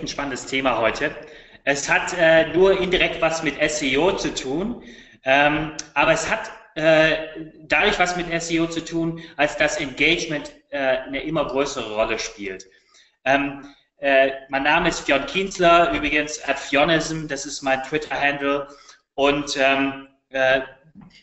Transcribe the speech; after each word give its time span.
ein 0.00 0.08
spannendes 0.08 0.46
Thema 0.46 0.78
heute. 0.78 1.14
Es 1.62 1.88
hat 1.88 2.14
äh, 2.18 2.48
nur 2.48 2.80
indirekt 2.80 3.22
was 3.22 3.44
mit 3.44 3.54
SEO 3.70 4.16
zu 4.16 4.34
tun, 4.34 4.82
ähm, 5.22 5.76
aber 5.94 6.10
es 6.10 6.28
hat 6.28 6.50
äh, 6.74 7.28
dadurch 7.60 7.96
was 8.00 8.16
mit 8.16 8.26
SEO 8.42 8.66
zu 8.66 8.84
tun, 8.84 9.22
als 9.36 9.56
das 9.56 9.76
Engagement 9.76 10.52
äh, 10.70 10.78
eine 10.78 11.22
immer 11.22 11.46
größere 11.46 11.94
Rolle 11.94 12.18
spielt. 12.18 12.66
Ähm, 13.24 13.72
äh, 13.98 14.32
mein 14.48 14.64
Name 14.64 14.88
ist 14.88 14.98
Fionn 14.98 15.26
Kienzler, 15.26 15.92
übrigens 15.92 16.42
at 16.42 16.58
Fionism, 16.58 17.28
das 17.28 17.46
ist 17.46 17.62
mein 17.62 17.80
Twitter-Handle. 17.84 18.66
Und 19.14 19.56
ähm, 19.56 20.08
äh, 20.30 20.62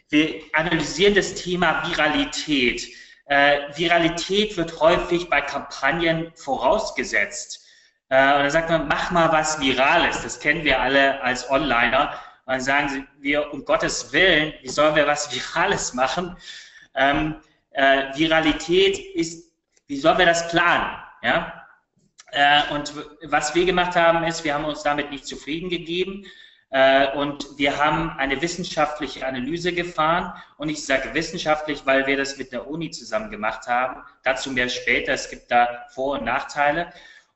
wir 0.08 0.44
analysieren 0.53 1.13
das 1.13 1.35
Thema 1.35 1.85
Viralität. 1.90 2.88
Äh, 3.26 3.63
Viralität 3.76 4.55
wird 4.55 4.80
häufig 4.80 5.30
bei 5.30 5.41
Kampagnen 5.41 6.31
vorausgesetzt. 6.35 7.60
Äh, 8.11 8.35
und 8.35 8.41
dann 8.41 8.51
sagt 8.51 8.70
man, 8.70 8.89
mach 8.89 9.09
mal 9.11 9.31
was 9.31 9.59
Virales. 9.61 10.21
Das 10.21 10.39
kennen 10.39 10.65
wir 10.65 10.81
alle 10.81 11.21
als 11.21 11.49
Onliner. 11.49 12.13
Und 12.45 12.53
dann 12.53 12.61
sagen 12.61 13.07
wir, 13.20 13.53
um 13.53 13.63
Gottes 13.63 14.11
Willen, 14.11 14.53
wie 14.61 14.67
sollen 14.67 14.95
wir 14.95 15.07
was 15.07 15.34
Virales 15.34 15.93
machen? 15.93 16.35
Ähm, 16.93 17.35
äh, 17.71 18.13
Viralität 18.15 18.99
ist, 19.15 19.49
wie 19.87 19.95
sollen 19.95 20.17
wir 20.17 20.25
das 20.25 20.49
planen? 20.49 20.97
Ja? 21.23 21.65
Äh, 22.31 22.73
und 22.73 22.93
was 23.23 23.55
wir 23.55 23.65
gemacht 23.65 23.95
haben, 23.95 24.25
ist, 24.25 24.43
wir 24.43 24.55
haben 24.55 24.65
uns 24.65 24.84
damit 24.84 25.09
nicht 25.09 25.25
zufrieden 25.25 25.70
gegeben. 25.70 26.25
Äh, 26.70 27.13
und 27.15 27.57
wir 27.57 27.77
haben 27.77 28.09
eine 28.17 28.41
wissenschaftliche 28.41 29.25
Analyse 29.25 29.71
gefahren. 29.71 30.34
Und 30.57 30.67
ich 30.67 30.85
sage 30.85 31.13
wissenschaftlich, 31.13 31.85
weil 31.85 32.05
wir 32.07 32.17
das 32.17 32.37
mit 32.37 32.51
der 32.51 32.67
Uni 32.67 32.91
zusammen 32.91 33.31
gemacht 33.31 33.67
haben. 33.67 34.03
Dazu 34.23 34.51
mehr 34.51 34.68
später. 34.68 35.13
Es 35.13 35.29
gibt 35.29 35.49
da 35.49 35.85
Vor- 35.93 36.20
und 36.20 36.25
Nachteile. 36.25 36.91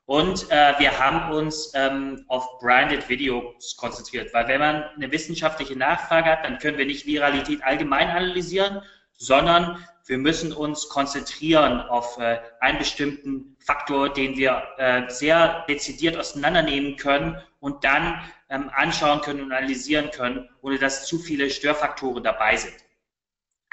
Und 0.05 0.51
äh, 0.51 0.73
wir 0.77 0.99
haben 0.99 1.31
uns 1.31 1.71
ähm, 1.73 2.25
auf 2.27 2.59
Branded 2.59 3.09
Videos 3.09 3.75
konzentriert, 3.75 4.33
weil 4.33 4.47
wenn 4.47 4.59
man 4.59 4.83
eine 4.95 5.11
wissenschaftliche 5.11 5.75
Nachfrage 5.75 6.29
hat, 6.29 6.45
dann 6.45 6.59
können 6.59 6.77
wir 6.77 6.85
nicht 6.85 7.07
Viralität 7.07 7.63
allgemein 7.63 8.09
analysieren, 8.09 8.83
sondern 9.17 9.83
wir 10.05 10.19
müssen 10.19 10.53
uns 10.53 10.87
konzentrieren 10.89 11.81
auf 11.81 12.19
äh, 12.19 12.39
einen 12.59 12.77
bestimmten 12.77 13.57
Faktor, 13.59 14.13
den 14.13 14.37
wir 14.37 14.61
äh, 14.77 15.09
sehr 15.09 15.65
dezidiert 15.67 16.15
auseinandernehmen 16.17 16.97
können 16.97 17.41
und 17.59 17.83
dann 17.83 18.21
ähm, 18.49 18.69
anschauen 18.75 19.21
können 19.21 19.41
und 19.41 19.51
analysieren 19.51 20.11
können, 20.11 20.47
ohne 20.61 20.77
dass 20.77 21.07
zu 21.07 21.17
viele 21.17 21.49
Störfaktoren 21.49 22.23
dabei 22.23 22.57
sind. 22.57 22.75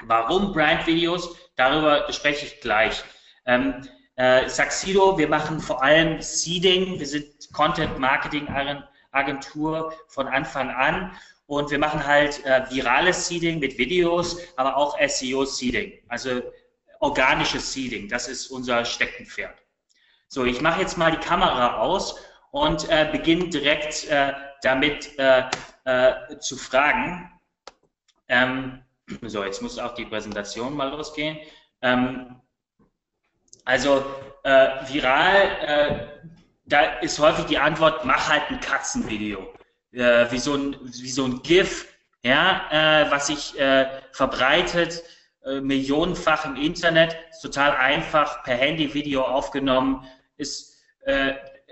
Warum 0.05 0.51
Brand-Videos? 0.51 1.37
Darüber 1.55 2.11
spreche 2.11 2.47
ich 2.47 2.59
gleich. 2.61 3.03
Ähm, 3.45 3.87
äh, 4.15 4.47
Saxido, 4.47 5.17
wir 5.17 5.27
machen 5.27 5.59
vor 5.59 5.81
allem 5.81 6.21
Seeding, 6.21 6.99
wir 6.99 7.07
sind 7.07 7.51
Content 7.51 7.97
Marketing 7.99 8.47
Agentur 9.11 9.93
von 10.07 10.27
Anfang 10.27 10.69
an 10.69 11.11
und 11.47 11.71
wir 11.71 11.79
machen 11.79 12.05
halt 12.05 12.43
äh, 12.45 12.63
virales 12.69 13.27
Seeding 13.27 13.59
mit 13.59 13.77
Videos, 13.77 14.39
aber 14.55 14.75
auch 14.75 14.97
SEO 15.07 15.45
Seeding, 15.45 15.93
also 16.09 16.41
organisches 16.99 17.73
Seeding, 17.73 18.07
das 18.07 18.27
ist 18.27 18.47
unser 18.47 18.85
Steckenpferd. 18.85 19.57
So, 20.27 20.45
ich 20.45 20.61
mache 20.61 20.81
jetzt 20.81 20.97
mal 20.97 21.11
die 21.11 21.17
Kamera 21.17 21.77
aus 21.77 22.15
und 22.51 22.89
äh, 22.89 23.09
beginne 23.11 23.49
direkt 23.49 24.07
äh, 24.09 24.33
damit 24.61 25.17
äh, 25.19 25.43
äh, 25.85 26.39
zu 26.39 26.55
fragen. 26.55 27.31
Ähm, 28.27 28.83
so, 29.23 29.43
jetzt 29.43 29.61
muss 29.61 29.77
auch 29.77 29.93
die 29.95 30.05
Präsentation 30.05 30.75
mal 30.75 30.89
losgehen. 30.89 31.37
Ähm, 31.81 32.41
also 33.65 34.03
äh, 34.43 34.67
viral, 34.87 35.35
äh, 35.65 36.07
da 36.65 36.81
ist 36.99 37.19
häufig 37.19 37.45
die 37.45 37.57
Antwort, 37.57 38.05
mach 38.05 38.29
halt 38.29 38.43
ein 38.49 38.59
Katzenvideo. 38.59 39.53
Äh, 39.91 40.31
wie, 40.31 40.39
so 40.39 40.55
ein, 40.55 40.75
wie 40.81 41.09
so 41.09 41.25
ein 41.25 41.41
GIF, 41.43 41.87
ja, 42.23 42.67
äh, 42.71 43.11
was 43.11 43.27
sich 43.27 43.59
äh, 43.59 43.87
verbreitet, 44.11 45.03
äh, 45.45 45.59
millionenfach 45.59 46.45
im 46.45 46.55
Internet, 46.55 47.17
ist 47.29 47.41
total 47.41 47.75
einfach, 47.75 48.43
per 48.43 48.55
Handy 48.55 48.93
Video 48.93 49.23
aufgenommen, 49.23 50.05
ist, 50.37 50.73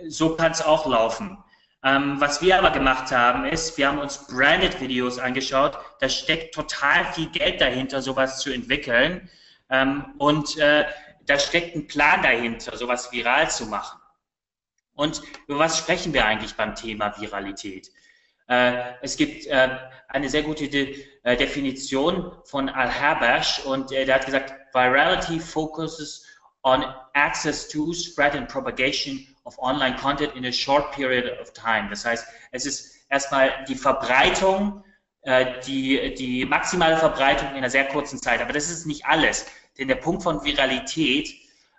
so 0.08 0.36
kann 0.36 0.52
es 0.52 0.62
auch 0.62 0.86
laufen. 0.86 1.42
Ähm, 1.84 2.18
was 2.20 2.42
wir 2.42 2.60
aber 2.60 2.70
gemacht 2.70 3.12
haben, 3.12 3.46
ist, 3.46 3.78
wir 3.78 3.88
haben 3.88 3.98
uns 3.98 4.28
Branded 4.28 4.80
Videos 4.80 5.18
angeschaut. 5.18 5.78
Da 6.00 6.10
steckt 6.10 6.54
total 6.54 7.06
viel 7.14 7.28
Geld 7.30 7.60
dahinter, 7.60 8.02
sowas 8.02 8.40
zu 8.40 8.52
entwickeln. 8.52 9.30
Ähm, 9.70 10.14
und 10.20 10.58
äh, 10.60 10.86
da 11.32 11.40
steckt 11.40 11.76
ein 11.76 11.88
Plan 11.88 12.22
dahinter, 12.22 12.76
sowas 12.76 13.12
viral 13.12 13.50
zu 13.50 13.66
machen. 13.66 14.00
Und 14.94 15.22
über 15.48 15.60
was 15.60 15.78
sprechen 15.78 16.14
wir 16.14 16.26
eigentlich 16.26 16.56
beim 16.56 16.76
Thema 16.76 17.18
Viralität? 17.20 17.90
Äh, 18.50 18.96
es 19.02 19.16
gibt 19.16 19.48
äh, 19.48 19.78
eine 20.10 20.30
sehr 20.30 20.44
gute 20.44 20.66
äh, 20.66 21.38
Definition 21.38 22.36
von 22.44 22.68
Al-Habash 22.68 23.64
und 23.64 23.92
der 23.92 24.14
hat 24.14 24.26
gesagt, 24.26 24.54
Virality 24.74 25.40
focuses 25.40 26.26
on 26.64 26.84
access 27.14 27.70
to, 27.70 27.94
spread 27.94 28.36
and 28.36 28.50
propagation 28.50 29.26
of 29.46 29.58
online 29.60 29.96
content 29.96 30.36
in 30.36 30.46
a 30.46 30.52
short 30.52 30.92
period 30.92 31.40
of 31.40 31.54
time. 31.54 31.88
Das 31.90 32.04
heißt, 32.04 32.28
es 32.52 32.66
ist 32.66 33.06
erstmal 33.10 33.64
die 33.70 33.76
Verbreitung, 33.76 34.84
die, 35.66 36.16
die 36.16 36.46
maximale 36.46 36.98
Verbreitung 36.98 37.50
in 37.50 37.58
einer 37.58 37.70
sehr 37.70 37.88
kurzen 37.88 38.20
Zeit. 38.22 38.42
Aber 38.42 38.54
das 38.54 38.70
ist 38.70 38.86
nicht 38.86 39.06
alles. 39.06 39.46
Denn 39.78 39.88
der 39.88 39.96
Punkt 39.96 40.24
von 40.24 40.44
Viralität 40.44 41.34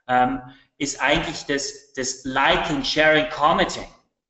ähm, 0.09 0.41
ist 0.79 1.01
eigentlich 1.01 1.45
das, 1.45 1.93
das 1.95 2.25
Liking, 2.25 2.85
Sharing, 2.85 3.29
Commenting, 3.31 3.87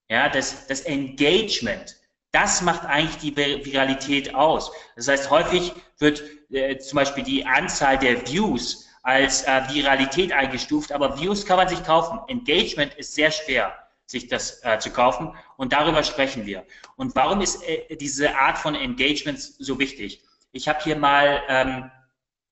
ja, 0.09 0.29
das, 0.29 0.67
das 0.67 0.83
Engagement. 0.83 1.97
Das 2.33 2.63
macht 2.63 2.85
eigentlich 2.87 3.19
die 3.19 3.37
Viralität 3.37 4.35
aus. 4.35 4.73
Das 4.97 5.09
heißt, 5.09 5.31
häufig 5.31 5.73
wird 5.99 6.23
äh, 6.51 6.79
zum 6.79 6.97
Beispiel 6.97 7.25
die 7.25 7.45
Anzahl 7.45 7.99
der 7.99 8.27
Views 8.27 8.89
als 9.03 9.43
äh, 9.45 9.63
Viralität 9.69 10.33
eingestuft, 10.33 10.93
aber 10.93 11.19
Views 11.19 11.45
kann 11.45 11.57
man 11.57 11.69
sich 11.69 11.83
kaufen. 11.85 12.21
Engagement 12.29 12.95
ist 12.95 13.15
sehr 13.15 13.31
schwer, 13.31 13.75
sich 14.07 14.29
das 14.29 14.63
äh, 14.65 14.79
zu 14.79 14.91
kaufen 14.91 15.35
und 15.57 15.73
darüber 15.73 16.03
sprechen 16.03 16.47
wir. 16.47 16.65
Und 16.97 17.15
warum 17.17 17.41
ist 17.41 17.63
äh, 17.69 17.97
diese 17.97 18.37
Art 18.37 18.59
von 18.59 18.75
Engagement 18.75 19.41
so 19.41 19.79
wichtig? 19.79 20.23
Ich 20.53 20.69
habe 20.69 20.83
hier 20.83 20.97
mal 20.97 21.43
ähm, 21.49 21.91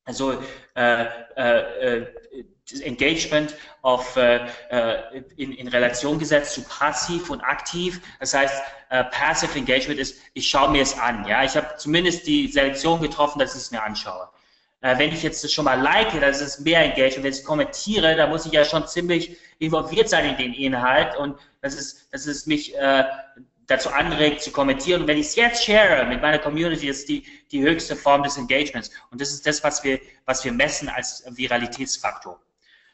also 0.05 0.43
äh, 0.75 1.05
äh, 1.37 2.01
äh 2.01 2.07
Engagement 2.83 3.57
auf, 3.83 4.17
äh, 4.17 4.47
äh, 4.71 5.25
in, 5.37 5.53
in 5.53 5.69
Relation 5.69 6.19
gesetzt 6.19 6.55
zu 6.55 6.63
passiv 6.63 7.31
und 7.31 7.41
aktiv. 7.41 8.01
Das 8.21 8.33
heißt, 8.33 8.63
äh, 8.91 9.05
Passive 9.05 9.59
Engagement 9.59 9.99
ist, 9.99 10.21
ich 10.35 10.49
schaue 10.49 10.71
mir 10.71 10.83
es 10.83 10.97
an. 10.99 11.27
Ja, 11.27 11.43
ich 11.43 11.57
habe 11.57 11.75
zumindest 11.77 12.27
die 12.27 12.47
Selektion 12.49 13.01
getroffen, 13.01 13.39
dass 13.39 13.55
ich 13.55 13.63
es 13.63 13.71
mir 13.71 13.83
anschaue. 13.83 14.29
Äh, 14.83 14.99
wenn 14.99 15.13
ich 15.13 15.23
jetzt 15.23 15.53
schon 15.53 15.65
mal 15.65 15.81
like, 15.81 16.13
dann 16.13 16.31
ist 16.31 16.41
es 16.41 16.61
mehr 16.61 16.83
Engagement. 16.83 17.25
Wenn 17.25 17.33
ich 17.33 17.45
kommentiere, 17.45 18.17
dann 18.17 18.31
muss 18.31 18.47
ich 18.47 18.53
ja 18.53 18.65
schon 18.65 18.87
ziemlich 18.87 19.37
involviert 19.59 20.09
sein 20.09 20.31
in 20.31 20.37
den 20.37 20.55
Inhalt 20.55 21.17
und 21.17 21.39
das 21.61 21.75
ist, 21.75 22.09
das 22.13 22.27
ist 22.27 22.47
mich 22.47 22.77
äh, 22.77 23.05
dazu 23.71 23.91
anregt, 23.91 24.43
zu 24.43 24.51
kommentieren. 24.51 25.03
Und 25.03 25.09
wenn 25.09 25.19
ich 25.19 25.27
es 25.27 25.37
jetzt 25.37 25.65
share 25.65 26.05
mit 26.07 26.21
meiner 26.21 26.39
Community, 26.39 26.89
ist 26.89 27.09
die, 27.09 27.25
die 27.51 27.63
höchste 27.63 27.97
Form 27.97 28.23
des 28.23 28.37
Engagements. 28.37 28.91
Und 29.11 29.21
das 29.21 29.31
ist 29.31 29.47
das, 29.47 29.63
was 29.63 29.85
wir, 29.85 30.01
was 30.27 30.45
wir 30.45 30.53
messen 30.53 30.89
als 30.89 31.25
Viralitätsfaktor. 31.29 32.41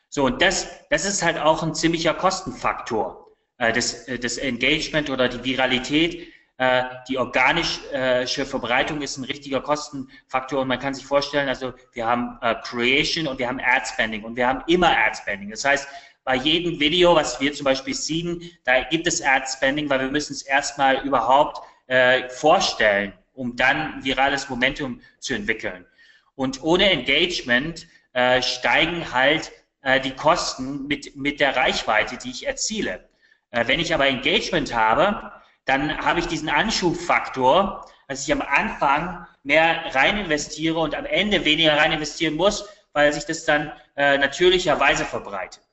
So, 0.09 0.25
und 0.25 0.41
das, 0.41 0.69
das 0.91 1.05
ist 1.05 1.23
halt 1.23 1.39
auch 1.39 1.63
ein 1.63 1.75
ziemlicher 1.75 2.15
Kostenfaktor. 2.15 3.27
Äh, 3.59 3.73
das, 3.73 4.07
äh, 4.09 4.19
das 4.19 4.39
Engagement 4.39 5.11
oder 5.11 5.29
die 5.29 5.43
Viralität, 5.43 6.29
äh, 6.59 6.85
die 7.09 7.19
organische 7.19 8.47
Verbreitung 8.47 9.03
ist 9.03 9.19
ein 9.19 9.25
richtiger 9.25 9.61
Kostenfaktor. 9.61 10.63
Und 10.63 10.69
man 10.69 10.79
kann 10.79 10.95
sich 10.95 11.05
vorstellen, 11.05 11.49
also 11.49 11.75
wir 11.93 12.07
haben 12.07 12.39
äh, 12.41 12.55
Creation 12.63 13.27
und 13.27 13.39
wir 13.39 13.49
haben 13.49 13.61
Ad 13.61 13.87
Spending 13.87 14.25
und 14.25 14.37
wir 14.37 14.47
haben 14.47 14.63
immer 14.67 14.91
Ad 14.91 15.17
Spending. 15.17 15.51
Das 15.51 15.65
heißt, 15.65 15.89
bei 16.27 16.35
jedem 16.35 16.81
Video, 16.81 17.15
was 17.15 17.41
wir 17.41 17.53
zum 17.53 17.65
Beispiel 17.65 17.95
sehen, 17.95 18.51
da 18.65 18.83
gibt 18.83 19.07
es 19.07 19.23
Ad 19.23 19.47
Spending, 19.47 19.89
weil 19.89 20.01
wir 20.01 20.11
müssen 20.11 20.33
es 20.33 20.43
erstmal 20.43 21.07
überhaupt 21.07 21.65
äh, 21.87 22.29
vorstellen, 22.29 23.13
um 23.33 23.55
dann 23.55 24.03
virales 24.03 24.49
Momentum 24.49 25.01
zu 25.21 25.35
entwickeln. 25.35 25.87
Und 26.35 26.65
ohne 26.65 26.91
Engagement 26.91 27.87
äh, 28.13 28.43
steigen 28.43 29.13
halt 29.13 29.53
äh, 29.83 30.01
die 30.01 30.11
Kosten 30.11 30.89
mit, 30.89 31.15
mit 31.15 31.39
der 31.39 31.55
Reichweite, 31.55 32.19
die 32.19 32.31
ich 32.31 32.45
erziele. 32.45 33.09
Äh, 33.53 33.69
wenn 33.69 33.79
ich 33.79 33.95
aber 33.95 34.09
Engagement 34.09 34.75
habe, 34.75 35.31
dann 35.65 35.97
habe 35.97 36.19
ich 36.19 36.27
diesen 36.27 36.49
Anschubfaktor, 36.49 37.89
dass 38.09 38.27
ich 38.27 38.33
am 38.33 38.43
Anfang 38.43 39.25
mehr 39.45 39.95
rein 39.95 40.19
investiere 40.19 40.81
und 40.81 40.97
am 40.97 41.07
Ende 41.07 41.45
weniger 41.45 41.77
rein 41.77 41.93
investieren 41.93 42.35
muss, 42.35 42.69
weil 42.95 43.13
sich 43.13 43.27
das 43.27 43.45
dann 43.45 43.71
äh, 43.95 44.19
natürlicherweise 44.19 45.05
verbreitet. 45.05 45.66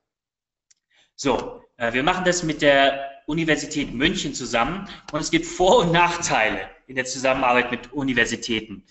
So, 1.15 1.61
äh, 1.77 1.93
wir 1.93 2.03
machen 2.03 2.25
das 2.25 2.43
mit 2.43 2.61
der 2.61 3.09
Universität 3.25 3.93
München 3.93 4.33
zusammen 4.33 4.87
und 5.11 5.21
es 5.21 5.31
gibt 5.31 5.45
Vor- 5.45 5.79
und 5.79 5.91
Nachteile 5.91 6.69
in 6.87 6.95
der 6.95 7.05
Zusammenarbeit 7.05 7.71
mit 7.71 7.93
Universitäten. 7.93 8.83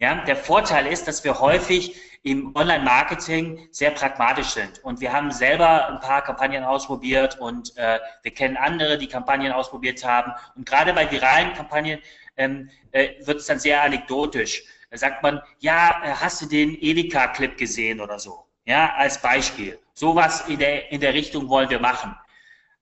Ja, 0.00 0.24
der 0.24 0.36
Vorteil 0.36 0.86
ist, 0.86 1.08
dass 1.08 1.24
wir 1.24 1.40
häufig 1.40 1.96
im 2.22 2.54
Online-Marketing 2.54 3.68
sehr 3.70 3.90
pragmatisch 3.90 4.48
sind. 4.48 4.82
Und 4.84 5.00
wir 5.00 5.12
haben 5.12 5.30
selber 5.30 5.88
ein 5.88 6.00
paar 6.00 6.22
Kampagnen 6.22 6.64
ausprobiert 6.64 7.38
und 7.40 7.76
äh, 7.76 7.98
wir 8.22 8.32
kennen 8.32 8.56
andere, 8.56 8.98
die 8.98 9.08
Kampagnen 9.08 9.52
ausprobiert 9.52 10.04
haben. 10.04 10.32
Und 10.54 10.66
gerade 10.66 10.92
bei 10.92 11.10
viralen 11.10 11.52
Kampagnen 11.54 12.00
ähm, 12.36 12.70
äh, 12.92 13.14
wird 13.24 13.38
es 13.38 13.46
dann 13.46 13.58
sehr 13.58 13.82
anekdotisch. 13.82 14.64
Da 14.90 14.98
sagt 14.98 15.22
man, 15.22 15.40
ja, 15.58 16.02
äh, 16.04 16.10
hast 16.10 16.42
du 16.42 16.46
den 16.46 16.76
Edeka-Clip 16.80 17.56
gesehen 17.56 18.00
oder 18.00 18.18
so? 18.18 18.44
Ja, 18.64 18.94
als 18.96 19.20
Beispiel. 19.20 19.78
Sowas 19.98 20.44
in 20.46 20.60
der, 20.60 20.92
in 20.92 21.00
der 21.00 21.12
Richtung 21.12 21.48
wollen 21.48 21.70
wir 21.70 21.80
machen. 21.80 22.14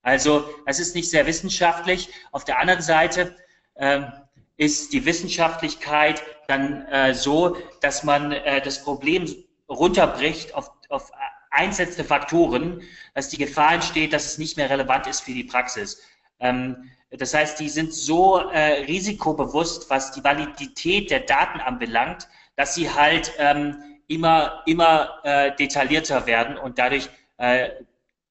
Also, 0.03 0.47
das 0.67 0.79
ist 0.79 0.95
nicht 0.95 1.09
sehr 1.09 1.27
wissenschaftlich. 1.27 2.11
Auf 2.31 2.45
der 2.45 2.59
anderen 2.59 2.83
Seite 2.83 3.35
ähm, 3.77 4.13
ist 4.59 4.93
die 4.93 5.07
Wissenschaftlichkeit 5.07 6.23
dann 6.47 6.85
äh, 6.89 7.15
so, 7.15 7.57
dass 7.81 8.05
man 8.05 8.33
äh, 8.33 8.61
das 8.61 8.85
Problem 8.85 9.35
runterbricht 9.67 10.55
auf, 10.55 10.71
auf 10.91 11.11
einzelne 11.51 12.05
Faktoren, 12.05 12.83
dass 13.15 13.31
die 13.31 13.39
Gefahr 13.39 13.73
entsteht, 13.73 14.13
dass 14.13 14.27
es 14.27 14.37
nicht 14.37 14.59
mehr 14.59 14.69
relevant 14.69 15.07
ist 15.07 15.23
für 15.23 15.33
die 15.33 15.45
Praxis. 15.45 16.03
Ähm, 16.39 16.91
das 17.11 17.33
heißt, 17.33 17.59
die 17.59 17.71
sind 17.71 17.95
so 17.95 18.51
äh, 18.51 18.85
risikobewusst, 18.85 19.89
was 19.89 20.13
die 20.13 20.23
Validität 20.23 21.11
der 21.11 21.21
Daten 21.21 21.61
anbelangt, 21.61 22.29
dass 22.57 22.75
sie 22.75 22.91
halt 22.91 23.33
ähm, 23.39 23.96
immer, 24.09 24.63
immer 24.67 25.21
äh, 25.25 25.55
detaillierter 25.57 26.27
werden 26.27 26.57
und 26.57 26.79
dadurch 26.79 27.09
äh, 27.39 27.71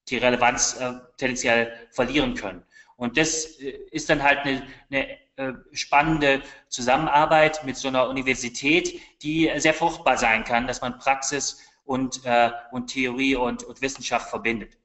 die 0.10 0.18
Relevanz 0.18 0.80
äh, 0.80 0.94
tendenziell 1.18 1.74
verlieren 1.92 2.36
können. 2.36 2.64
Und 2.98 3.18
das 3.18 3.60
äh, 3.60 3.80
ist 3.92 4.10
dann 4.10 4.24
halt 4.24 4.40
eine, 4.40 4.64
eine 4.90 5.10
äh, 5.38 5.54
spannende 5.74 6.42
Zusammenarbeit 6.70 7.64
mit 7.66 7.76
so 7.78 7.88
einer 7.88 8.08
Universität, 8.08 9.02
die 9.22 9.52
sehr 9.58 9.74
fruchtbar 9.74 10.18
sein 10.18 10.44
kann, 10.44 10.68
dass 10.68 10.82
man 10.82 10.98
Praxis 10.98 11.62
und, 11.84 12.26
äh, 12.26 12.52
und 12.72 12.88
Theorie 12.88 13.36
und, 13.36 13.64
und 13.64 13.82
Wissenschaft 13.82 14.30
verbindet. 14.30 14.78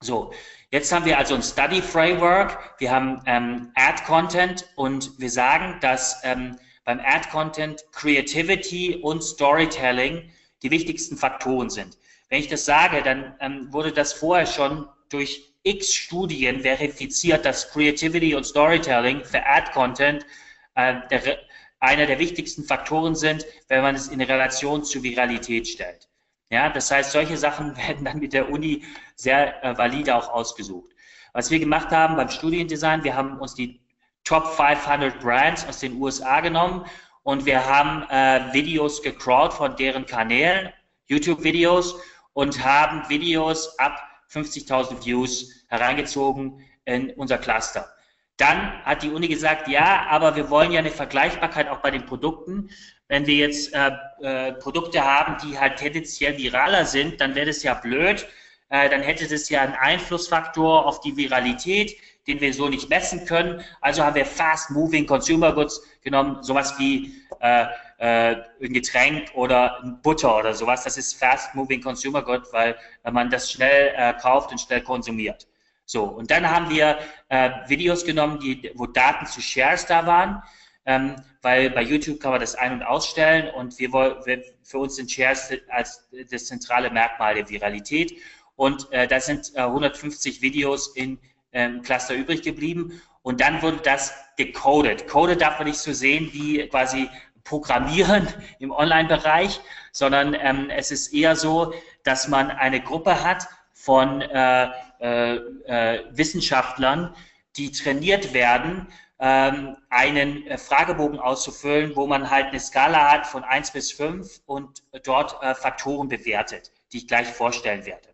So, 0.00 0.34
jetzt 0.70 0.92
haben 0.92 1.06
wir 1.06 1.16
also 1.16 1.34
ein 1.34 1.42
Study 1.42 1.80
Framework, 1.80 2.74
wir 2.78 2.90
haben 2.90 3.22
ähm, 3.24 3.72
Ad 3.74 4.02
Content 4.04 4.68
und 4.76 5.18
wir 5.18 5.30
sagen, 5.30 5.78
dass 5.80 6.20
ähm, 6.24 6.58
beim 6.84 7.00
Ad 7.00 7.28
Content 7.30 7.84
Creativity 7.92 8.96
und 8.96 9.22
Storytelling 9.22 10.30
die 10.62 10.70
wichtigsten 10.70 11.16
Faktoren 11.16 11.70
sind. 11.70 11.98
Wenn 12.28 12.40
ich 12.40 12.48
das 12.48 12.64
sage, 12.64 13.02
dann 13.02 13.34
ähm, 13.40 13.72
wurde 13.72 13.92
das 13.92 14.12
vorher 14.12 14.46
schon 14.46 14.88
durch 15.08 15.54
x 15.62 15.94
Studien 15.94 16.60
verifiziert, 16.60 17.44
dass 17.44 17.70
Creativity 17.70 18.34
und 18.34 18.44
Storytelling 18.44 19.24
für 19.24 19.44
Ad 19.46 19.72
Content 19.72 20.26
äh, 20.74 20.94
der, 21.10 21.38
einer 21.80 22.06
der 22.06 22.18
wichtigsten 22.18 22.64
Faktoren 22.64 23.14
sind, 23.14 23.46
wenn 23.68 23.82
man 23.82 23.94
es 23.94 24.08
in 24.08 24.20
Relation 24.20 24.84
zu 24.84 25.02
Viralität 25.02 25.68
stellt. 25.68 26.08
Ja, 26.50 26.68
das 26.70 26.90
heißt, 26.90 27.12
solche 27.12 27.36
Sachen 27.36 27.76
werden 27.88 28.04
dann 28.04 28.18
mit 28.18 28.32
der 28.32 28.50
Uni 28.50 28.84
sehr 29.16 29.62
äh, 29.64 29.76
valide 29.76 30.14
auch 30.14 30.28
ausgesucht. 30.28 30.92
Was 31.32 31.50
wir 31.50 31.58
gemacht 31.58 31.90
haben 31.90 32.16
beim 32.16 32.28
Studiendesign, 32.28 33.04
wir 33.04 33.16
haben 33.16 33.38
uns 33.40 33.54
die 33.54 33.80
Top 34.24 34.46
500 34.46 35.20
Brands 35.20 35.66
aus 35.66 35.80
den 35.80 36.00
USA 36.00 36.40
genommen 36.40 36.86
und 37.22 37.46
wir 37.46 37.64
haben 37.66 38.02
äh, 38.10 38.52
Videos 38.52 39.02
gecrawlt 39.02 39.52
von 39.52 39.76
deren 39.76 40.06
Kanälen, 40.06 40.72
YouTube-Videos 41.06 41.96
und 42.32 42.64
haben 42.64 43.08
Videos 43.08 43.78
ab 43.78 44.02
50.000 44.32 45.04
Views 45.04 45.64
hereingezogen 45.68 46.64
in 46.84 47.10
unser 47.10 47.38
Cluster. 47.38 47.90
Dann 48.36 48.82
hat 48.84 49.02
die 49.02 49.10
Uni 49.10 49.28
gesagt, 49.28 49.68
ja, 49.68 50.06
aber 50.08 50.34
wir 50.34 50.50
wollen 50.50 50.72
ja 50.72 50.80
eine 50.80 50.90
Vergleichbarkeit 50.90 51.68
auch 51.68 51.78
bei 51.78 51.90
den 51.90 52.04
Produkten. 52.04 52.68
Wenn 53.06 53.26
wir 53.26 53.36
jetzt 53.36 53.72
äh, 53.72 53.92
äh, 54.22 54.52
Produkte 54.54 55.04
haben, 55.04 55.36
die 55.44 55.58
halt 55.58 55.76
tendenziell 55.76 56.36
viraler 56.36 56.84
sind, 56.84 57.20
dann 57.20 57.34
wäre 57.34 57.46
das 57.46 57.62
ja 57.62 57.74
blöd. 57.74 58.26
Äh, 58.70 58.88
dann 58.88 59.02
hätte 59.02 59.28
das 59.28 59.48
ja 59.50 59.60
einen 59.60 59.74
Einflussfaktor 59.74 60.84
auf 60.84 61.00
die 61.00 61.16
Viralität, 61.16 61.96
den 62.26 62.40
wir 62.40 62.52
so 62.54 62.68
nicht 62.68 62.88
messen 62.88 63.26
können. 63.26 63.62
Also 63.80 64.02
haben 64.02 64.14
wir 64.14 64.26
Fast 64.26 64.70
Moving 64.70 65.06
Consumer 65.06 65.52
Goods 65.52 65.82
genommen, 66.02 66.42
sowas 66.42 66.78
wie 66.78 67.14
äh, 67.40 67.66
äh, 67.98 68.36
ein 68.62 68.72
Getränk 68.72 69.30
oder 69.34 69.82
ein 69.82 70.00
Butter 70.02 70.38
oder 70.38 70.54
sowas. 70.54 70.84
Das 70.84 70.96
ist 70.96 71.14
Fast 71.14 71.54
Moving 71.54 71.82
Consumer 71.82 72.22
Good, 72.22 72.52
weil 72.52 72.76
man 73.10 73.30
das 73.30 73.52
schnell 73.52 73.92
äh, 73.96 74.14
kauft 74.14 74.50
und 74.50 74.60
schnell 74.60 74.80
konsumiert. 74.80 75.46
So, 75.86 76.04
und 76.04 76.30
dann 76.30 76.48
haben 76.48 76.70
wir 76.70 76.98
äh, 77.28 77.50
Videos 77.66 78.04
genommen, 78.04 78.40
die, 78.40 78.70
wo 78.74 78.86
Daten 78.86 79.26
zu 79.26 79.42
Shares 79.42 79.84
da 79.84 80.06
waren, 80.06 80.42
ähm, 80.86 81.16
weil 81.42 81.70
bei 81.70 81.82
YouTube 81.82 82.20
kann 82.20 82.30
man 82.30 82.40
das 82.40 82.54
ein- 82.54 82.72
und 82.72 82.82
ausstellen 82.82 83.52
und 83.54 83.78
wir, 83.78 83.92
wir, 83.92 84.42
für 84.62 84.78
uns 84.78 84.96
sind 84.96 85.10
Shares 85.10 85.52
als 85.68 86.08
das 86.30 86.46
zentrale 86.46 86.90
Merkmal 86.90 87.34
der 87.34 87.48
Viralität. 87.48 88.16
Und 88.56 88.90
äh, 88.92 89.06
da 89.06 89.20
sind 89.20 89.52
äh, 89.54 89.60
150 89.60 90.40
Videos 90.40 90.88
in 90.96 91.18
ähm, 91.54 91.82
Cluster 91.82 92.14
übrig 92.14 92.42
geblieben 92.42 93.00
und 93.22 93.40
dann 93.40 93.62
wurde 93.62 93.78
das 93.78 94.12
decoded. 94.38 95.08
Coded 95.08 95.40
darf 95.40 95.58
man 95.58 95.68
nicht 95.68 95.78
so 95.78 95.92
sehen 95.92 96.28
wie 96.32 96.66
quasi 96.68 97.08
Programmieren 97.44 98.28
im 98.58 98.70
Online-Bereich, 98.70 99.60
sondern 99.92 100.34
ähm, 100.34 100.70
es 100.70 100.90
ist 100.90 101.14
eher 101.14 101.36
so, 101.36 101.72
dass 102.02 102.28
man 102.28 102.50
eine 102.50 102.80
Gruppe 102.80 103.24
hat 103.24 103.48
von 103.72 104.20
äh, 104.20 104.68
äh, 105.00 105.34
äh, 105.34 106.04
Wissenschaftlern, 106.10 107.14
die 107.56 107.70
trainiert 107.70 108.32
werden, 108.32 108.88
ähm, 109.20 109.76
einen 109.90 110.46
äh, 110.46 110.58
Fragebogen 110.58 111.18
auszufüllen, 111.18 111.94
wo 111.94 112.06
man 112.06 112.30
halt 112.30 112.46
eine 112.46 112.60
Skala 112.60 113.12
hat 113.12 113.26
von 113.26 113.44
1 113.44 113.72
bis 113.72 113.92
5 113.92 114.40
und 114.46 114.82
dort 115.04 115.42
äh, 115.42 115.54
Faktoren 115.54 116.08
bewertet, 116.08 116.72
die 116.92 116.98
ich 116.98 117.08
gleich 117.08 117.28
vorstellen 117.28 117.84
werde. 117.86 118.13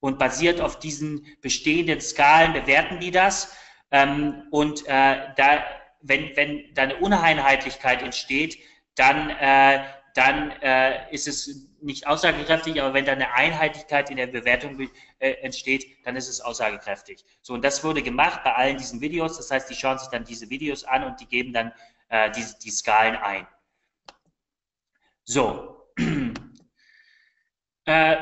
Und 0.00 0.18
basiert 0.18 0.60
auf 0.60 0.78
diesen 0.78 1.26
bestehenden 1.40 2.00
Skalen 2.00 2.52
bewerten 2.52 3.00
die 3.00 3.10
das. 3.10 3.56
Ähm, 3.90 4.44
und 4.50 4.86
äh, 4.86 5.34
da 5.36 5.64
wenn, 6.00 6.36
wenn 6.36 6.74
da 6.74 6.82
eine 6.82 6.96
Uneinheitlichkeit 6.96 8.02
entsteht, 8.02 8.58
dann, 8.94 9.30
äh, 9.30 9.84
dann 10.14 10.50
äh, 10.62 11.12
ist 11.12 11.28
es 11.28 11.68
nicht 11.80 12.06
aussagekräftig, 12.06 12.80
aber 12.80 12.94
wenn 12.94 13.04
da 13.04 13.12
eine 13.12 13.32
Einheitlichkeit 13.34 14.10
in 14.10 14.16
der 14.16 14.26
Bewertung 14.26 14.80
äh, 15.18 15.30
entsteht, 15.42 15.86
dann 16.04 16.16
ist 16.16 16.28
es 16.28 16.40
aussagekräftig. 16.40 17.24
So, 17.42 17.54
und 17.54 17.64
das 17.64 17.84
wurde 17.84 18.02
gemacht 18.02 18.42
bei 18.42 18.54
allen 18.54 18.76
diesen 18.76 19.00
Videos. 19.00 19.36
Das 19.36 19.50
heißt, 19.50 19.70
die 19.70 19.74
schauen 19.74 19.98
sich 19.98 20.08
dann 20.08 20.24
diese 20.24 20.50
Videos 20.50 20.84
an 20.84 21.04
und 21.04 21.20
die 21.20 21.26
geben 21.26 21.52
dann 21.52 21.72
äh, 22.08 22.30
die, 22.32 22.44
die 22.62 22.70
Skalen 22.70 23.16
ein. 23.16 23.46
So. 25.24 25.86
äh, 27.84 28.16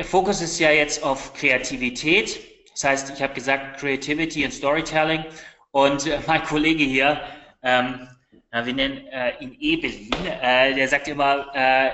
der 0.00 0.06
Fokus 0.06 0.40
ist 0.40 0.58
ja 0.58 0.70
jetzt 0.70 1.02
auf 1.02 1.34
Kreativität. 1.34 2.40
Das 2.72 2.84
heißt, 2.84 3.10
ich 3.10 3.20
habe 3.20 3.34
gesagt 3.34 3.78
Creativity 3.78 4.46
und 4.46 4.50
Storytelling. 4.50 5.26
Und 5.72 6.06
äh, 6.06 6.18
mein 6.26 6.42
Kollege 6.42 6.84
hier, 6.84 7.20
ähm, 7.62 8.08
wir 8.50 8.72
nennen 8.72 9.06
äh, 9.08 9.36
ihn 9.40 9.58
Ebelin, 9.60 10.10
äh, 10.24 10.72
der 10.74 10.88
sagt 10.88 11.06
immer, 11.06 11.54
äh, 11.54 11.90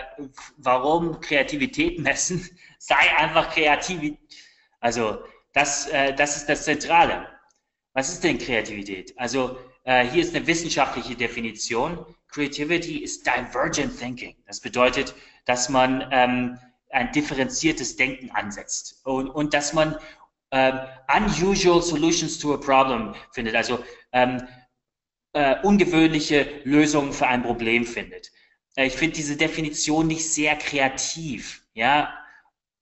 warum 0.59 1.21
Kreativität 1.21 1.99
messen? 1.99 2.49
Sei 2.79 2.95
einfach 3.17 3.53
kreativ. 3.53 4.15
Also 4.79 5.25
das, 5.53 5.89
äh, 5.89 6.15
das 6.15 6.37
ist 6.37 6.49
das 6.49 6.63
Zentrale. 6.63 7.27
Was 7.93 8.09
ist 8.09 8.23
denn 8.23 8.39
Kreativität? 8.39 9.19
Also 9.19 9.59
äh, 9.83 10.07
hier 10.07 10.23
ist 10.23 10.33
eine 10.33 10.47
wissenschaftliche 10.47 11.17
Definition. 11.17 12.07
Creativity 12.29 12.99
ist 12.99 13.27
divergent 13.27 13.99
thinking. 13.99 14.37
Das 14.47 14.61
bedeutet, 14.61 15.13
dass 15.45 15.69
man 15.69 16.09
ähm, 16.13 16.57
ein 16.91 17.13
differenziertes 17.13 17.97
Denken 17.97 18.31
ansetzt 18.31 19.01
und, 19.05 19.29
und 19.29 19.55
dass 19.55 19.73
man 19.73 19.97
ähm, 20.53 20.79
unusual 21.15 21.83
solutions 21.83 22.39
to 22.39 22.55
a 22.55 22.57
problem 22.57 23.15
findet, 23.33 23.55
also 23.55 23.83
ähm, 24.13 24.47
äh, 25.33 25.57
ungewöhnliche 25.63 26.61
Lösungen 26.65 27.13
für 27.13 27.27
ein 27.27 27.43
Problem 27.43 27.85
findet. 27.85 28.31
Äh, 28.77 28.87
ich 28.87 28.95
finde 28.95 29.17
diese 29.17 29.37
Definition 29.37 30.07
nicht 30.07 30.29
sehr 30.29 30.57
kreativ. 30.57 31.63
Ja, 31.75 32.15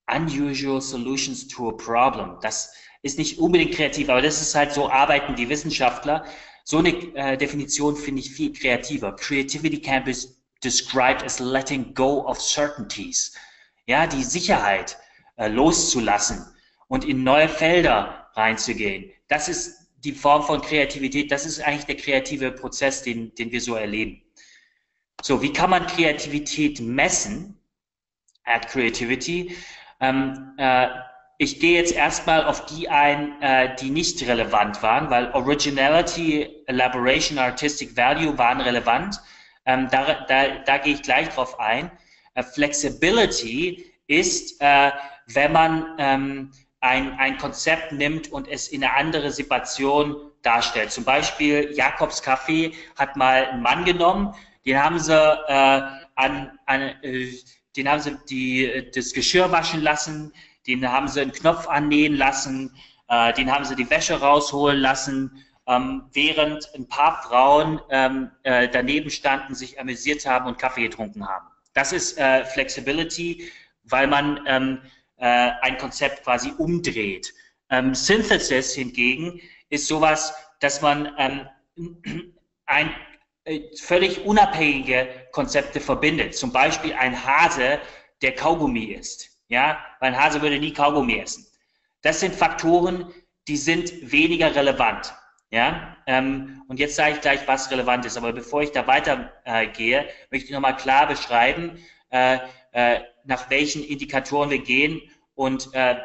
unusual 0.07 0.81
solutions 0.81 1.49
to 1.49 1.71
a 1.71 1.73
problem. 1.73 2.39
Das 2.43 2.75
ist 3.03 3.19
nicht 3.19 3.39
unbedingt 3.39 3.75
kreativ, 3.75 4.09
aber 4.09 4.23
das 4.23 4.41
ist 4.41 4.55
halt 4.55 4.73
so 4.73 4.91
arbeiten 4.91 5.35
die 5.35 5.49
Wissenschaftler. 5.49 6.25
So 6.65 6.79
eine 6.79 6.91
äh, 7.15 7.37
Definition 7.37 7.97
finde 7.97 8.21
ich 8.21 8.31
viel 8.31 8.53
kreativer. 8.53 9.17
Creativity 9.17 9.81
can 9.81 10.05
be 10.05 10.15
described 10.63 11.23
as 11.23 11.41
letting 11.41 11.93
go 11.95 12.27
of 12.27 12.41
certainties. 12.41 13.35
Ja, 13.87 14.07
die 14.07 14.25
Sicherheit 14.25 14.97
äh, 15.37 15.49
loszulassen 15.49 16.45
und 16.89 17.05
in 17.05 17.23
neue 17.23 17.49
Felder 17.49 18.31
reinzugehen. 18.35 19.11
Das 19.29 19.49
ist 19.49 19.91
die 19.99 20.13
Form 20.13 20.43
von 20.43 20.61
Kreativität, 20.61 21.31
das 21.31 21.47
ist 21.47 21.61
eigentlich 21.61 21.87
der 21.87 21.97
kreative 21.97 22.53
Prozess, 22.53 23.03
den, 23.03 23.35
den 23.35 23.51
wir 23.53 23.61
so 23.61 23.75
erleben. 23.75 24.23
So, 25.23 25.41
wie 25.43 25.53
kann 25.53 25.71
man 25.71 25.87
Kreativität 25.87 26.81
messen? 26.81 27.59
At 28.45 28.69
Creativity. 28.69 29.57
Ähm, 30.01 30.53
äh, 30.59 30.89
ich 31.39 31.61
gehe 31.61 31.79
jetzt 31.79 31.95
erstmal 31.95 32.45
auf 32.45 32.67
die 32.67 32.89
ein, 32.91 33.41
äh, 33.41 33.75
die 33.77 33.91
nicht 33.91 34.27
relevant 34.27 34.83
waren, 34.83 35.09
weil 35.09 35.33
Originality, 35.33 36.63
Elaboration, 36.67 37.39
Artistic 37.39 37.97
Value 37.97 38.37
waren 38.37 38.61
relevant. 38.61 39.21
Ähm, 39.65 39.89
da, 39.91 40.27
da, 40.29 40.59
da 40.59 40.79
gehe 40.79 40.95
ich 40.95 41.03
gleich 41.03 41.31
drauf 41.31 41.59
ein. 41.59 41.91
Äh, 42.35 42.43
Flexibility 42.43 43.93
ist, 44.07 44.61
äh, 44.61 44.91
wenn 45.29 45.53
man 45.53 45.87
ähm, 45.99 46.51
ein, 46.81 47.19
ein 47.19 47.39
Konzept 47.39 47.93
nimmt 47.93 48.31
und 48.31 48.47
es 48.47 48.69
in 48.69 48.85
eine 48.85 48.95
andere 48.95 49.31
Situation 49.31 50.17
darstellt. 50.43 50.93
Zum 50.93 51.05
Beispiel 51.05 51.73
Jakobs 51.75 52.23
Kaffee 52.23 52.75
hat 52.97 53.17
mal 53.17 53.47
einen 53.47 53.63
Mann 53.63 53.85
genommen, 53.85 54.35
den 54.67 54.83
haben 54.83 54.99
sie 54.99 55.15
äh, 55.15 55.83
an, 56.17 56.59
an 56.67 56.81
äh, 57.03 57.33
den 57.77 57.89
haben 57.89 58.01
sie 58.01 58.17
die, 58.29 58.91
das 58.95 59.13
Geschirr 59.13 59.51
waschen 59.51 59.81
lassen, 59.81 60.33
den 60.67 60.91
haben 60.91 61.09
sie 61.09 61.23
einen 61.23 61.33
Knopf 61.33 61.67
annähen 61.67 62.17
lassen, 62.17 62.77
äh, 63.09 63.33
den 63.33 63.51
haben 63.51 63.65
sie 63.65 63.75
die 63.75 63.89
Wäsche 63.89 64.21
rausholen 64.21 64.79
lassen, 64.79 65.45
ähm, 65.67 66.05
während 66.13 66.69
ein 66.75 66.87
paar 66.87 67.23
Frauen 67.23 67.81
ähm, 67.89 68.31
äh, 68.43 68.69
daneben 68.69 69.11
standen, 69.11 69.55
sich 69.55 69.81
amüsiert 69.81 70.27
haben 70.27 70.47
und 70.47 70.59
Kaffee 70.59 70.83
getrunken 70.83 71.27
haben. 71.27 71.47
Das 71.75 71.93
ist 71.93 72.19
äh, 72.19 72.45
Flexibility, 72.45 73.51
weil 73.85 74.07
man 74.07 74.41
ähm, 74.47 74.81
äh, 75.17 75.51
ein 75.61 75.77
Konzept 75.79 76.25
quasi 76.25 76.53
umdreht. 76.57 77.35
Ähm, 77.71 77.95
Synthesis 77.95 78.75
hingegen 78.75 79.41
ist 79.69 79.87
sowas, 79.87 80.35
dass 80.61 80.81
man 80.81 81.13
ähm, 81.19 81.49
ein 82.67 82.95
äh, 83.45 83.61
völlig 83.77 84.25
unabhängige 84.25 85.09
Konzepte 85.33 85.81
verbindet. 85.81 86.37
Zum 86.37 86.53
Beispiel 86.53 86.95
ein 86.95 87.25
Hase, 87.27 87.81
der 88.23 88.35
Kaugummi 88.35 88.85
isst. 88.85 89.31
Ja, 89.49 89.79
weil 90.01 90.15
ein 90.15 90.21
Hase 90.21 90.41
würde 90.41 90.59
nie 90.59 90.73
Kaugummi 90.73 91.19
essen. 91.19 91.47
Das 92.03 92.21
sind 92.21 92.35
Faktoren, 92.35 93.13
die 93.47 93.57
sind 93.57 94.11
weniger 94.11 94.55
relevant. 94.55 95.15
Ja, 95.51 95.94
ähm, 96.07 96.63
und 96.69 96.79
jetzt 96.79 96.97
sage 96.97 97.15
ich 97.15 97.21
gleich, 97.21 97.47
was 97.47 97.71
relevant 97.71 98.05
ist. 98.05 98.17
Aber 98.17 98.33
bevor 98.33 98.63
ich 98.63 98.73
da 98.73 98.87
weitergehe, 98.87 100.01
äh, 100.01 100.13
möchte 100.31 100.47
ich 100.47 100.53
nochmal 100.53 100.77
klar 100.77 101.07
beschreiben, 101.07 101.79
äh, 102.11 102.39
äh, 102.73 103.01
nach 103.25 103.49
welchen 103.51 103.83
Indikatoren 103.85 104.51
wir 104.51 104.59
gehen 104.59 105.01
und 105.35 105.73
äh, 105.73 105.97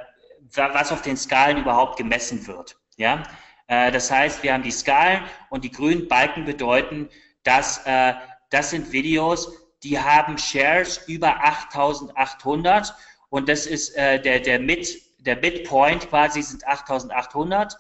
was 0.53 0.91
auf 0.91 1.01
den 1.01 1.17
Skalen 1.17 1.57
überhaupt 1.57 1.97
gemessen 1.97 2.45
wird. 2.47 2.77
Ja, 2.97 3.23
äh, 3.67 3.91
das 3.91 4.09
heißt, 4.09 4.41
wir 4.43 4.53
haben 4.53 4.63
die 4.63 4.71
Skalen 4.71 5.23
und 5.49 5.63
die 5.63 5.71
grünen 5.71 6.07
Balken 6.07 6.45
bedeuten, 6.45 7.09
dass 7.43 7.85
äh, 7.85 8.13
das 8.49 8.71
sind 8.71 8.91
Videos, 8.91 9.51
die 9.83 9.99
haben 9.99 10.37
Shares 10.37 10.97
über 11.07 11.43
8800 11.43 12.93
und 13.29 13.47
das 13.47 13.65
ist 13.65 13.95
der, 13.95 14.17
der, 14.17 14.59
Mid, 14.59 15.01
der 15.19 15.37
Midpoint 15.37 16.09
quasi 16.09 16.41
sind 16.41 16.67
8800 16.67 17.77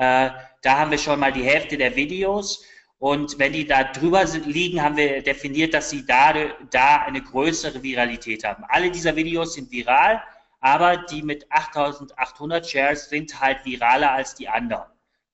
äh, 0.00 0.30
da 0.62 0.78
haben 0.78 0.90
wir 0.90 0.96
schon 0.96 1.20
mal 1.20 1.30
die 1.30 1.42
Hälfte 1.42 1.76
der 1.76 1.94
Videos. 1.94 2.64
Und 2.98 3.38
wenn 3.38 3.52
die 3.52 3.66
da 3.66 3.84
drüber 3.84 4.24
liegen, 4.46 4.82
haben 4.82 4.96
wir 4.96 5.22
definiert, 5.22 5.74
dass 5.74 5.90
sie 5.90 6.06
da, 6.06 6.32
da 6.70 7.02
eine 7.02 7.20
größere 7.20 7.82
Viralität 7.82 8.44
haben. 8.44 8.64
Alle 8.68 8.90
dieser 8.90 9.14
Videos 9.14 9.54
sind 9.54 9.70
viral, 9.70 10.22
aber 10.60 10.96
die 10.96 11.22
mit 11.22 11.50
8800 11.52 12.66
Shares 12.66 13.10
sind 13.10 13.38
halt 13.40 13.62
viraler 13.66 14.12
als 14.12 14.34
die 14.34 14.48
anderen. 14.48 14.88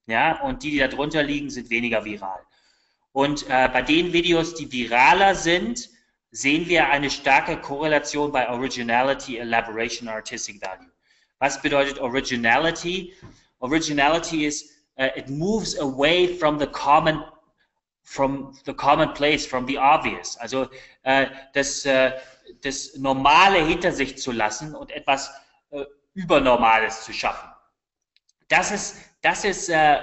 Ja, 0.09 0.41
und 0.43 0.65
die, 0.65 0.73
die 0.73 0.79
da 0.79 0.89
drunter 0.89 1.23
liegen, 1.23 1.49
sind 1.49 1.71
weniger 1.71 2.05
viral. 2.05 2.41
Und 3.13 3.49
äh, 3.49 3.69
bei 3.69 3.83
den 3.83 4.13
Videos, 4.13 4.55
die 4.55 4.71
viraler 4.71 5.37
sind, 5.37 5.91
sehen 6.33 6.69
wir 6.69 6.89
eine 6.91 7.11
starke 7.11 7.57
Korrelation 7.57 8.33
bei 8.33 8.49
Originality, 8.49 9.39
Elaboration, 9.39 10.09
Artistic 10.09 10.61
Value. 10.61 10.91
Was 11.39 11.63
bedeutet 11.63 12.01
Originality? 12.01 13.15
Originality 13.61 14.47
is 14.47 14.73
uh, 14.99 15.09
it 15.17 15.29
moves 15.29 15.79
away 15.79 16.27
from 16.39 16.59
the 16.59 16.67
common 16.67 17.23
from 18.07 18.53
the 18.65 18.73
commonplace, 18.73 19.45
from 19.45 19.67
the 19.67 19.77
obvious. 19.77 20.37
Also 20.37 20.69
äh, 21.03 21.27
das, 21.55 21.85
äh, 21.85 22.13
das 22.63 22.97
Normale 22.97 23.67
hinter 23.67 23.91
sich 23.91 24.17
zu 24.17 24.31
lassen 24.31 24.77
und 24.77 24.93
etwas 24.93 25.31
äh, 25.71 25.85
Übernormales 26.15 27.05
zu 27.05 27.13
schaffen. 27.13 27.51
Das 28.49 28.71
ist, 28.71 28.97
das 29.23 29.45
ist 29.45 29.69
äh, 29.69 29.99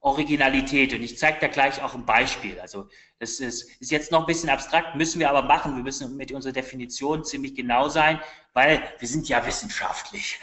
Originalität 0.00 0.94
und 0.94 1.02
ich 1.02 1.18
zeige 1.18 1.40
da 1.40 1.48
gleich 1.48 1.82
auch 1.82 1.94
ein 1.94 2.06
Beispiel. 2.06 2.60
Also 2.60 2.88
das 3.18 3.40
ist, 3.40 3.68
ist 3.80 3.90
jetzt 3.90 4.12
noch 4.12 4.20
ein 4.20 4.26
bisschen 4.26 4.50
abstrakt, 4.50 4.94
müssen 4.94 5.18
wir 5.18 5.28
aber 5.28 5.42
machen. 5.42 5.74
Wir 5.74 5.82
müssen 5.82 6.16
mit 6.16 6.30
unserer 6.30 6.52
Definition 6.52 7.24
ziemlich 7.24 7.56
genau 7.56 7.88
sein, 7.88 8.20
weil 8.52 8.80
wir 9.00 9.08
sind 9.08 9.28
ja 9.28 9.44
wissenschaftlich. 9.44 10.38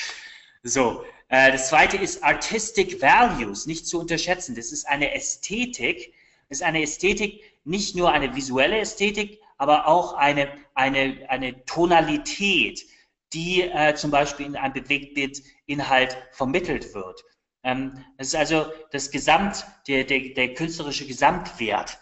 so, 0.64 1.04
das 1.28 1.68
zweite 1.68 1.98
ist 1.98 2.24
Artistic 2.24 3.02
Values, 3.02 3.66
nicht 3.66 3.86
zu 3.86 4.00
unterschätzen. 4.00 4.54
Das 4.54 4.72
ist 4.72 4.88
eine 4.88 5.12
Ästhetik, 5.14 6.14
ist 6.48 6.62
eine 6.62 6.82
Ästhetik, 6.82 7.42
nicht 7.64 7.94
nur 7.94 8.10
eine 8.12 8.34
visuelle 8.34 8.78
Ästhetik, 8.78 9.40
aber 9.58 9.86
auch 9.86 10.14
eine, 10.14 10.48
eine, 10.74 11.26
eine 11.28 11.64
Tonalität, 11.66 12.86
die 13.32 13.62
äh, 13.62 13.94
zum 13.94 14.10
Beispiel 14.10 14.46
in 14.46 14.56
einem 14.56 14.72
Bewegtbildinhalt 14.72 16.16
vermittelt 16.32 16.94
wird. 16.94 17.24
Ähm, 17.62 18.04
das 18.16 18.28
ist 18.28 18.36
also 18.36 18.72
das 18.92 19.10
Gesamt, 19.10 19.66
der, 19.86 20.04
der, 20.04 20.20
der 20.30 20.54
künstlerische 20.54 21.06
Gesamtwert 21.06 21.98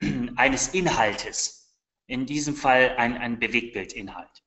eines 0.36 0.68
Inhaltes. 0.68 1.74
In 2.08 2.26
diesem 2.26 2.56
Fall 2.56 2.96
ein, 2.96 3.16
ein 3.16 3.38
Bewegtbildinhalt. 3.38 4.42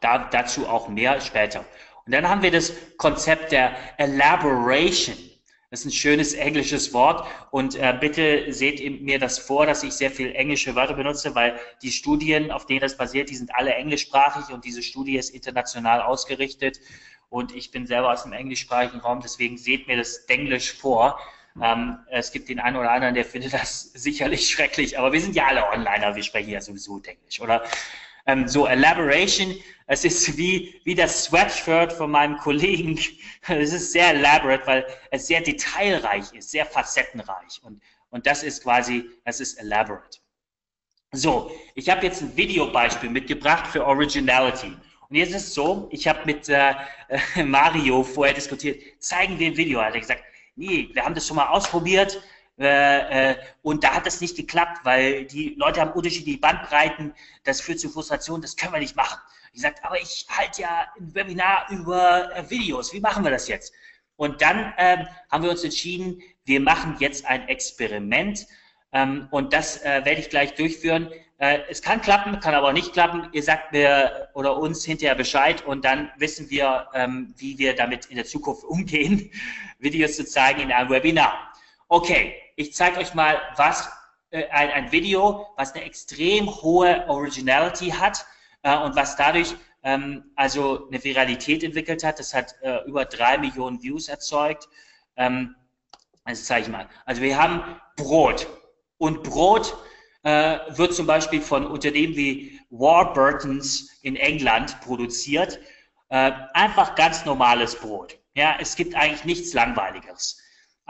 Da, 0.00 0.28
dazu 0.30 0.68
auch 0.68 0.88
mehr 0.88 1.20
später. 1.20 1.64
Und 2.06 2.12
dann 2.12 2.28
haben 2.28 2.42
wir 2.42 2.50
das 2.50 2.72
Konzept 2.96 3.52
der 3.52 3.76
Elaboration. 3.98 5.16
Das 5.70 5.80
ist 5.80 5.86
ein 5.86 5.92
schönes 5.92 6.34
englisches 6.34 6.92
Wort 6.92 7.28
und 7.52 7.76
äh, 7.76 7.96
bitte 8.00 8.52
seht 8.52 9.02
mir 9.02 9.20
das 9.20 9.38
vor, 9.38 9.66
dass 9.66 9.84
ich 9.84 9.92
sehr 9.92 10.10
viel 10.10 10.34
englische 10.34 10.74
Wörter 10.74 10.94
benutze, 10.94 11.32
weil 11.36 11.60
die 11.80 11.92
Studien, 11.92 12.50
auf 12.50 12.66
denen 12.66 12.80
das 12.80 12.96
basiert, 12.96 13.30
die 13.30 13.36
sind 13.36 13.54
alle 13.54 13.72
englischsprachig 13.74 14.52
und 14.52 14.64
diese 14.64 14.82
Studie 14.82 15.16
ist 15.16 15.30
international 15.30 16.02
ausgerichtet 16.02 16.80
und 17.28 17.54
ich 17.54 17.70
bin 17.70 17.86
selber 17.86 18.12
aus 18.12 18.24
dem 18.24 18.32
englischsprachigen 18.32 18.98
Raum, 18.98 19.20
deswegen 19.20 19.56
seht 19.58 19.86
mir 19.86 19.96
das 19.96 20.16
Englisch 20.26 20.72
vor. 20.72 21.20
Ähm, 21.62 21.98
es 22.10 22.32
gibt 22.32 22.48
den 22.48 22.58
einen 22.58 22.76
oder 22.76 22.90
anderen, 22.90 23.14
der 23.14 23.24
findet 23.24 23.54
das 23.54 23.82
sicherlich 23.94 24.50
schrecklich, 24.50 24.98
aber 24.98 25.12
wir 25.12 25.20
sind 25.20 25.36
ja 25.36 25.46
alle 25.46 25.68
Onliner, 25.70 26.16
wir 26.16 26.22
sprechen 26.24 26.50
ja 26.50 26.60
sowieso 26.60 26.98
Englisch, 26.98 27.40
oder? 27.40 27.62
Ähm, 28.26 28.46
so 28.48 28.66
Elaboration, 28.66 29.56
es 29.86 30.04
ist 30.04 30.36
wie, 30.36 30.80
wie 30.84 30.94
das 30.94 31.24
Sweatshirt 31.24 31.92
von 31.92 32.10
meinem 32.10 32.36
Kollegen. 32.38 32.98
Es 33.48 33.72
ist 33.72 33.92
sehr 33.92 34.10
elaborate, 34.14 34.66
weil 34.66 34.86
es 35.10 35.26
sehr 35.26 35.40
detailreich 35.40 36.32
ist, 36.32 36.50
sehr 36.50 36.66
facettenreich. 36.66 37.60
Und, 37.62 37.82
und 38.10 38.26
das 38.26 38.42
ist 38.42 38.62
quasi, 38.62 39.04
es 39.24 39.40
ist 39.40 39.58
elaborate. 39.58 40.18
So, 41.12 41.50
ich 41.74 41.88
habe 41.88 42.06
jetzt 42.06 42.22
ein 42.22 42.36
Videobeispiel 42.36 43.10
mitgebracht 43.10 43.66
für 43.66 43.84
Originality. 43.84 44.76
Und 45.08 45.16
jetzt 45.16 45.30
ist 45.30 45.48
es 45.48 45.54
so, 45.54 45.88
ich 45.90 46.06
habe 46.06 46.20
mit 46.24 46.48
äh, 46.48 46.74
Mario 47.44 48.04
vorher 48.04 48.34
diskutiert, 48.34 48.80
zeigen 49.00 49.38
wir 49.38 49.48
ein 49.48 49.56
Video. 49.56 49.80
Er 49.80 49.86
hat 49.86 49.94
gesagt, 49.94 50.22
nee, 50.54 50.88
wir 50.92 51.04
haben 51.04 51.14
das 51.14 51.26
schon 51.26 51.36
mal 51.36 51.48
ausprobiert, 51.48 52.22
äh, 52.60 53.30
äh, 53.30 53.36
und 53.62 53.82
da 53.84 53.94
hat 53.94 54.06
das 54.06 54.20
nicht 54.20 54.36
geklappt, 54.36 54.80
weil 54.84 55.24
die 55.24 55.54
Leute 55.56 55.80
haben 55.80 55.92
unterschiedliche 55.92 56.38
Bandbreiten, 56.38 57.14
das 57.44 57.60
führt 57.62 57.80
zu 57.80 57.88
Frustration, 57.88 58.42
das 58.42 58.54
können 58.54 58.74
wir 58.74 58.80
nicht 58.80 58.96
machen. 58.96 59.18
Ich 59.52 59.62
sagte, 59.62 59.82
aber 59.82 59.98
ich 59.98 60.26
halte 60.28 60.62
ja 60.62 60.86
ein 60.98 61.14
Webinar 61.14 61.66
über 61.70 62.36
äh, 62.36 62.48
Videos, 62.50 62.92
wie 62.92 63.00
machen 63.00 63.24
wir 63.24 63.30
das 63.30 63.48
jetzt? 63.48 63.72
Und 64.16 64.42
dann 64.42 64.74
ähm, 64.76 65.06
haben 65.30 65.42
wir 65.42 65.50
uns 65.50 65.64
entschieden, 65.64 66.20
wir 66.44 66.60
machen 66.60 66.96
jetzt 66.98 67.24
ein 67.24 67.48
Experiment 67.48 68.46
ähm, 68.92 69.28
und 69.30 69.54
das 69.54 69.78
äh, 69.82 70.04
werde 70.04 70.20
ich 70.20 70.28
gleich 70.28 70.54
durchführen. 70.54 71.10
Äh, 71.38 71.60
es 71.70 71.80
kann 71.80 72.02
klappen, 72.02 72.38
kann 72.40 72.54
aber 72.54 72.68
auch 72.68 72.72
nicht 72.74 72.92
klappen. 72.92 73.28
Ihr 73.32 73.42
sagt 73.42 73.72
mir 73.72 74.28
oder 74.34 74.58
uns 74.58 74.84
hinterher 74.84 75.14
Bescheid 75.14 75.64
und 75.64 75.86
dann 75.86 76.10
wissen 76.18 76.50
wir, 76.50 76.88
ähm, 76.92 77.32
wie 77.38 77.56
wir 77.56 77.74
damit 77.74 78.06
in 78.06 78.16
der 78.16 78.26
Zukunft 78.26 78.64
umgehen, 78.64 79.30
Videos 79.78 80.16
zu 80.16 80.26
zeigen 80.26 80.60
in 80.60 80.72
einem 80.72 80.90
Webinar. 80.90 81.49
Okay, 81.92 82.36
ich 82.54 82.72
zeige 82.72 82.98
euch 82.98 83.14
mal, 83.14 83.40
was 83.56 83.90
äh, 84.30 84.46
ein, 84.50 84.70
ein, 84.70 84.92
Video, 84.92 85.48
was 85.56 85.72
eine 85.72 85.82
extrem 85.82 86.46
hohe 86.62 87.04
Originality 87.08 87.90
hat 87.90 88.24
äh, 88.62 88.78
und 88.78 88.94
was 88.94 89.16
dadurch 89.16 89.56
ähm, 89.82 90.30
also 90.36 90.86
eine 90.86 91.02
Viralität 91.02 91.64
entwickelt 91.64 92.04
hat. 92.04 92.20
Das 92.20 92.32
hat 92.32 92.54
äh, 92.62 92.84
über 92.86 93.06
drei 93.06 93.38
Millionen 93.38 93.82
Views 93.82 94.06
erzeugt. 94.06 94.68
Ähm, 95.16 95.56
das 96.24 96.44
zeige 96.44 96.66
ich 96.66 96.68
mal. 96.70 96.88
Also 97.06 97.22
wir 97.22 97.36
haben 97.36 97.60
Brot 97.96 98.46
und 98.98 99.24
Brot 99.24 99.76
äh, 100.22 100.60
wird 100.68 100.94
zum 100.94 101.08
Beispiel 101.08 101.42
von 101.42 101.66
Unternehmen 101.66 102.14
wie 102.14 102.60
Warburtons 102.70 103.98
in 104.02 104.14
England 104.14 104.80
produziert. 104.82 105.58
Äh, 106.08 106.30
einfach 106.54 106.94
ganz 106.94 107.24
normales 107.24 107.74
Brot. 107.74 108.16
Ja, 108.34 108.58
es 108.60 108.76
gibt 108.76 108.94
eigentlich 108.94 109.24
nichts 109.24 109.54
Langweiligeres. 109.54 110.40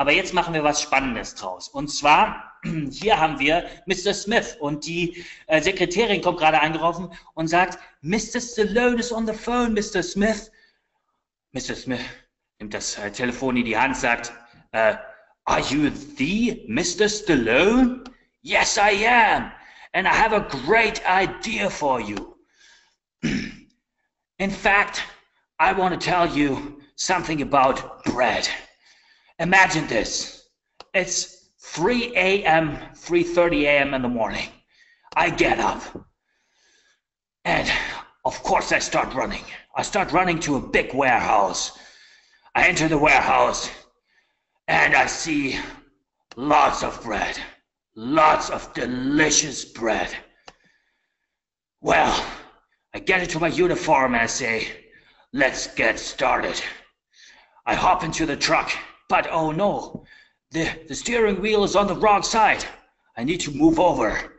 Aber 0.00 0.12
jetzt 0.12 0.33
machen 0.33 0.54
wir 0.54 0.64
was 0.64 0.80
Spannendes 0.80 1.35
draus. 1.35 1.69
Und 1.69 1.88
zwar, 1.88 2.59
hier 2.90 3.21
haben 3.21 3.38
wir 3.38 3.69
Mr. 3.85 4.14
Smith 4.14 4.57
und 4.59 4.87
die 4.87 5.26
äh, 5.47 5.61
Sekretärin 5.61 6.23
kommt 6.23 6.38
gerade 6.38 6.59
angerufen 6.59 7.12
und 7.35 7.49
sagt, 7.49 7.78
Mr. 8.00 8.40
Stallone 8.40 8.99
is 8.99 9.12
on 9.12 9.26
the 9.26 9.35
phone, 9.35 9.75
Mr. 9.75 10.02
Smith. 10.02 10.50
Mr. 11.52 11.75
Smith 11.75 12.00
nimmt 12.59 12.73
das 12.73 12.97
äh, 12.97 13.12
Telefon 13.12 13.59
in 13.59 13.66
die 13.66 13.76
Hand, 13.76 13.95
sagt, 13.95 14.33
äh, 14.73 14.95
Are 15.45 15.61
you 15.69 15.90
the 16.16 16.64
Mr. 16.66 17.07
Stallone? 17.07 18.02
Yes, 18.40 18.78
I 18.78 19.07
am. 19.07 19.52
And 19.92 20.07
I 20.07 20.14
have 20.14 20.35
a 20.35 20.49
great 20.64 21.02
idea 21.04 21.69
for 21.69 22.00
you. 22.00 22.38
In 24.38 24.50
fact, 24.50 25.02
I 25.59 25.75
want 25.75 25.92
to 25.92 26.00
tell 26.00 26.26
you 26.26 26.80
something 26.97 27.42
about 27.42 28.02
bread. 28.07 28.49
Imagine 29.41 29.87
this. 29.87 30.45
It's 30.93 31.49
3 31.61 32.13
a.m., 32.15 32.77
3.30 32.95 33.63
a.m. 33.63 33.95
in 33.95 34.03
the 34.03 34.09
morning. 34.09 34.49
I 35.17 35.31
get 35.31 35.59
up. 35.59 35.83
And 37.47 37.71
of 38.27 38.43
course 38.43 38.71
I 38.71 38.79
start 38.79 39.15
running. 39.15 39.43
I 39.75 39.83
start 39.83 40.13
running 40.13 40.41
to 40.41 40.57
a 40.57 40.61
big 40.61 40.93
warehouse. 40.95 41.79
I 42.55 42.69
enter 42.69 42.87
the 42.87 42.99
warehouse 42.99 43.71
and 44.69 44.95
I 44.95 45.07
see 45.07 45.59
lots 46.37 46.83
of 46.83 47.03
bread. 47.03 47.39
Lots 47.97 48.51
of 48.51 48.73
delicious 48.75 49.65
bread. 49.65 50.15
Well, 51.81 52.27
I 52.93 52.99
get 52.99 53.23
into 53.23 53.41
my 53.41 53.49
uniform 53.49 54.13
and 54.13 54.23
I 54.23 54.27
say, 54.27 54.69
let's 55.33 55.67
get 55.75 55.99
started. 55.99 56.61
I 57.65 57.75
hop 57.75 58.05
into 58.05 58.27
the 58.27 58.37
truck, 58.37 58.71
but 59.11 59.29
oh 59.31 59.50
no, 59.50 60.05
the, 60.52 60.71
the 60.88 60.95
steering 60.95 61.43
wheel 61.43 61.64
is 61.64 61.75
on 61.76 61.88
the 61.88 61.97
wrong 61.97 62.23
side. 62.23 62.64
I 63.17 63.25
need 63.25 63.40
to 63.40 63.50
move 63.50 63.79
over. 63.81 64.37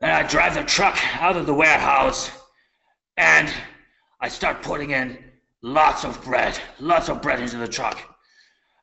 Then 0.00 0.10
I 0.10 0.22
drive 0.22 0.54
the 0.54 0.62
truck 0.62 0.96
out 1.20 1.36
of 1.36 1.46
the 1.46 1.52
warehouse 1.52 2.30
and 3.16 3.52
I 4.20 4.28
start 4.28 4.62
putting 4.62 4.92
in 4.92 5.18
lots 5.62 6.04
of 6.04 6.22
bread, 6.22 6.58
lots 6.78 7.08
of 7.08 7.20
bread 7.20 7.40
into 7.40 7.56
the 7.56 7.66
truck. 7.66 7.98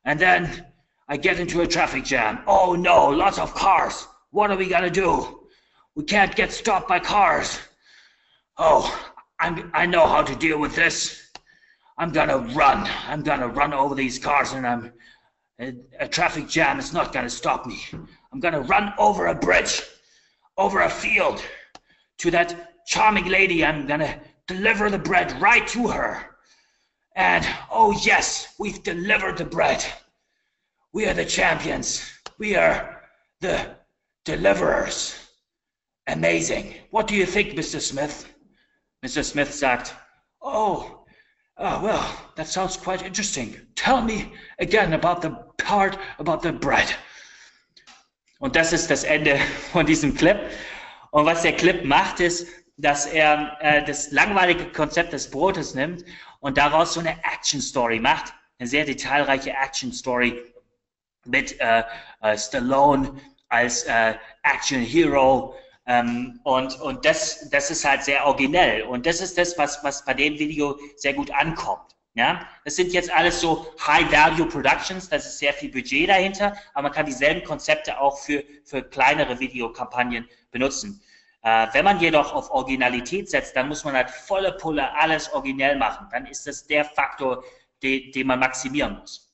And 0.04 0.20
then 0.20 0.66
I 1.08 1.16
get 1.16 1.40
into 1.40 1.62
a 1.62 1.66
traffic 1.66 2.04
jam. 2.04 2.40
Oh 2.46 2.74
no, 2.74 3.08
lots 3.08 3.38
of 3.38 3.54
cars. 3.54 4.06
What 4.32 4.50
are 4.50 4.56
we 4.56 4.68
gonna 4.68 4.90
do? 4.90 5.46
We 5.94 6.04
can't 6.04 6.36
get 6.36 6.52
stopped 6.52 6.88
by 6.88 7.00
cars. 7.00 7.58
Oh, 8.58 8.84
I'm, 9.40 9.70
I 9.72 9.86
know 9.86 10.06
how 10.06 10.22
to 10.22 10.36
deal 10.36 10.60
with 10.60 10.76
this. 10.76 11.23
I'm 11.96 12.10
gonna 12.10 12.38
run. 12.38 12.88
I'm 13.06 13.22
gonna 13.22 13.48
run 13.48 13.72
over 13.72 13.94
these 13.94 14.18
cars 14.18 14.52
and 14.52 14.66
I'm, 14.66 14.92
a, 15.60 15.74
a 16.00 16.08
traffic 16.08 16.48
jam 16.48 16.78
is 16.78 16.92
not 16.92 17.12
gonna 17.12 17.30
stop 17.30 17.66
me. 17.66 17.80
I'm 18.32 18.40
gonna 18.40 18.62
run 18.62 18.92
over 18.98 19.26
a 19.28 19.34
bridge, 19.34 19.82
over 20.56 20.80
a 20.80 20.90
field, 20.90 21.42
to 22.18 22.30
that 22.32 22.86
charming 22.86 23.26
lady. 23.26 23.64
I'm 23.64 23.86
gonna 23.86 24.20
deliver 24.48 24.90
the 24.90 24.98
bread 24.98 25.40
right 25.40 25.66
to 25.68 25.88
her. 25.88 26.36
And 27.14 27.46
oh 27.70 27.92
yes, 28.02 28.54
we've 28.58 28.82
delivered 28.82 29.38
the 29.38 29.44
bread. 29.44 29.84
We 30.92 31.06
are 31.06 31.14
the 31.14 31.24
champions. 31.24 32.10
We 32.38 32.56
are 32.56 33.02
the 33.40 33.76
deliverers. 34.24 35.16
Amazing. 36.08 36.74
What 36.90 37.06
do 37.06 37.14
you 37.14 37.24
think, 37.24 37.54
Mr. 37.54 37.80
Smith? 37.80 38.28
Mr. 39.04 39.24
Smith 39.24 39.52
sagt, 39.52 39.94
Oh, 40.42 41.03
oh, 41.56 41.82
well, 41.82 42.04
that 42.36 42.48
sounds 42.48 42.76
quite 42.76 43.02
interesting. 43.02 43.56
Tell 43.74 44.02
me 44.02 44.32
again 44.58 44.92
about 44.92 45.22
the 45.22 45.30
part 45.58 45.98
about 46.18 46.42
the 46.42 46.52
bread. 46.52 46.94
Und 48.40 48.56
das 48.56 48.72
ist 48.72 48.90
das 48.90 49.04
Ende 49.04 49.38
von 49.72 49.86
diesem 49.86 50.14
Clip. 50.14 50.38
Und 51.10 51.26
was 51.26 51.42
der 51.42 51.54
Clip 51.56 51.84
macht, 51.84 52.20
ist, 52.20 52.46
dass 52.76 53.06
er 53.06 53.56
äh, 53.60 53.84
das 53.84 54.10
langweilige 54.10 54.66
Konzept 54.72 55.12
des 55.12 55.30
Brotes 55.30 55.74
nimmt 55.74 56.04
und 56.40 56.58
daraus 56.58 56.94
so 56.94 57.00
eine 57.00 57.16
Action 57.24 57.60
Story 57.60 58.00
macht, 58.00 58.34
eine 58.58 58.68
sehr 58.68 58.84
detailreiche 58.84 59.50
Action 59.50 59.92
Story 59.92 60.42
mit 61.24 61.58
äh, 61.60 61.84
äh, 62.20 62.36
Stallone 62.36 63.20
als 63.48 63.84
äh, 63.84 64.14
Action 64.42 64.80
Hero 64.80 65.54
ähm, 65.86 66.40
und 66.44 66.80
und 66.80 67.04
das 67.04 67.48
das 67.50 67.70
ist 67.70 67.84
halt 67.84 68.04
sehr 68.04 68.24
originell 68.24 68.82
und 68.82 69.06
das 69.06 69.20
ist 69.20 69.36
das 69.36 69.58
was 69.58 69.82
was 69.84 70.04
bei 70.04 70.14
dem 70.14 70.38
Video 70.38 70.78
sehr 70.96 71.14
gut 71.14 71.30
ankommt. 71.30 71.94
Ja, 72.16 72.46
das 72.64 72.76
sind 72.76 72.92
jetzt 72.92 73.10
alles 73.12 73.40
so 73.40 73.66
High-Value 73.84 74.46
Productions, 74.46 75.08
das 75.08 75.26
ist 75.26 75.40
sehr 75.40 75.52
viel 75.52 75.72
Budget 75.72 76.08
dahinter, 76.08 76.56
aber 76.72 76.84
man 76.84 76.92
kann 76.92 77.06
dieselben 77.06 77.42
Konzepte 77.42 77.98
auch 77.98 78.16
für, 78.18 78.44
für 78.64 78.84
kleinere 78.84 79.40
Videokampagnen 79.40 80.28
benutzen. 80.52 81.02
Äh, 81.42 81.66
wenn 81.72 81.84
man 81.84 82.00
jedoch 82.00 82.32
auf 82.32 82.50
Originalität 82.50 83.28
setzt, 83.28 83.56
dann 83.56 83.68
muss 83.68 83.84
man 83.84 83.94
halt 83.94 84.10
volle 84.10 84.52
Pulle 84.52 84.94
alles 84.94 85.30
originell 85.32 85.76
machen. 85.76 86.06
Dann 86.10 86.26
ist 86.26 86.46
das 86.46 86.66
der 86.66 86.84
Faktor, 86.84 87.44
den, 87.82 88.12
den 88.12 88.26
man 88.28 88.38
maximieren 88.38 88.98
muss. 88.98 89.30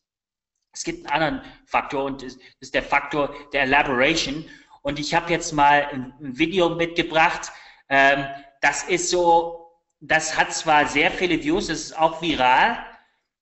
Es 0.72 0.82
gibt 0.82 1.06
einen 1.10 1.22
anderen 1.22 1.52
Faktor 1.66 2.04
und 2.04 2.22
das 2.22 2.36
ist 2.60 2.74
der 2.74 2.82
Faktor 2.82 3.34
der 3.52 3.62
Elaboration. 3.62 4.44
Und 4.82 4.98
ich 4.98 5.14
habe 5.14 5.30
jetzt 5.30 5.52
mal 5.52 5.88
ein, 5.92 6.14
Video 6.20 6.70
mitgebracht. 6.70 7.52
Ähm, 7.88 8.26
das 8.60 8.84
ist 8.84 9.10
so, 9.10 9.70
das 10.00 10.36
hat 10.36 10.52
zwar 10.52 10.86
sehr 10.86 11.10
viele 11.10 11.42
Views, 11.42 11.66
das 11.68 11.80
ist 11.80 11.98
auch 11.98 12.22
viral, 12.22 12.78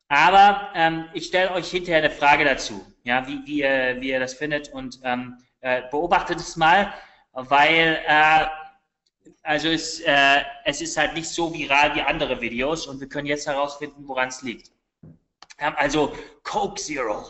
aber 0.08 0.70
ähm, 0.74 1.04
ich 1.12 1.26
stelle 1.26 1.52
euch 1.52 1.70
hinterher 1.70 1.98
eine 1.98 2.10
Frage 2.10 2.44
dazu, 2.44 2.84
ja, 3.04 3.26
wie, 3.26 3.40
wie, 3.44 3.60
ihr, 3.60 3.96
wie 4.00 4.10
ihr 4.10 4.20
das 4.20 4.34
findet 4.34 4.68
und 4.68 5.00
ähm, 5.04 5.38
äh, 5.60 5.82
beobachtet 5.90 6.38
es 6.40 6.56
mal 6.56 6.92
weil 7.46 8.02
äh, 8.06 8.46
also 9.42 9.68
es, 9.68 10.00
äh, 10.00 10.42
es 10.64 10.80
ist 10.80 10.96
halt 10.96 11.14
nicht 11.14 11.28
so 11.28 11.52
viral 11.52 11.94
wie 11.94 12.02
andere 12.02 12.40
Videos 12.40 12.86
und 12.86 13.00
wir 13.00 13.08
können 13.08 13.26
jetzt 13.26 13.46
herausfinden, 13.46 14.06
woran 14.06 14.28
es 14.28 14.42
liegt. 14.42 14.72
Wir 15.56 15.66
haben 15.66 15.76
also 15.76 16.14
Coke 16.42 16.80
Zero 16.80 17.26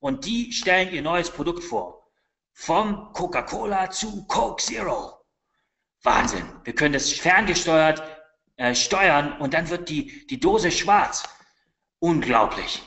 und 0.00 0.24
die 0.24 0.52
stellen 0.52 0.92
ihr 0.92 1.02
neues 1.02 1.30
Produkt 1.30 1.62
vor. 1.62 2.01
Vom 2.52 3.12
Coca-Cola 3.12 3.90
zu 3.90 4.26
Coke 4.26 4.62
Zero. 4.62 5.24
Wahnsinn. 6.02 6.48
Wir 6.64 6.74
können 6.74 6.94
das 6.94 7.12
ferngesteuert 7.12 8.02
äh, 8.56 8.74
steuern 8.74 9.38
und 9.38 9.54
dann 9.54 9.70
wird 9.70 9.88
die, 9.88 10.26
die 10.26 10.40
Dose 10.40 10.70
schwarz. 10.70 11.22
Unglaublich. 11.98 12.82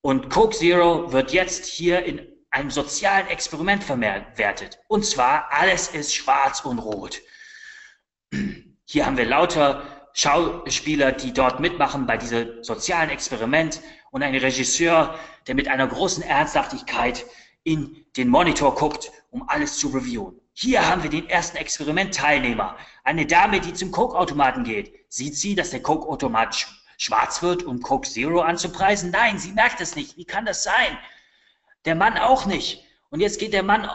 Und 0.00 0.30
Coke 0.30 0.56
Zero 0.56 1.12
wird 1.12 1.32
jetzt 1.32 1.66
hier 1.66 2.04
in 2.04 2.26
einem 2.50 2.70
sozialen 2.70 3.26
Experiment 3.28 3.84
verwertet. 3.84 4.78
Und 4.88 5.04
zwar, 5.04 5.52
alles 5.52 5.88
ist 5.88 6.14
schwarz 6.14 6.60
und 6.60 6.78
rot. 6.78 7.20
Hier 8.88 9.04
haben 9.04 9.16
wir 9.16 9.26
lauter 9.26 9.82
Schauspieler, 10.12 11.12
die 11.12 11.32
dort 11.32 11.60
mitmachen 11.60 12.06
bei 12.06 12.16
diesem 12.16 12.62
sozialen 12.62 13.10
Experiment 13.10 13.82
und 14.10 14.22
einen 14.22 14.40
Regisseur, 14.40 15.18
der 15.46 15.54
mit 15.54 15.68
einer 15.68 15.86
großen 15.86 16.22
Ernsthaftigkeit 16.22 17.26
in 17.66 18.06
den 18.16 18.28
Monitor 18.28 18.74
guckt, 18.76 19.10
um 19.30 19.48
alles 19.48 19.76
zu 19.76 19.88
reviewen. 19.88 20.40
Hier 20.52 20.88
haben 20.88 21.02
wir 21.02 21.10
den 21.10 21.28
ersten 21.28 21.56
Experimentteilnehmer. 21.56 22.76
Eine 23.02 23.26
Dame, 23.26 23.60
die 23.60 23.74
zum 23.74 23.90
Coke-Automaten 23.90 24.62
geht. 24.62 24.94
Sieht 25.08 25.36
sie, 25.36 25.56
dass 25.56 25.70
der 25.70 25.82
Coke-Automat 25.82 26.66
schwarz 26.96 27.42
wird, 27.42 27.64
um 27.64 27.82
Coke 27.82 28.08
Zero 28.08 28.40
anzupreisen? 28.40 29.10
Nein, 29.10 29.38
sie 29.38 29.50
merkt 29.50 29.80
es 29.80 29.96
nicht. 29.96 30.16
Wie 30.16 30.24
kann 30.24 30.46
das 30.46 30.62
sein? 30.62 30.96
Der 31.84 31.96
Mann 31.96 32.16
auch 32.16 32.46
nicht. 32.46 32.84
Und 33.10 33.20
jetzt 33.20 33.40
geht 33.40 33.52
der 33.52 33.64
Mann 33.64 33.90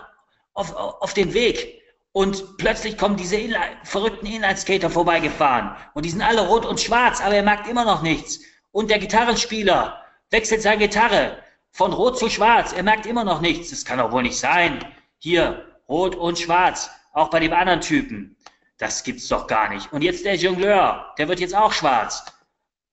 auf, 0.54 0.76
auf 0.76 1.14
den 1.14 1.34
Weg. 1.34 1.82
Und 2.12 2.58
plötzlich 2.58 2.98
kommen 2.98 3.16
diese 3.16 3.38
Inline, 3.38 3.78
verrückten 3.86 4.26
Inline-Skater 4.26 4.90
vorbeigefahren. 4.90 5.78
Und 5.94 6.04
die 6.04 6.10
sind 6.10 6.22
alle 6.22 6.46
rot 6.46 6.66
und 6.66 6.82
schwarz, 6.82 7.22
aber 7.22 7.36
er 7.36 7.44
merkt 7.44 7.70
immer 7.70 7.86
noch 7.86 8.02
nichts. 8.02 8.42
Und 8.74 8.92
der 8.92 9.00
Gitarrenspieler 9.00 10.04
wechselt 10.30 10.62
seine 10.62 10.80
Gitarre 10.80 11.42
von 11.72 11.94
rot 11.94 12.18
zu 12.18 12.30
schwarz. 12.30 12.74
Er 12.74 12.84
merkt 12.84 13.06
immer 13.06 13.24
noch 13.24 13.42
nichts. 13.42 13.70
Das 13.70 13.86
kann 13.86 14.00
doch 14.00 14.12
wohl 14.12 14.24
nicht 14.24 14.38
sein. 14.38 14.86
Hier, 15.20 15.66
rot 15.88 16.16
und 16.16 16.40
schwarz. 16.40 16.90
Auch 17.14 17.30
bei 17.30 17.40
dem 17.40 17.54
anderen 17.54 17.82
Typen. 17.82 18.36
Das 18.78 19.04
gibt's 19.04 19.28
doch 19.28 19.48
gar 19.48 19.70
nicht. 19.70 19.92
Und 19.94 20.02
jetzt 20.02 20.26
der 20.26 20.36
Jongleur. 20.36 21.14
Der 21.18 21.28
wird 21.28 21.40
jetzt 21.40 21.56
auch 21.56 21.72
schwarz. 21.72 22.26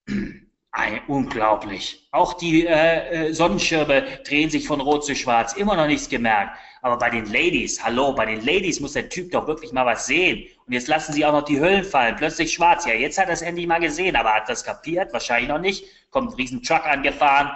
Ein, 0.71 1.01
unglaublich. 1.09 2.09
Auch 2.13 2.35
die 2.35 2.67
äh, 2.67 3.29
äh, 3.29 3.33
Sonnenschirme 3.33 4.21
drehen 4.25 4.51
sich 4.51 4.67
von 4.67 4.81
rot 4.81 5.05
zu 5.05 5.17
schwarz. 5.17 5.55
Immer 5.55 5.77
noch 5.77 5.87
nichts 5.87 6.09
gemerkt. 6.09 6.57
Aber 6.83 6.99
bei 6.99 7.11
den 7.11 7.27
Ladies, 7.27 7.83
hallo, 7.83 8.13
bei 8.13 8.27
den 8.27 8.45
Ladies 8.45 8.79
muss 8.79 8.93
der 8.93 9.09
Typ 9.09 9.33
doch 9.33 9.47
wirklich 9.47 9.73
mal 9.73 9.87
was 9.87 10.07
sehen. 10.07 10.47
Und 10.67 10.73
jetzt 10.73 10.87
lassen 10.87 11.13
sie 11.13 11.25
auch 11.25 11.33
noch 11.33 11.45
die 11.45 11.59
Hüllen 11.59 11.85
fallen. 11.85 12.17
Plötzlich 12.17 12.53
schwarz. 12.53 12.87
Ja, 12.87 12.93
jetzt 12.93 13.19
hat 13.19 13.27
er 13.27 13.33
es 13.33 13.43
endlich 13.43 13.67
mal 13.67 13.81
gesehen, 13.81 14.15
aber 14.15 14.35
hat 14.35 14.49
das 14.49 14.63
kapiert? 14.63 15.13
Wahrscheinlich 15.13 15.49
noch 15.49 15.59
nicht. 15.59 15.87
Kommt 16.11 16.31
ein 16.31 16.35
riesen 16.35 16.63
Truck 16.63 16.85
angefahren. 16.87 17.51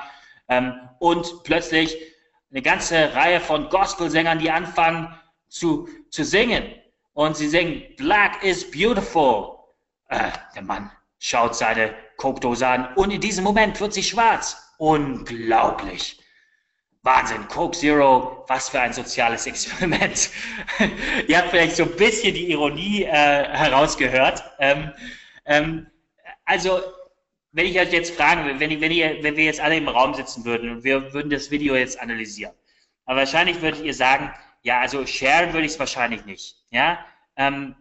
Ähm, 0.49 0.75
und 0.99 1.43
plötzlich 1.45 1.97
eine 2.51 2.63
ganze 2.63 3.15
Reihe 3.15 3.41
von 3.41 3.69
Gospelsängern, 3.69 4.39
die 4.39 4.51
anfangen 4.51 5.15
zu, 5.49 5.89
zu 6.11 6.25
singen. 6.25 6.75
Und 7.15 7.37
sie 7.37 7.49
singen, 7.49 7.83
Black 7.97 8.43
is 8.43 8.71
beautiful. 8.71 9.59
Äh, 10.09 10.31
der 10.55 10.63
Mann 10.63 10.91
schaut 11.19 11.55
seine 11.55 11.95
Coke-Dose 12.17 12.67
an 12.67 12.95
und 12.95 13.11
in 13.11 13.21
diesem 13.21 13.45
Moment 13.45 13.81
wird 13.81 13.95
sie 13.95 14.03
schwarz. 14.03 14.57
Unglaublich. 14.79 16.19
Wahnsinn, 17.05 17.49
Coke 17.49 17.77
Zero, 17.77 18.45
was 18.47 18.69
für 18.69 18.81
ein 18.81 18.93
soziales 18.93 19.47
Experiment. 19.49 20.31
ihr 21.27 21.39
habt 21.39 21.51
vielleicht 21.51 21.77
so 21.77 21.83
ein 21.85 21.97
bisschen 21.97 22.35
die 22.35 22.51
Ironie 22.51 23.03
äh, 23.03 23.09
herausgehört. 23.09 24.45
Ähm, 24.61 24.93
ähm, 25.45 25.87
also, 26.45 26.81
wenn 27.53 27.67
ich 27.67 27.79
euch 27.79 27.93
jetzt 27.93 28.15
fragen, 28.15 28.59
wenn, 28.59 28.71
ich, 28.71 28.81
wenn, 28.81 28.91
ihr, 28.91 29.23
wenn 29.23 29.37
wir 29.37 29.45
jetzt 29.45 29.61
alle 29.61 29.77
im 29.77 29.89
Raum 29.89 30.15
sitzen 30.15 30.45
würden 30.45 30.71
und 30.71 30.85
wir 30.85 31.13
würden 31.13 31.31
das 31.31 31.51
Video 31.51 31.77
jetzt 31.77 32.01
analysieren, 32.01 32.55
aber 33.05 33.21
wahrscheinlich 33.21 33.61
würdet 33.61 33.85
ihr 33.85 33.95
sagen, 33.95 34.33
ja, 34.63 34.81
also 34.81 35.05
sharen 35.07 35.53
würde 35.53 35.67
ich 35.67 35.73
es 35.73 35.79
wahrscheinlich 35.79 36.25
nicht. 36.25 36.57
Ja, 36.71 37.05
ähm, 37.37 37.75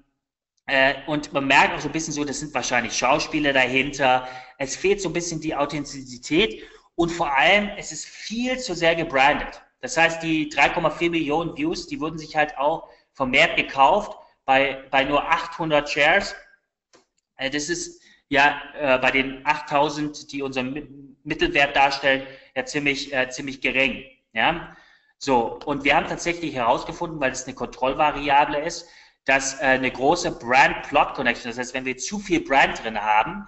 äh, 0.65 0.95
und 1.07 1.31
man 1.33 1.47
merkt 1.47 1.75
auch 1.75 1.79
so 1.79 1.89
ein 1.89 1.91
bisschen 1.91 2.13
so, 2.13 2.23
das 2.23 2.39
sind 2.39 2.53
wahrscheinlich 2.53 2.93
Schauspieler 2.97 3.53
dahinter. 3.53 4.27
Es 4.57 4.75
fehlt 4.75 5.01
so 5.01 5.09
ein 5.09 5.13
bisschen 5.13 5.41
die 5.41 5.55
Authentizität 5.55 6.63
und 6.95 7.09
vor 7.09 7.35
allem, 7.35 7.69
es 7.77 7.91
ist 7.91 8.05
viel 8.05 8.59
zu 8.59 8.75
sehr 8.75 8.95
gebrandet. 8.95 9.61
Das 9.79 9.97
heißt, 9.97 10.21
die 10.21 10.51
3,4 10.51 11.09
Millionen 11.09 11.57
Views, 11.57 11.87
die 11.87 11.99
wurden 11.99 12.17
sich 12.17 12.35
halt 12.35 12.57
auch 12.57 12.89
vermehrt 13.13 13.57
gekauft 13.57 14.17
bei, 14.45 14.83
bei 14.91 15.03
nur 15.03 15.23
800 15.23 15.89
Shares. 15.89 16.35
Äh, 17.37 17.49
das 17.49 17.69
ist 17.69 18.00
ja 18.31 18.61
äh, 18.79 18.97
bei 18.97 19.11
den 19.11 19.45
8000, 19.45 20.31
die 20.31 20.41
unseren 20.41 21.17
Mittelwert 21.23 21.75
darstellen, 21.75 22.25
ja 22.55 22.65
ziemlich, 22.65 23.13
äh, 23.13 23.29
ziemlich 23.29 23.61
gering. 23.61 24.05
Ja, 24.33 24.75
so. 25.17 25.59
Und 25.65 25.83
wir 25.83 25.95
haben 25.95 26.07
tatsächlich 26.07 26.55
herausgefunden, 26.55 27.19
weil 27.19 27.33
es 27.33 27.45
eine 27.45 27.55
Kontrollvariable 27.55 28.59
ist, 28.59 28.87
dass 29.25 29.59
äh, 29.59 29.65
eine 29.65 29.91
große 29.91 30.31
Brand-Plot-Connection, 30.31 31.51
das 31.51 31.57
heißt, 31.59 31.73
wenn 31.73 31.83
wir 31.83 31.97
zu 31.97 32.19
viel 32.19 32.39
Brand 32.39 32.81
drin 32.81 32.99
haben, 32.99 33.47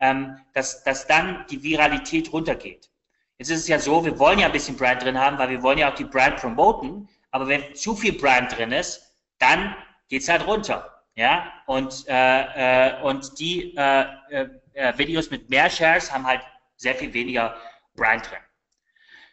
ähm, 0.00 0.38
dass, 0.54 0.82
dass 0.82 1.06
dann 1.06 1.44
die 1.50 1.62
Viralität 1.62 2.32
runtergeht. 2.32 2.90
Jetzt 3.36 3.50
ist 3.50 3.60
es 3.60 3.68
ja 3.68 3.78
so, 3.78 4.02
wir 4.04 4.18
wollen 4.18 4.38
ja 4.38 4.46
ein 4.46 4.52
bisschen 4.52 4.76
Brand 4.76 5.02
drin 5.02 5.18
haben, 5.18 5.36
weil 5.36 5.50
wir 5.50 5.62
wollen 5.62 5.78
ja 5.78 5.92
auch 5.92 5.94
die 5.94 6.04
Brand 6.04 6.36
promoten, 6.36 7.06
aber 7.30 7.48
wenn 7.48 7.74
zu 7.74 7.94
viel 7.94 8.14
Brand 8.14 8.56
drin 8.56 8.72
ist, 8.72 9.14
dann 9.38 9.76
geht's 10.08 10.28
halt 10.28 10.46
runter. 10.46 10.91
Ja, 11.14 11.52
und, 11.66 12.06
äh, 12.08 12.90
äh, 12.90 13.02
und 13.02 13.38
die 13.38 13.74
äh, 13.76 14.04
äh, 14.30 14.48
äh 14.72 14.96
Videos 14.96 15.30
mit 15.30 15.50
mehr 15.50 15.68
Shares 15.68 16.10
haben 16.10 16.26
halt 16.26 16.40
sehr 16.76 16.94
viel 16.94 17.12
weniger 17.12 17.54
Brand 17.94 18.30
drin. 18.30 18.38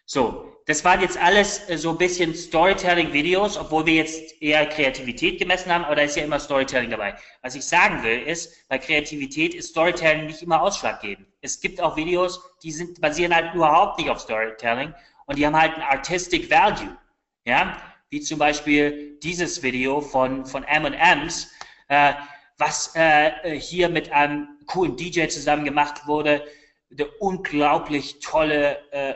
So, 0.06 0.58
das 0.65 0.84
waren 0.84 1.02
jetzt 1.02 1.18
alles 1.18 1.70
äh, 1.70 1.78
so 1.78 1.92
ein 1.92 1.98
bisschen 1.98 2.36
Storytelling-Videos, 2.36 3.58
obwohl 3.58 3.86
wir 3.86 3.94
jetzt 3.94 4.42
eher 4.42 4.65
Kreativität 4.65 5.39
gemessen 5.39 5.72
haben, 5.72 5.86
aber 5.86 5.96
da 5.96 6.02
ist 6.02 6.15
ja 6.15 6.24
immer 6.24 6.39
Storytelling 6.39 6.89
dabei. 6.89 7.15
Was 7.44 7.56
ich 7.56 7.63
sagen 7.63 8.04
will, 8.04 8.24
ist, 8.24 8.68
bei 8.70 8.78
Kreativität 8.78 9.54
ist 9.54 9.70
Storytelling 9.70 10.26
nicht 10.26 10.42
immer 10.42 10.62
ausschlaggebend. 10.62 11.28
Es 11.42 11.62
gibt 11.62 11.80
auch 11.80 11.96
Videos, 11.96 12.42
die 12.62 12.72
sind, 12.72 13.00
basieren 13.00 13.34
halt 13.34 13.54
überhaupt 13.54 14.00
nicht 14.00 14.10
auf 14.10 14.20
Storytelling 14.20 14.94
und 15.28 15.38
die 15.38 15.46
haben 15.46 15.60
halt 15.60 15.76
ein 15.76 15.84
Artistic 15.84 16.50
Value. 16.50 16.98
Ja, 17.46 17.78
wie 18.10 18.22
zum 18.22 18.39
Beispiel 18.39 19.20
dieses 19.22 19.62
Video 19.62 20.02
von, 20.02 20.46
von 20.46 20.63
M&M's, 20.63 21.52
äh, 21.89 22.13
was 22.58 22.95
äh, 22.95 23.60
hier 23.60 23.89
mit 23.89 24.12
einem 24.12 24.47
coolen 24.65 24.95
DJ 24.95 25.28
zusammen 25.28 25.65
gemacht 25.65 26.08
wurde, 26.08 26.45
eine 26.91 27.08
unglaublich 27.19 28.19
tolle 28.19 28.78
äh, 28.91 29.15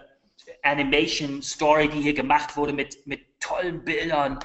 Animation-Story, 0.63 1.89
die 1.89 2.01
hier 2.01 2.13
gemacht 2.13 2.55
wurde 2.57 2.73
mit, 2.73 3.05
mit 3.07 3.39
tollen 3.39 3.83
Bildern, 3.83 4.39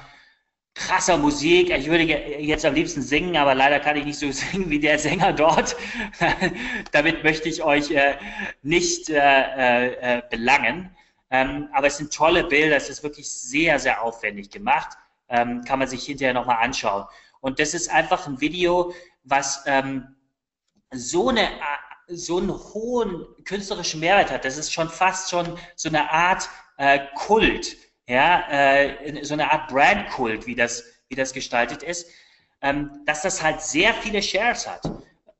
krasser 0.73 1.17
Musik. 1.17 1.69
Ich 1.71 1.87
würde 1.87 2.03
jetzt 2.03 2.65
am 2.65 2.73
liebsten 2.73 3.01
singen, 3.01 3.35
aber 3.37 3.55
leider 3.55 3.79
kann 3.79 3.97
ich 3.97 4.05
nicht 4.05 4.19
so 4.19 4.31
singen 4.31 4.69
wie 4.69 4.79
der 4.79 4.99
Sänger 4.99 5.33
dort. 5.33 5.75
Damit 6.91 7.23
möchte 7.23 7.49
ich 7.49 7.63
euch 7.63 7.91
äh, 7.91 8.15
nicht 8.61 9.09
äh, 9.09 9.17
äh, 9.17 10.17
äh, 10.17 10.21
belangen. 10.29 10.95
Ähm, 11.31 11.69
aber 11.73 11.87
es 11.87 11.97
sind 11.97 12.13
tolle 12.13 12.43
Bilder, 12.43 12.75
es 12.75 12.89
ist 12.89 13.03
wirklich 13.03 13.29
sehr, 13.29 13.77
sehr 13.77 14.01
aufwendig 14.01 14.49
gemacht. 14.49 14.97
Ähm, 15.29 15.63
kann 15.63 15.77
man 15.79 15.87
sich 15.87 16.03
hinterher 16.05 16.33
nochmal 16.33 16.57
anschauen. 16.63 17.05
Und 17.41 17.59
das 17.59 17.73
ist 17.73 17.89
einfach 17.89 18.27
ein 18.27 18.41
Video, 18.41 18.93
was 19.23 19.63
ähm, 19.65 20.15
so 20.91 21.29
eine 21.29 21.47
so 22.11 22.39
einen 22.39 22.51
hohen 22.51 23.25
künstlerischen 23.45 23.99
Mehrwert 23.99 24.31
hat. 24.31 24.43
Das 24.43 24.57
ist 24.57 24.73
schon 24.73 24.89
fast 24.89 25.29
schon 25.29 25.57
so 25.75 25.89
eine 25.89 26.09
Art 26.09 26.49
äh, 26.77 26.99
Kult, 27.15 27.77
ja, 28.07 28.49
äh, 28.49 29.23
so 29.23 29.35
eine 29.35 29.51
Art 29.51 29.69
Brandkult, 29.69 30.47
wie 30.47 30.55
das, 30.55 30.83
wie 31.09 31.15
das 31.15 31.33
gestaltet 31.33 31.83
ist, 31.83 32.09
ähm, 32.61 33.03
dass 33.05 33.21
das 33.21 33.43
halt 33.43 33.61
sehr 33.61 33.93
viele 33.93 34.23
Shares 34.23 34.67
hat 34.67 34.89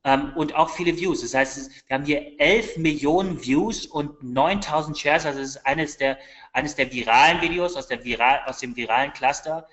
ähm, 0.04 0.32
und 0.36 0.54
auch 0.54 0.70
viele 0.70 0.96
Views. 0.96 1.22
Das 1.22 1.34
heißt, 1.34 1.70
wir 1.88 1.94
haben 1.94 2.04
hier 2.04 2.40
11 2.40 2.76
Millionen 2.76 3.42
Views 3.42 3.86
und 3.86 4.22
9000 4.22 4.96
Shares. 4.96 5.26
Also 5.26 5.40
das 5.40 5.48
ist 5.50 5.66
eines 5.66 5.96
der, 5.96 6.18
eines 6.52 6.74
der 6.76 6.92
viralen 6.92 7.40
Videos 7.40 7.76
aus, 7.76 7.88
der 7.88 8.04
viral, 8.04 8.42
aus 8.46 8.58
dem 8.58 8.76
viralen 8.76 9.12
Cluster. 9.12 9.66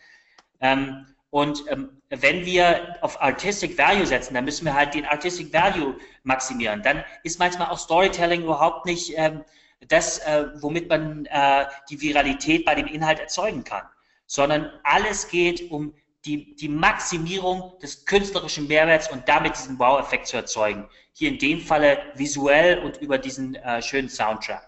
Ähm, 0.60 1.06
und 1.38 1.66
ähm, 1.70 2.02
wenn 2.10 2.48
wir 2.48 2.98
auf 3.02 3.22
Artistic 3.22 3.78
Value 3.78 4.08
setzen, 4.08 4.34
dann 4.34 4.44
müssen 4.44 4.66
wir 4.66 4.74
halt 4.74 4.96
den 4.96 5.06
Artistic 5.06 5.54
Value 5.54 5.96
maximieren. 6.24 6.82
Dann 6.82 7.04
ist 7.22 7.38
manchmal 7.38 7.68
auch 7.68 7.78
Storytelling 7.78 8.42
überhaupt 8.42 8.88
nicht 8.88 9.14
ähm, 9.16 9.44
das, 9.88 10.18
äh, 10.18 10.48
womit 10.56 10.90
man 10.90 11.28
äh, 11.28 11.66
die 11.92 12.02
Viralität 12.02 12.66
bei 12.66 12.74
dem 12.74 12.88
Inhalt 12.88 13.20
erzeugen 13.20 13.64
kann, 13.64 13.84
sondern 14.26 14.72
alles 14.82 15.28
geht 15.28 15.70
um 15.70 15.94
die, 16.26 16.56
die 16.56 16.70
Maximierung 16.70 17.78
des 17.84 18.08
künstlerischen 18.08 18.68
Mehrwerts 18.68 19.12
und 19.12 19.30
damit 19.30 19.58
diesen 19.58 19.78
Wow-Effekt 19.78 20.26
zu 20.26 20.38
erzeugen. 20.38 20.90
Hier 21.14 21.30
in 21.30 21.38
dem 21.38 21.62
Falle 21.62 22.00
visuell 22.16 22.80
und 22.80 22.98
über 22.98 23.20
diesen 23.20 23.54
äh, 23.54 23.80
schönen 23.84 24.10
Soundtrack. 24.10 24.68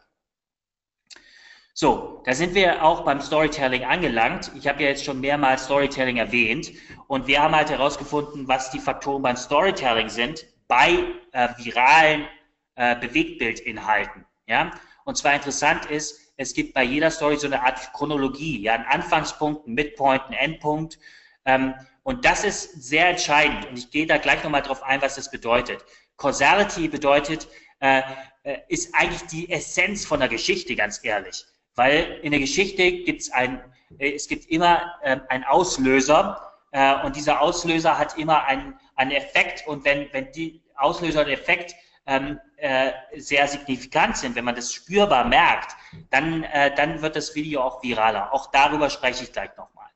So, 1.73 2.21
da 2.25 2.33
sind 2.33 2.55
wir 2.55 2.83
auch 2.83 3.05
beim 3.05 3.21
Storytelling 3.21 3.85
angelangt. 3.85 4.51
Ich 4.55 4.67
habe 4.67 4.83
ja 4.83 4.89
jetzt 4.89 5.05
schon 5.05 5.21
mehrmals 5.21 5.65
Storytelling 5.65 6.17
erwähnt 6.17 6.71
und 7.07 7.27
wir 7.27 7.41
haben 7.41 7.55
halt 7.55 7.69
herausgefunden, 7.69 8.47
was 8.47 8.71
die 8.71 8.79
Faktoren 8.79 9.21
beim 9.21 9.37
Storytelling 9.37 10.09
sind 10.09 10.45
bei 10.67 11.03
äh, 11.31 11.49
viralen 11.57 12.27
äh, 12.75 12.95
Bewegtbildinhalten. 12.95 14.25
Ja? 14.47 14.71
Und 15.05 15.17
zwar 15.17 15.33
interessant 15.33 15.85
ist, 15.85 16.19
es 16.37 16.53
gibt 16.53 16.73
bei 16.73 16.83
jeder 16.83 17.11
Story 17.11 17.35
so 17.35 17.47
eine 17.47 17.61
Art 17.61 17.91
Chronologie, 17.93 18.61
ja, 18.61 18.73
einen 18.73 18.85
Anfangspunkt, 18.85 19.65
einen 19.65 19.75
Midpoint, 19.75 20.23
einen 20.25 20.33
Endpunkt. 20.33 20.97
Ähm, 21.43 21.73
und 22.03 22.23
das 22.23 22.45
ist 22.45 22.81
sehr 22.81 23.09
entscheidend. 23.09 23.65
Und 23.67 23.77
ich 23.77 23.91
gehe 23.91 24.05
da 24.05 24.17
gleich 24.17 24.43
nochmal 24.43 24.61
drauf 24.61 24.81
ein, 24.83 25.01
was 25.01 25.15
das 25.15 25.29
bedeutet. 25.29 25.83
Causality 26.15 26.87
bedeutet, 26.87 27.47
äh, 27.79 28.01
äh, 28.43 28.59
ist 28.69 28.95
eigentlich 28.95 29.23
die 29.23 29.51
Essenz 29.51 30.05
von 30.05 30.19
der 30.19 30.29
Geschichte, 30.29 30.75
ganz 30.75 31.01
ehrlich. 31.03 31.45
Weil 31.79 32.19
in 32.23 32.31
der 32.31 32.41
Geschichte 32.41 32.91
gibt 32.91 33.21
es 33.21 33.31
ein, 33.31 33.63
äh, 33.99 34.11
es 34.11 34.27
gibt 34.27 34.49
immer 34.49 34.95
äh, 35.01 35.15
einen 35.29 35.45
Auslöser 35.45 36.51
äh, 36.71 37.05
und 37.05 37.15
dieser 37.15 37.39
Auslöser 37.39 37.97
hat 37.97 38.17
immer 38.17 38.43
einen, 38.43 38.77
einen 38.97 39.11
Effekt 39.11 39.65
und 39.65 39.85
wenn, 39.85 40.11
wenn 40.11 40.29
die 40.33 40.61
Auslöser 40.75 41.21
und 41.21 41.29
Effekt 41.29 41.73
ähm, 42.05 42.37
äh, 42.57 42.91
sehr 43.15 43.47
signifikant 43.47 44.17
sind, 44.17 44.35
wenn 44.35 44.43
man 44.43 44.55
das 44.55 44.73
spürbar 44.73 45.23
merkt, 45.23 45.73
dann, 46.09 46.43
äh, 46.43 46.75
dann 46.75 47.01
wird 47.01 47.15
das 47.15 47.33
Video 47.33 47.61
auch 47.61 47.81
viraler. 47.81 48.33
Auch 48.33 48.51
darüber 48.51 48.89
spreche 48.89 49.23
ich 49.23 49.31
gleich 49.31 49.51
nochmal. 49.55 49.87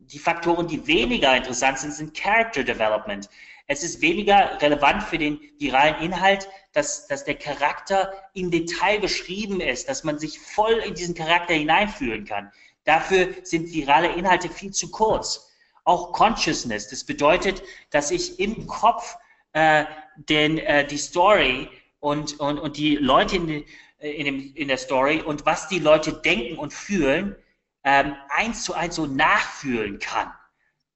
Die 0.00 0.18
Faktoren, 0.18 0.68
die 0.68 0.86
weniger 0.86 1.34
interessant 1.34 1.78
sind, 1.78 1.94
sind 1.94 2.14
Character 2.14 2.62
Development. 2.62 3.26
Es 3.72 3.82
ist 3.82 4.02
weniger 4.02 4.60
relevant 4.60 5.02
für 5.02 5.16
den 5.16 5.40
viralen 5.58 5.94
Inhalt, 6.02 6.46
dass, 6.74 7.06
dass 7.06 7.24
der 7.24 7.36
Charakter 7.36 8.12
im 8.34 8.50
Detail 8.50 9.00
beschrieben 9.00 9.62
ist, 9.62 9.88
dass 9.88 10.04
man 10.04 10.18
sich 10.18 10.38
voll 10.38 10.74
in 10.74 10.92
diesen 10.94 11.14
Charakter 11.14 11.54
hineinfühlen 11.54 12.26
kann. 12.26 12.52
Dafür 12.84 13.28
sind 13.44 13.72
virale 13.72 14.12
Inhalte 14.12 14.50
viel 14.50 14.72
zu 14.72 14.90
kurz. 14.90 15.50
Auch 15.84 16.12
Consciousness, 16.12 16.90
das 16.90 17.04
bedeutet, 17.04 17.62
dass 17.88 18.10
ich 18.10 18.38
im 18.38 18.66
Kopf 18.66 19.16
äh, 19.54 19.86
den, 20.16 20.58
äh, 20.58 20.86
die 20.86 20.98
Story 20.98 21.70
und, 21.98 22.38
und, 22.40 22.58
und 22.58 22.76
die 22.76 22.96
Leute 22.96 23.36
in, 23.36 23.64
in, 24.00 24.24
dem, 24.26 24.54
in 24.54 24.68
der 24.68 24.76
Story 24.76 25.22
und 25.22 25.46
was 25.46 25.68
die 25.68 25.78
Leute 25.78 26.12
denken 26.12 26.58
und 26.58 26.74
fühlen, 26.74 27.36
ähm, 27.84 28.16
eins 28.28 28.64
zu 28.64 28.74
eins 28.74 28.96
so 28.96 29.06
nachfühlen 29.06 29.98
kann. 29.98 30.30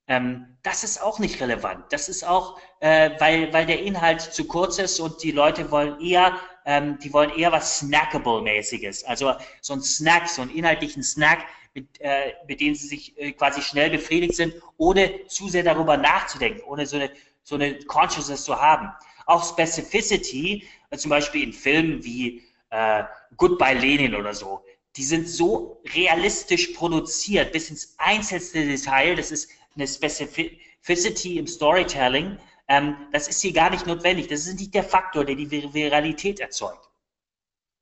Ähm, 0.09 0.57
das 0.63 0.85
ist 0.85 1.03
auch 1.03 1.19
nicht 1.19 1.41
relevant. 1.41 1.85
Das 1.91 2.09
ist 2.09 2.25
auch, 2.25 2.61
äh, 2.81 3.11
weil, 3.19 3.53
weil 3.53 3.67
der 3.67 3.83
Inhalt 3.83 4.21
zu 4.21 4.47
kurz 4.47 4.79
ist 4.79 5.01
und 5.01 5.23
die 5.23 5.33
Leute 5.33 5.71
wollen 5.71 6.01
eher, 6.01 6.39
ähm, 6.65 6.99
die 7.03 7.13
wollen 7.13 7.31
eher 7.31 7.53
was 7.53 7.81
Snackable-mäßiges. 7.81 9.05
Also 9.05 9.33
so 9.61 9.75
ein 9.75 9.83
Snack, 9.83 10.29
so 10.29 10.43
einen 10.43 10.51
inhaltlichen 10.51 11.03
Snack, 11.03 11.47
mit, 11.75 12.01
äh, 12.01 12.33
mit 12.49 12.61
denen 12.61 12.75
sie 12.75 12.89
sich 12.89 13.19
äh, 13.19 13.33
quasi 13.33 13.61
schnell 13.63 13.91
befriedigt 13.91 14.35
sind, 14.35 14.55
ohne 14.79 15.27
zu 15.27 15.49
sehr 15.49 15.63
darüber 15.63 15.97
nachzudenken, 15.97 16.63
ohne 16.67 16.87
so 16.87 16.97
eine, 16.97 17.11
so 17.43 17.55
eine 17.55 17.79
Consciousness 17.85 18.45
zu 18.45 18.61
haben. 18.61 18.91
Auch 19.27 19.47
Specificity, 19.47 20.67
äh, 20.91 20.97
zum 20.97 21.11
Beispiel 21.11 21.43
in 21.43 21.53
Filmen 21.53 22.03
wie 22.03 22.43
äh, 22.71 23.05
Goodbye 23.37 23.75
Lenin 23.75 24.15
oder 24.15 24.35
so, 24.35 24.65
die 24.97 25.05
sind 25.05 25.29
so 25.29 25.83
realistisch 25.95 26.69
produziert, 26.69 27.53
bis 27.53 27.69
ins 27.69 27.95
einzelste 27.99 28.65
Detail. 28.65 29.15
Das 29.15 29.31
ist 29.31 29.51
eine 29.75 29.87
Specificity 29.87 31.39
im 31.39 31.47
Storytelling, 31.47 32.39
ähm, 32.69 32.97
das 33.13 33.29
ist 33.29 33.41
hier 33.41 33.53
gar 33.53 33.71
nicht 33.71 33.87
notwendig. 33.87 34.29
Das 34.29 34.47
ist 34.47 34.59
nicht 34.59 34.75
der 34.75 34.85
Faktor, 34.85 35.25
der 35.25 35.37
die 35.37 35.51
Viralität 35.51 36.41
erzeugt. 36.41 36.89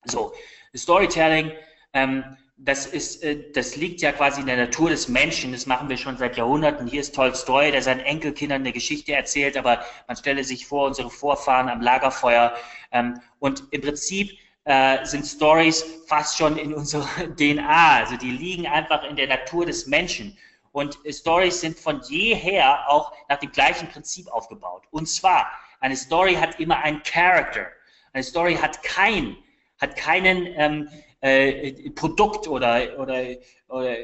So, 0.05 0.33
Storytelling, 0.77 1.53
ähm, 1.95 2.37
das, 2.57 2.87
ist, 2.87 3.23
äh, 3.23 3.51
das 3.53 3.77
liegt 3.77 4.01
ja 4.03 4.13
quasi 4.13 4.41
in 4.41 4.47
der 4.47 4.57
Natur 4.57 4.91
des 4.91 5.09
Menschen. 5.09 5.53
Das 5.53 5.67
machen 5.67 5.89
wir 5.89 5.97
schon 5.97 6.17
seit 6.17 6.37
Jahrhunderten. 6.37 6.87
Hier 6.87 7.01
ist 7.01 7.15
Tolstoi, 7.15 7.71
der 7.71 7.83
seinen 7.83 8.01
Enkelkindern 8.01 8.63
eine 8.63 8.73
Geschichte 8.73 9.13
erzählt, 9.13 9.57
aber 9.57 9.85
man 10.07 10.17
stelle 10.17 10.45
sich 10.45 10.67
vor, 10.67 10.87
unsere 10.87 11.11
Vorfahren 11.11 11.69
am 11.69 11.81
Lagerfeuer. 11.81 12.55
Ähm, 12.93 13.21
und 13.39 13.65
im 13.71 13.81
Prinzip 13.81 14.39
äh, 14.65 15.05
sind 15.05 15.27
Stories 15.27 15.85
fast 16.07 16.37
schon 16.37 16.57
in 16.57 16.75
unserer 16.75 17.09
DNA. 17.37 17.97
Also 17.97 18.17
die 18.17 18.31
liegen 18.31 18.67
einfach 18.67 19.03
in 19.05 19.17
der 19.17 19.29
Natur 19.29 19.67
des 19.67 19.87
Menschen. 19.87 20.37
Und 20.75 20.99
Stories 21.09 21.61
sind 21.61 21.79
von 21.79 22.01
jeher 22.09 22.91
auch 22.91 23.13
nach 23.29 23.39
dem 23.39 23.53
gleichen 23.53 23.87
Prinzip 23.87 24.27
aufgebaut. 24.27 24.83
Und 24.91 25.09
zwar, 25.09 25.49
eine 25.79 25.95
Story 25.97 26.35
hat 26.35 26.59
immer 26.59 26.79
einen 26.79 27.01
Character. 27.05 27.69
Eine 28.13 28.25
Story 28.25 28.57
hat 28.57 28.83
kein, 28.83 29.37
hat 29.81 29.95
keinen 29.95 30.49
ähm, 30.57 30.89
äh, 31.21 31.91
Produkt 31.91 32.49
oder, 32.49 32.99
oder, 32.99 33.25
oder, 33.69 33.97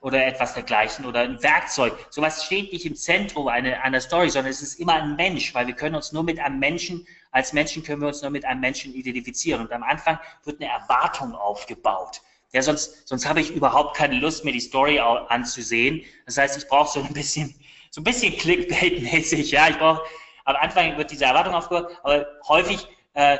oder 0.00 0.26
etwas 0.26 0.54
dergleichen 0.54 1.06
oder 1.06 1.20
ein 1.20 1.40
Werkzeug. 1.44 1.94
Sowas 2.10 2.44
steht 2.44 2.72
nicht 2.72 2.86
im 2.86 2.96
Zentrum 2.96 3.46
einer, 3.46 3.80
einer 3.80 4.00
Story, 4.00 4.30
sondern 4.30 4.50
es 4.50 4.62
ist 4.62 4.80
immer 4.80 4.94
ein 4.94 5.14
Mensch, 5.14 5.54
weil 5.54 5.68
wir 5.68 5.74
können 5.74 5.94
uns 5.94 6.10
nur 6.10 6.24
mit 6.24 6.40
einem 6.40 6.58
Menschen, 6.58 7.06
als 7.30 7.52
Menschen 7.52 7.84
können 7.84 8.00
wir 8.00 8.08
uns 8.08 8.20
nur 8.20 8.32
mit 8.32 8.44
einem 8.44 8.60
Menschen 8.60 8.92
identifizieren. 8.94 9.60
Und 9.60 9.70
am 9.70 9.84
Anfang 9.84 10.18
wird 10.42 10.60
eine 10.60 10.72
Erwartung 10.72 11.36
aufgebaut. 11.36 12.20
Ja, 12.52 12.62
sonst, 12.62 13.06
sonst 13.06 13.28
habe 13.28 13.40
ich 13.40 13.50
überhaupt 13.50 13.96
keine 13.96 14.16
Lust, 14.16 14.44
mir 14.44 14.52
die 14.52 14.60
Story 14.60 14.98
anzusehen. 14.98 16.04
Das 16.26 16.36
heißt, 16.36 16.58
ich 16.58 16.68
brauche 16.68 16.92
so 16.92 17.00
ein 17.00 17.12
bisschen, 17.12 17.54
so 17.90 18.00
ein 18.00 18.04
bisschen 18.04 18.32
Clickbait-mäßig. 18.34 19.50
Ja, 19.52 19.68
ich 19.68 19.78
brauche, 19.78 20.02
am 20.44 20.56
Anfang 20.56 20.96
wird 20.96 21.10
diese 21.10 21.26
Erwartung 21.26 21.54
aufgebaut, 21.54 21.96
aber 22.02 22.26
häufig 22.48 22.88
äh, 23.14 23.38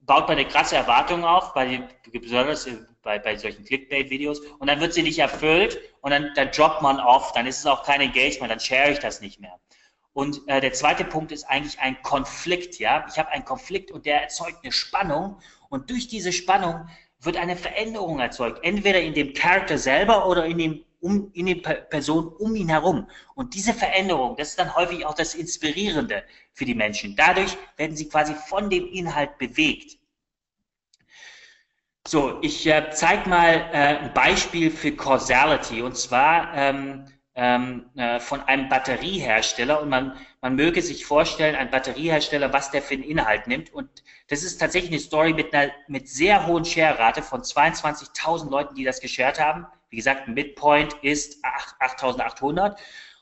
baut 0.00 0.28
man 0.28 0.38
eine 0.38 0.46
krasse 0.46 0.76
Erwartung 0.76 1.24
auf, 1.24 1.54
bei, 1.54 1.88
besonders 2.12 2.68
bei, 3.02 3.18
bei 3.18 3.36
solchen 3.36 3.64
Clickbait-Videos, 3.64 4.40
und 4.58 4.68
dann 4.68 4.80
wird 4.80 4.94
sie 4.94 5.02
nicht 5.02 5.18
erfüllt 5.18 5.80
und 6.02 6.12
dann, 6.12 6.30
dann 6.34 6.50
droppt 6.52 6.82
man 6.82 7.00
off, 7.00 7.32
dann 7.32 7.46
ist 7.46 7.58
es 7.58 7.66
auch 7.66 7.82
kein 7.82 8.00
Engagement, 8.00 8.50
dann 8.50 8.60
share 8.60 8.92
ich 8.92 9.00
das 9.00 9.20
nicht 9.20 9.40
mehr. 9.40 9.58
Und 10.12 10.46
äh, 10.46 10.60
der 10.60 10.72
zweite 10.72 11.04
Punkt 11.04 11.32
ist 11.32 11.44
eigentlich 11.44 11.80
ein 11.80 12.00
Konflikt, 12.02 12.78
ja. 12.78 13.06
Ich 13.08 13.18
habe 13.18 13.30
einen 13.30 13.44
Konflikt 13.44 13.90
und 13.90 14.04
der 14.04 14.22
erzeugt 14.22 14.58
eine 14.62 14.70
Spannung 14.70 15.40
und 15.68 15.90
durch 15.90 16.06
diese 16.06 16.32
Spannung 16.32 16.88
wird 17.24 17.36
eine 17.36 17.56
Veränderung 17.56 18.18
erzeugt, 18.20 18.60
entweder 18.64 19.00
in 19.00 19.14
dem 19.14 19.32
Charakter 19.32 19.78
selber 19.78 20.28
oder 20.28 20.44
in 20.44 20.58
dem 20.58 20.84
um, 21.00 21.30
in 21.34 21.46
den 21.46 21.62
Personen 21.62 22.28
um 22.28 22.54
ihn 22.54 22.68
herum. 22.68 23.08
Und 23.34 23.54
diese 23.54 23.74
Veränderung, 23.74 24.36
das 24.36 24.50
ist 24.50 24.58
dann 24.58 24.74
häufig 24.74 25.04
auch 25.04 25.14
das 25.14 25.34
Inspirierende 25.34 26.22
für 26.52 26.64
die 26.64 26.76
Menschen. 26.76 27.16
Dadurch 27.16 27.56
werden 27.76 27.96
sie 27.96 28.08
quasi 28.08 28.34
von 28.34 28.70
dem 28.70 28.86
Inhalt 28.86 29.36
bewegt. 29.38 29.98
So, 32.06 32.38
ich 32.42 32.66
äh, 32.66 32.90
zeige 32.90 33.28
mal 33.28 33.68
äh, 33.72 33.98
ein 33.98 34.14
Beispiel 34.14 34.70
für 34.70 34.92
Causality 34.92 35.82
und 35.82 35.96
zwar 35.96 36.52
ähm, 36.54 37.06
ähm, 37.34 37.90
äh, 37.96 38.18
von 38.20 38.40
einem 38.42 38.68
Batteriehersteller 38.68 39.80
und 39.80 39.88
man, 39.88 40.16
man 40.42 40.56
möge 40.56 40.82
sich 40.82 41.06
vorstellen, 41.06 41.54
ein 41.54 41.70
Batteriehersteller, 41.70 42.52
was 42.52 42.72
der 42.72 42.82
für 42.82 42.94
einen 42.94 43.04
Inhalt 43.04 43.46
nimmt 43.46 43.72
und 43.72 43.88
das 44.28 44.42
ist 44.42 44.58
tatsächlich 44.58 44.90
eine 44.90 45.00
Story 45.00 45.32
mit 45.32 45.54
einer 45.54 45.72
mit 45.86 46.08
sehr 46.08 46.46
hohen 46.46 46.64
Share-Rate 46.64 47.22
von 47.22 47.42
22.000 47.42 48.50
Leuten, 48.50 48.74
die 48.74 48.84
das 48.84 49.00
geshared 49.00 49.38
haben. 49.38 49.66
Wie 49.88 49.96
gesagt, 49.96 50.26
Midpoint 50.26 50.94
ist 51.02 51.44
8.800 51.44 52.76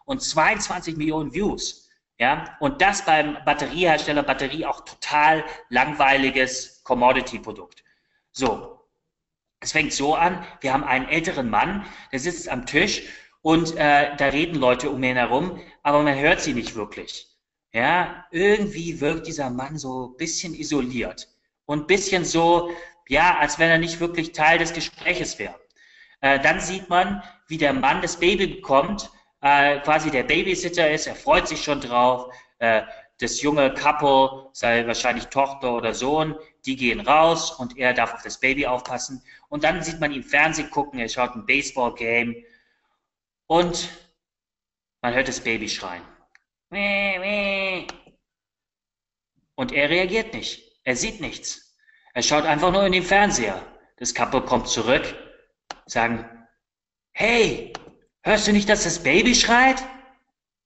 und 0.07 0.23
22 0.23 0.97
Millionen 0.97 1.33
Views. 1.35 1.89
Ja, 2.19 2.57
und 2.61 2.83
das 2.83 3.05
beim 3.05 3.39
Batteriehersteller, 3.45 4.23
Batterie 4.23 4.67
auch 4.67 4.85
total 4.85 5.45
langweiliges 5.69 6.83
Commodity-Produkt. 6.85 7.83
So, 8.33 8.87
es 9.61 9.73
fängt 9.73 9.93
so 9.93 10.15
an, 10.15 10.45
wir 10.61 10.73
haben 10.73 10.85
einen 10.85 11.09
älteren 11.09 11.51
Mann, 11.51 11.85
der 12.13 12.19
sitzt 12.19 12.49
am 12.49 12.67
Tisch 12.67 13.03
und 13.43 13.77
äh, 13.77 14.17
da 14.17 14.27
reden 14.27 14.57
Leute 14.57 14.91
um 14.91 15.03
ihn 15.03 15.17
herum, 15.17 15.61
aber 15.83 16.03
man 16.03 16.19
hört 16.19 16.41
sie 16.41 16.55
nicht 16.55 16.75
wirklich. 16.75 17.29
Ja, 17.73 18.27
irgendwie 18.33 19.01
wirkt 19.01 19.27
dieser 19.27 19.49
Mann 19.49 19.79
so 19.79 20.09
ein 20.09 20.17
bisschen 20.17 20.55
isoliert 20.55 21.29
und 21.67 21.83
ein 21.83 21.87
bisschen 21.87 22.25
so, 22.25 22.71
ja, 23.09 23.39
als 23.39 23.59
wenn 23.59 23.71
er 23.71 23.79
nicht 23.79 24.01
wirklich 24.01 24.33
Teil 24.33 24.59
des 24.59 24.73
Gespräches 24.73 25.39
wäre. 25.39 25.55
Äh, 26.21 26.41
dann 26.41 26.61
sieht 26.61 26.89
man, 26.89 27.23
wie 27.47 27.59
der 27.59 27.73
Mann 27.73 28.03
das 28.03 28.19
Baby 28.19 28.47
bekommt, 28.49 29.11
äh, 29.41 29.79
quasi 29.81 30.11
der 30.11 30.25
Babysitter 30.25 30.91
ist, 30.91 31.07
er 31.07 31.15
freut 31.15 31.49
sich 31.49 31.63
schon 31.63 31.81
drauf, 31.81 32.33
äh, 32.59 32.83
das 33.21 33.41
junge 33.43 33.73
Couple, 33.75 34.49
sei 34.53 34.87
wahrscheinlich 34.87 35.27
Tochter 35.27 35.75
oder 35.75 35.95
Sohn, 35.95 36.35
die 36.67 36.77
gehen 36.77 37.01
raus 37.01 37.53
und 37.53 37.79
er 37.79 37.93
darf 37.95 38.15
auf 38.15 38.23
das 38.23 38.41
Baby 38.41 38.67
aufpassen. 38.67 39.23
Und 39.49 39.63
dann 39.63 39.83
sieht 39.83 40.01
man 40.01 40.13
ihn 40.13 40.23
Fernsehen 40.23 40.71
gucken, 40.71 40.99
er 40.99 41.09
schaut 41.09 41.35
ein 41.35 41.47
Baseball-Game 41.47 42.35
und 43.51 43.89
man 45.03 45.13
hört 45.13 45.27
das 45.27 45.41
Baby 45.41 45.69
schreien. 45.69 46.05
Und 49.57 49.73
er 49.73 49.91
reagiert 49.91 50.33
nicht. 50.33 50.63
Er 50.85 50.95
sieht 50.95 51.21
nichts. 51.21 51.77
Er 52.15 52.23
schaut 52.23 52.45
einfach 52.45 52.71
nur 52.71 52.87
in 52.87 52.93
den 52.93 53.03
Fernseher. 53.03 53.61
Das 53.97 54.15
Couple 54.15 54.43
kommt 54.43 54.69
zurück, 54.69 55.03
sagen, 55.87 56.25
hey, 57.13 57.73
hörst 58.23 58.47
du 58.47 58.53
nicht, 58.53 58.69
dass 58.69 58.85
das 58.85 59.03
Baby 59.03 59.35
schreit? 59.35 59.83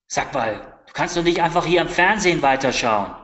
Sag 0.07 0.35
mal, 0.35 0.83
du 0.87 0.92
kannst 0.92 1.16
doch 1.16 1.25
nicht 1.25 1.40
einfach 1.40 1.64
hier 1.64 1.81
am 1.81 1.88
Fernsehen 1.88 2.42
weiterschauen. 2.42 3.16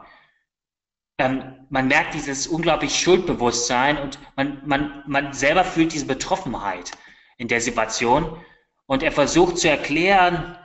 Ähm, 1.19 1.67
man 1.69 1.87
merkt 1.87 2.15
dieses 2.15 2.47
unglaublich 2.47 2.99
Schuldbewusstsein 2.99 3.99
und 3.99 4.19
man, 4.37 4.67
man, 4.67 5.05
man 5.07 5.35
selber 5.35 5.65
fühlt 5.65 5.93
diese 5.93 6.07
Betroffenheit 6.07 6.93
in 7.37 7.49
der 7.49 7.61
Situation 7.61 8.43
und 8.91 9.05
er 9.05 9.13
versucht 9.13 9.57
zu 9.59 9.71
erklären, 9.71 10.59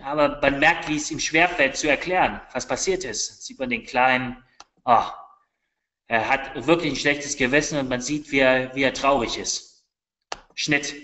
aber 0.00 0.40
man 0.40 0.60
merkt, 0.60 0.88
wie 0.88 0.94
es 0.94 1.10
ihm 1.10 1.18
schwerfällt 1.18 1.76
zu 1.76 1.88
erklären, 1.88 2.40
was 2.52 2.68
passiert 2.68 3.02
ist. 3.02 3.44
Sieht 3.44 3.58
man 3.58 3.68
den 3.68 3.84
Kleinen, 3.84 4.36
oh, 4.84 5.06
er 6.06 6.28
hat 6.28 6.66
wirklich 6.68 6.92
ein 6.92 6.96
schlechtes 6.96 7.36
Gewissen 7.36 7.80
und 7.80 7.88
man 7.88 8.00
sieht, 8.00 8.30
wie 8.30 8.38
er, 8.38 8.72
wie 8.76 8.84
er 8.84 8.94
traurig 8.94 9.38
ist. 9.38 9.84
Schnitt. 10.54 10.94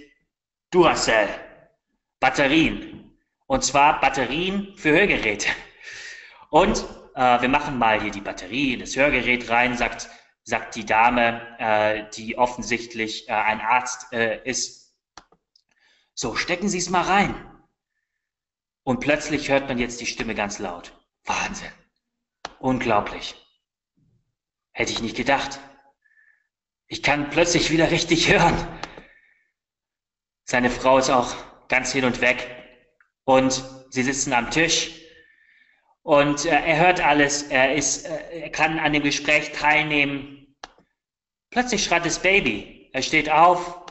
Duracell. 0.71 1.29
Batterien. 2.21 3.19
Und 3.49 3.65
zwar 3.65 4.01
Batterien 4.01 4.75
für 4.77 4.93
Hörgeräte. 4.93 5.49
Und 6.51 6.85
äh, 7.17 7.43
wir 7.43 7.49
machen 7.49 7.79
mal 7.79 8.01
hier 8.01 8.13
die 8.13 8.21
Batterie 8.21 8.75
in 8.75 8.81
das 8.81 8.95
Hörgerät 8.95 9.51
rein, 9.51 9.77
sagt, 9.77 10.09
sagt 10.45 10.77
die 10.77 10.87
Dame, 10.87 11.43
äh, 11.59 12.05
die 12.15 12.39
offensichtlich 12.39 13.29
äh, 13.29 13.33
ein 13.33 13.61
Arzt 13.61 14.13
äh, 14.13 14.41
ist. 14.49 14.88
So, 16.21 16.35
stecken 16.35 16.69
Sie 16.69 16.79
es 16.79 16.91
mal 16.91 17.03
rein. 17.03 17.49
Und 18.83 18.99
plötzlich 18.99 19.51
hört 19.51 19.69
man 19.69 19.79
jetzt 19.79 20.01
die 20.01 20.07
Stimme 20.07 20.35
ganz 20.35 20.59
laut. 20.59 20.93
Wahnsinn. 21.23 21.71
Unglaublich. 22.59 23.37
Hätte 24.73 24.91
ich 24.91 25.01
nicht 25.01 25.17
gedacht. 25.17 25.61
Ich 26.89 27.05
kann 27.05 27.31
plötzlich 27.31 27.71
wieder 27.71 27.93
richtig 27.93 28.33
hören. 28.33 28.57
Seine 30.43 30.71
Frau 30.71 30.99
ist 30.99 31.09
auch 31.09 31.37
ganz 31.69 31.93
hin 31.93 32.05
und 32.05 32.21
weg. 32.21 32.49
Und 33.23 33.63
sie 33.91 34.03
sitzen 34.03 34.33
am 34.33 34.51
Tisch. 34.51 35.01
Und 36.03 36.47
äh, 36.47 36.49
er 36.49 36.81
hört 36.81 37.01
alles. 37.01 37.45
Er, 37.45 37.77
ist, 37.77 38.07
äh, 38.07 38.41
er 38.41 38.51
kann 38.51 38.81
an 38.81 38.93
dem 38.93 39.05
Gespräch 39.05 39.53
teilnehmen. 39.53 40.57
Plötzlich 41.51 41.85
schreit 41.85 42.05
das 42.05 42.19
Baby. 42.19 42.91
Er 42.93 43.03
steht 43.03 43.31
auf. 43.31 43.87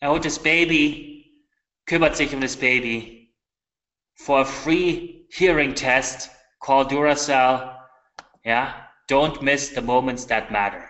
Er 0.00 0.10
holt 0.10 0.24
das 0.24 0.40
Baby, 0.40 1.07
kümmert 1.88 2.16
sich 2.16 2.32
um 2.34 2.40
das 2.40 2.56
Baby. 2.56 3.34
For 4.14 4.40
a 4.40 4.44
free 4.44 5.26
hearing 5.30 5.74
test, 5.74 6.30
call 6.60 6.86
Duracell. 6.86 7.74
Ja, 8.44 8.74
don't 9.10 9.40
miss 9.42 9.74
the 9.74 9.80
moments 9.80 10.26
that 10.26 10.50
matter. 10.50 10.84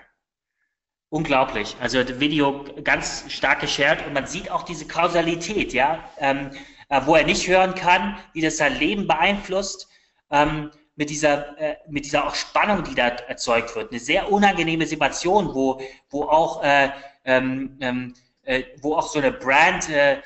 Unglaublich. 1.11 1.77
Also 1.81 2.03
das 2.03 2.21
Video 2.21 2.65
ganz 2.83 3.25
stark 3.33 3.61
geshared 3.61 4.07
und 4.07 4.13
man 4.13 4.27
sieht 4.27 4.51
auch 4.51 4.63
diese 4.63 4.87
Kausalität, 4.87 5.73
ja, 5.73 6.05
ähm, 6.19 6.51
äh, 6.91 7.01
wo 7.07 7.15
er 7.15 7.25
nicht 7.25 7.47
hören 7.49 7.75
kann, 7.75 8.19
wie 8.35 8.43
das 8.43 8.59
sein 8.59 8.79
Leben 8.79 9.07
beeinflusst, 9.07 9.89
ähm, 10.31 10.71
mit 10.97 11.11
dieser, 11.11 11.57
äh, 11.59 11.77
mit 11.89 12.05
dieser 12.05 12.27
auch 12.27 12.35
Spannung, 12.35 12.83
die 12.83 12.95
da 12.95 13.09
erzeugt 13.09 13.75
wird. 13.77 13.91
Eine 13.91 14.01
sehr 14.01 14.31
unangenehme 14.31 14.87
Situation, 14.87 15.55
wo, 15.55 15.81
wo 16.11 16.25
auch 16.25 16.63
äh, 16.63 16.91
ähm, 17.25 17.79
ähm 17.81 18.15
äh, 18.49 18.65
wo 18.81 18.97
auch 18.97 19.07
so 19.07 19.19
eine 19.19 19.31
Brand, 19.31 19.91
äh, 19.91 20.23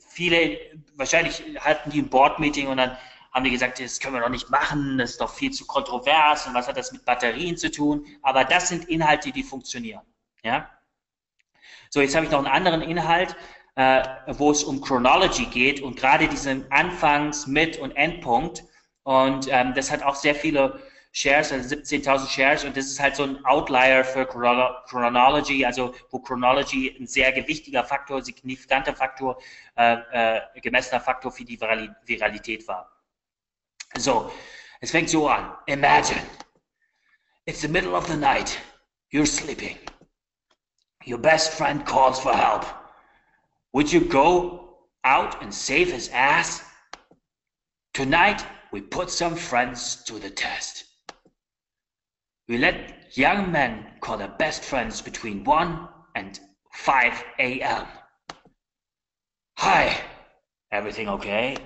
viele, 0.00 0.58
wahrscheinlich 0.96 1.42
hatten 1.60 1.90
die 1.90 2.00
ein 2.00 2.08
Board-Meeting 2.08 2.66
und 2.66 2.78
dann 2.78 2.96
haben 3.32 3.44
die 3.44 3.50
gesagt, 3.50 3.78
das 3.78 4.00
können 4.00 4.14
wir 4.14 4.22
doch 4.22 4.30
nicht 4.30 4.48
machen, 4.48 4.96
das 4.96 5.10
ist 5.10 5.20
doch 5.20 5.32
viel 5.32 5.50
zu 5.50 5.66
kontrovers 5.66 6.46
und 6.46 6.54
was 6.54 6.66
hat 6.66 6.78
das 6.78 6.92
mit 6.92 7.04
Batterien 7.04 7.58
zu 7.58 7.70
tun? 7.70 8.06
Aber 8.22 8.44
das 8.44 8.68
sind 8.68 8.88
Inhalte, 8.88 9.32
die 9.32 9.42
funktionieren. 9.42 10.00
Ja? 10.42 10.70
So, 11.90 12.00
jetzt 12.00 12.16
habe 12.16 12.24
ich 12.24 12.32
noch 12.32 12.38
einen 12.38 12.46
anderen 12.46 12.80
Inhalt, 12.80 13.36
äh, 13.74 14.02
wo 14.28 14.50
es 14.50 14.64
um 14.64 14.80
Chronology 14.80 15.44
geht 15.44 15.82
und 15.82 15.96
gerade 15.96 16.26
diesen 16.26 16.64
Anfangs-, 16.72 17.46
Mit- 17.46 17.78
und 17.78 17.94
Endpunkt. 17.96 18.64
Und 19.02 19.46
ähm, 19.50 19.74
das 19.74 19.90
hat 19.90 20.02
auch 20.02 20.14
sehr 20.14 20.34
viele 20.34 20.82
Shares, 21.18 21.50
also 21.50 21.74
17.000 21.74 22.28
Shares 22.28 22.64
und 22.64 22.76
das 22.76 22.86
ist 22.86 23.00
halt 23.00 23.16
so 23.16 23.24
ein 23.24 23.44
Outlier 23.44 24.04
für 24.04 24.24
Chronology, 24.24 25.64
also 25.64 25.92
wo 26.10 26.20
Chronology 26.20 26.96
ein 26.96 27.08
sehr 27.08 27.32
gewichtiger 27.32 27.82
Faktor, 27.82 28.22
signifikanter 28.22 28.94
Faktor, 28.94 29.36
äh, 29.76 29.96
äh, 30.12 30.40
gemessener 30.60 31.00
Faktor 31.00 31.32
für 31.32 31.44
die 31.44 31.60
Viralität 31.60 32.68
war. 32.68 32.92
So, 33.96 34.32
es 34.80 34.92
fängt 34.92 35.10
so 35.10 35.28
an. 35.28 35.56
Imagine, 35.66 36.22
it's 37.46 37.62
the 37.62 37.68
middle 37.68 37.96
of 37.96 38.06
the 38.06 38.16
night, 38.16 38.56
you're 39.10 39.26
sleeping. 39.26 39.76
Your 41.04 41.18
best 41.18 41.52
friend 41.54 41.84
calls 41.84 42.20
for 42.20 42.32
help. 42.32 42.64
Would 43.72 43.92
you 43.92 44.02
go 44.02 44.86
out 45.02 45.42
and 45.42 45.52
save 45.52 45.90
his 45.90 46.10
ass? 46.10 46.62
Tonight, 47.92 48.44
we 48.70 48.82
put 48.82 49.10
some 49.10 49.34
friends 49.34 50.04
to 50.04 50.20
the 50.20 50.30
test. 50.30 50.84
We 52.48 52.56
let 52.56 53.16
young 53.16 53.52
men 53.52 53.92
call 54.00 54.16
their 54.16 54.34
best 54.38 54.64
friends 54.64 55.02
between 55.02 55.44
1 55.44 55.88
and 56.14 56.40
5 56.72 57.24
a.m. 57.38 57.86
Hi, 59.58 60.00
everything 60.72 61.10
okay? 61.10 61.56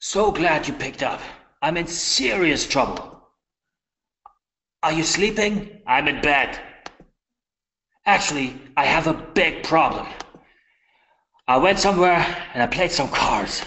So 0.00 0.30
glad 0.30 0.68
you 0.68 0.74
picked 0.74 1.02
up. 1.02 1.20
I'm 1.62 1.78
in 1.78 1.86
serious 1.86 2.66
trouble. 2.66 3.22
Are 4.82 4.92
you 4.92 5.02
sleeping? 5.02 5.80
I'm 5.86 6.08
in 6.08 6.20
bed. 6.20 6.60
Actually, 8.04 8.60
I 8.76 8.84
have 8.84 9.06
a 9.06 9.14
big 9.14 9.62
problem. 9.62 10.06
I 11.48 11.56
went 11.56 11.78
somewhere 11.78 12.20
and 12.52 12.62
I 12.62 12.66
played 12.66 12.92
some 12.92 13.08
cards 13.08 13.64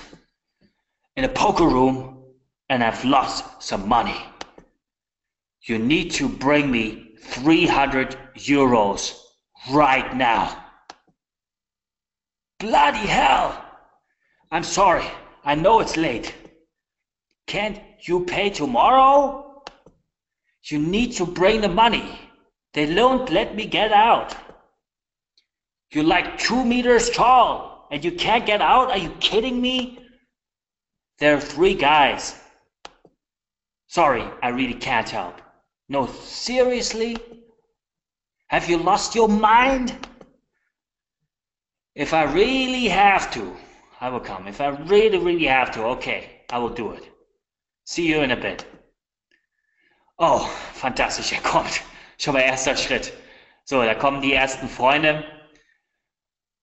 in 1.16 1.24
a 1.24 1.30
poker 1.30 1.68
room 1.68 2.24
and 2.70 2.84
I've 2.84 3.04
lost 3.04 3.64
some 3.64 3.90
money. 3.90 4.22
You 5.68 5.78
need 5.78 6.12
to 6.12 6.30
bring 6.30 6.72
me 6.72 7.12
300 7.20 8.18
euros 8.38 9.20
right 9.70 10.16
now. 10.16 10.64
Bloody 12.60 13.06
hell! 13.06 13.66
I'm 14.50 14.64
sorry. 14.64 15.06
I 15.44 15.56
know 15.56 15.82
it's 15.82 15.98
late. 15.98 16.34
Can't 17.48 17.82
you 18.02 18.24
pay 18.24 18.50
tomorrow? 18.50 19.64
You 20.64 20.80
need 20.80 21.12
to 21.14 21.26
bring 21.26 21.60
the 21.60 21.70
money. 21.70 22.18
They 22.74 22.94
won't 22.96 23.30
let 23.30 23.54
me 23.54 23.66
get 23.66 23.92
out. 23.92 24.36
You're 25.92 26.06
like 26.06 26.38
two 26.38 26.64
meters 26.64 27.10
tall 27.10 27.88
and 27.92 28.06
you 28.06 28.14
can't 28.14 28.46
get 28.46 28.62
out? 28.62 28.90
Are 28.90 28.98
you 28.98 29.10
kidding 29.20 29.60
me? 29.60 30.00
There 31.20 31.36
are 31.36 31.42
three 31.42 31.74
guys. 31.74 32.36
Sorry, 33.88 34.24
I 34.42 34.50
really 34.50 34.74
can't 34.74 35.10
help. 35.10 35.42
No, 35.90 36.08
seriously? 36.08 37.18
Have 38.48 38.70
you 38.70 38.78
lost 38.78 39.16
your 39.16 39.30
mind? 39.30 39.96
If 41.96 42.14
I 42.14 42.24
really 42.24 42.88
have 42.88 43.32
to, 43.32 43.56
I 44.00 44.10
will 44.10 44.20
come. 44.20 44.48
If 44.48 44.62
I 44.62 44.68
really, 44.68 45.18
really 45.18 45.46
have 45.46 45.72
to, 45.72 45.84
okay, 45.96 46.42
I 46.52 46.60
will 46.60 46.70
do 46.70 46.92
it. 46.92 47.10
See 47.86 48.08
you 48.08 48.22
in 48.22 48.32
a 48.32 48.36
bit. 48.36 48.66
Oh, 50.20 50.46
fantastisch, 50.74 51.32
er 51.32 51.42
kommt. 51.42 51.82
Schon 52.18 52.34
mal 52.34 52.42
erster 52.42 52.76
Schritt. 52.76 53.14
So, 53.64 53.84
da 53.84 53.94
kommen 53.96 54.22
die 54.22 54.34
ersten 54.34 54.68
Freunde. 54.68 55.24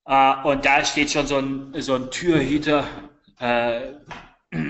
Äh, 0.07 0.35
und 0.45 0.65
da 0.65 0.85
steht 0.85 1.11
schon 1.11 1.27
so 1.27 1.39
ein, 1.39 1.73
so 1.81 1.95
ein 1.95 2.11
Türhüter 2.11 2.87
äh, 3.41 3.95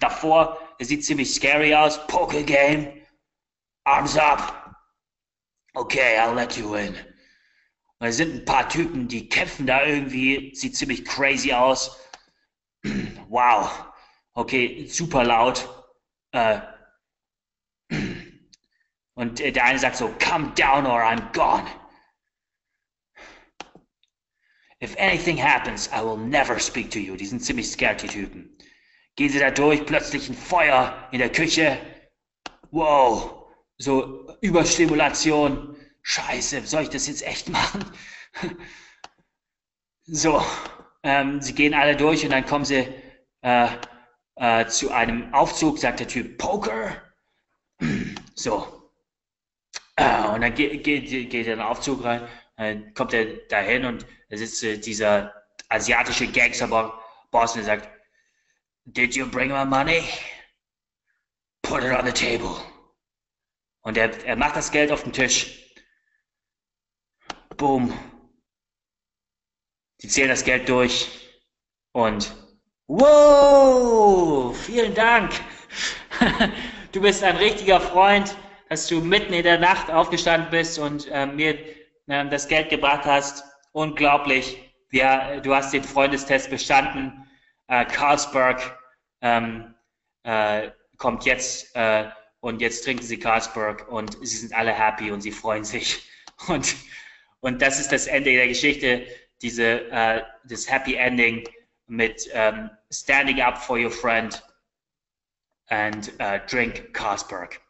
davor. 0.00 0.58
Der 0.78 0.86
sieht 0.86 1.04
ziemlich 1.04 1.34
scary 1.34 1.74
aus. 1.74 2.06
Poker 2.06 2.42
Game. 2.42 3.01
Arms 3.84 4.16
up. 4.16 4.76
Okay, 5.74 6.18
I'll 6.18 6.34
let 6.34 6.56
you 6.56 6.74
in. 6.74 6.94
Und 7.98 8.08
es 8.08 8.16
sind 8.16 8.34
ein 8.34 8.44
paar 8.44 8.68
Typen, 8.68 9.08
die 9.08 9.28
kämpfen 9.28 9.66
da 9.66 9.84
irgendwie. 9.84 10.54
Sieht 10.54 10.76
ziemlich 10.76 11.04
crazy 11.04 11.52
aus. 11.52 11.96
wow. 13.28 13.92
Okay, 14.34 14.86
super 14.86 15.24
laut. 15.24 15.68
Äh, 16.32 16.60
und 19.14 19.38
der 19.38 19.64
eine 19.64 19.78
sagt 19.78 19.96
so, 19.96 20.08
come 20.18 20.52
down 20.54 20.86
or 20.86 21.02
I'm 21.02 21.32
gone. 21.32 21.66
If 24.82 24.96
anything 24.98 25.36
happens, 25.36 25.88
I 25.92 26.02
will 26.02 26.16
never 26.16 26.58
speak 26.58 26.90
to 26.90 26.98
you. 26.98 27.16
Die 27.16 27.26
sind 27.26 27.40
ziemlich 27.40 27.70
scared, 27.70 28.02
die 28.02 28.08
Typen. 28.08 28.50
Gehen 29.14 29.28
sie 29.28 29.38
da 29.38 29.50
durch, 29.50 29.86
plötzlich 29.86 30.28
ein 30.28 30.34
Feuer 30.34 31.08
in 31.12 31.18
der 31.18 31.30
Küche. 31.30 31.78
Wow, 32.72 33.41
so 33.78 34.36
Überstimulation. 34.40 35.76
Scheiße, 36.02 36.66
soll 36.66 36.82
ich 36.82 36.88
das 36.88 37.06
jetzt 37.06 37.22
echt 37.22 37.48
machen? 37.48 37.84
so, 40.04 40.44
ähm, 41.02 41.40
sie 41.40 41.54
gehen 41.54 41.74
alle 41.74 41.96
durch 41.96 42.24
und 42.24 42.30
dann 42.30 42.44
kommen 42.44 42.64
sie 42.64 42.88
äh, 43.42 43.68
äh, 44.36 44.66
zu 44.66 44.90
einem 44.90 45.32
Aufzug, 45.32 45.78
sagt 45.78 46.00
der 46.00 46.08
Typ, 46.08 46.38
Poker. 46.38 47.02
so. 48.34 48.90
Äh, 49.96 50.26
und 50.28 50.40
dann 50.40 50.54
geht, 50.54 50.84
geht, 50.84 51.08
geht 51.08 51.46
er 51.46 51.52
in 51.54 51.58
den 51.58 51.60
Aufzug 51.60 52.02
rein, 52.04 52.26
dann 52.56 52.94
kommt 52.94 53.12
er 53.14 53.26
dahin 53.48 53.84
und 53.84 54.06
da 54.30 54.36
sitzt 54.36 54.62
äh, 54.64 54.78
dieser 54.78 55.34
asiatische 55.68 56.26
Gangster-Boss 56.26 57.56
und 57.56 57.64
sagt, 57.64 57.88
Did 58.84 59.14
you 59.14 59.26
bring 59.26 59.50
my 59.50 59.64
money? 59.64 60.02
Put 61.62 61.84
it 61.84 61.92
on 61.92 62.04
the 62.04 62.12
table. 62.12 62.60
Und 63.82 63.96
er, 63.96 64.24
er 64.24 64.36
macht 64.36 64.56
das 64.56 64.70
Geld 64.70 64.90
auf 64.92 65.02
den 65.02 65.12
Tisch. 65.12 65.58
Boom. 67.56 67.92
Die 70.00 70.08
zählen 70.08 70.28
das 70.28 70.44
Geld 70.44 70.68
durch 70.68 71.08
und 71.92 72.34
wow, 72.88 74.56
vielen 74.56 74.94
Dank. 74.94 75.32
Du 76.92 77.00
bist 77.00 77.24
ein 77.24 77.36
richtiger 77.36 77.80
Freund, 77.80 78.36
dass 78.68 78.86
du 78.86 79.00
mitten 79.00 79.32
in 79.32 79.44
der 79.44 79.58
Nacht 79.58 79.90
aufgestanden 79.90 80.50
bist 80.50 80.78
und 80.78 81.08
äh, 81.08 81.24
mir 81.24 81.58
äh, 82.06 82.28
das 82.28 82.48
Geld 82.48 82.68
gebracht 82.68 83.06
hast. 83.06 83.44
Unglaublich. 83.72 84.70
Ja, 84.90 85.40
du 85.40 85.54
hast 85.54 85.72
den 85.72 85.84
Freundestest 85.84 86.50
bestanden. 86.50 87.26
Äh, 87.68 87.86
Carlsberg 87.86 88.78
ähm, 89.22 89.74
äh, 90.24 90.70
kommt 90.98 91.24
jetzt 91.24 91.74
äh, 91.74 92.10
und 92.42 92.60
jetzt 92.60 92.84
trinken 92.84 93.04
sie 93.04 93.20
Carlsberg 93.20 93.86
und 93.88 94.18
sie 94.20 94.36
sind 94.36 94.52
alle 94.52 94.72
happy 94.72 95.12
und 95.12 95.20
sie 95.20 95.30
freuen 95.30 95.64
sich. 95.64 96.02
Und, 96.48 96.74
und 97.38 97.62
das 97.62 97.78
ist 97.78 97.92
das 97.92 98.08
Ende 98.08 98.32
der 98.32 98.48
Geschichte, 98.48 99.06
diese, 99.42 99.88
äh, 99.92 100.22
das 100.42 100.68
Happy 100.68 100.94
Ending 100.94 101.48
mit 101.86 102.28
ähm, 102.32 102.68
Standing 102.90 103.40
Up 103.40 103.58
for 103.58 103.78
Your 103.78 103.92
Friend 103.92 104.42
and 105.68 106.12
uh, 106.20 106.38
Drink 106.50 106.92
Carlsberg. 106.92 107.60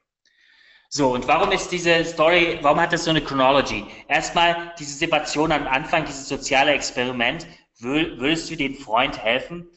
So, 0.88 1.12
und 1.12 1.28
warum 1.28 1.52
ist 1.52 1.68
diese 1.68 2.02
Story, 2.06 2.58
warum 2.62 2.80
hat 2.80 2.94
das 2.94 3.04
so 3.04 3.10
eine 3.10 3.20
Chronology? 3.20 3.84
Erstmal 4.08 4.72
diese 4.78 4.94
Situation 4.94 5.52
am 5.52 5.66
Anfang, 5.66 6.06
dieses 6.06 6.28
soziale 6.28 6.72
Experiment. 6.72 7.46
Würdest 7.78 8.48
du 8.48 8.56
dem 8.56 8.74
Freund 8.76 9.22
helfen? 9.22 9.68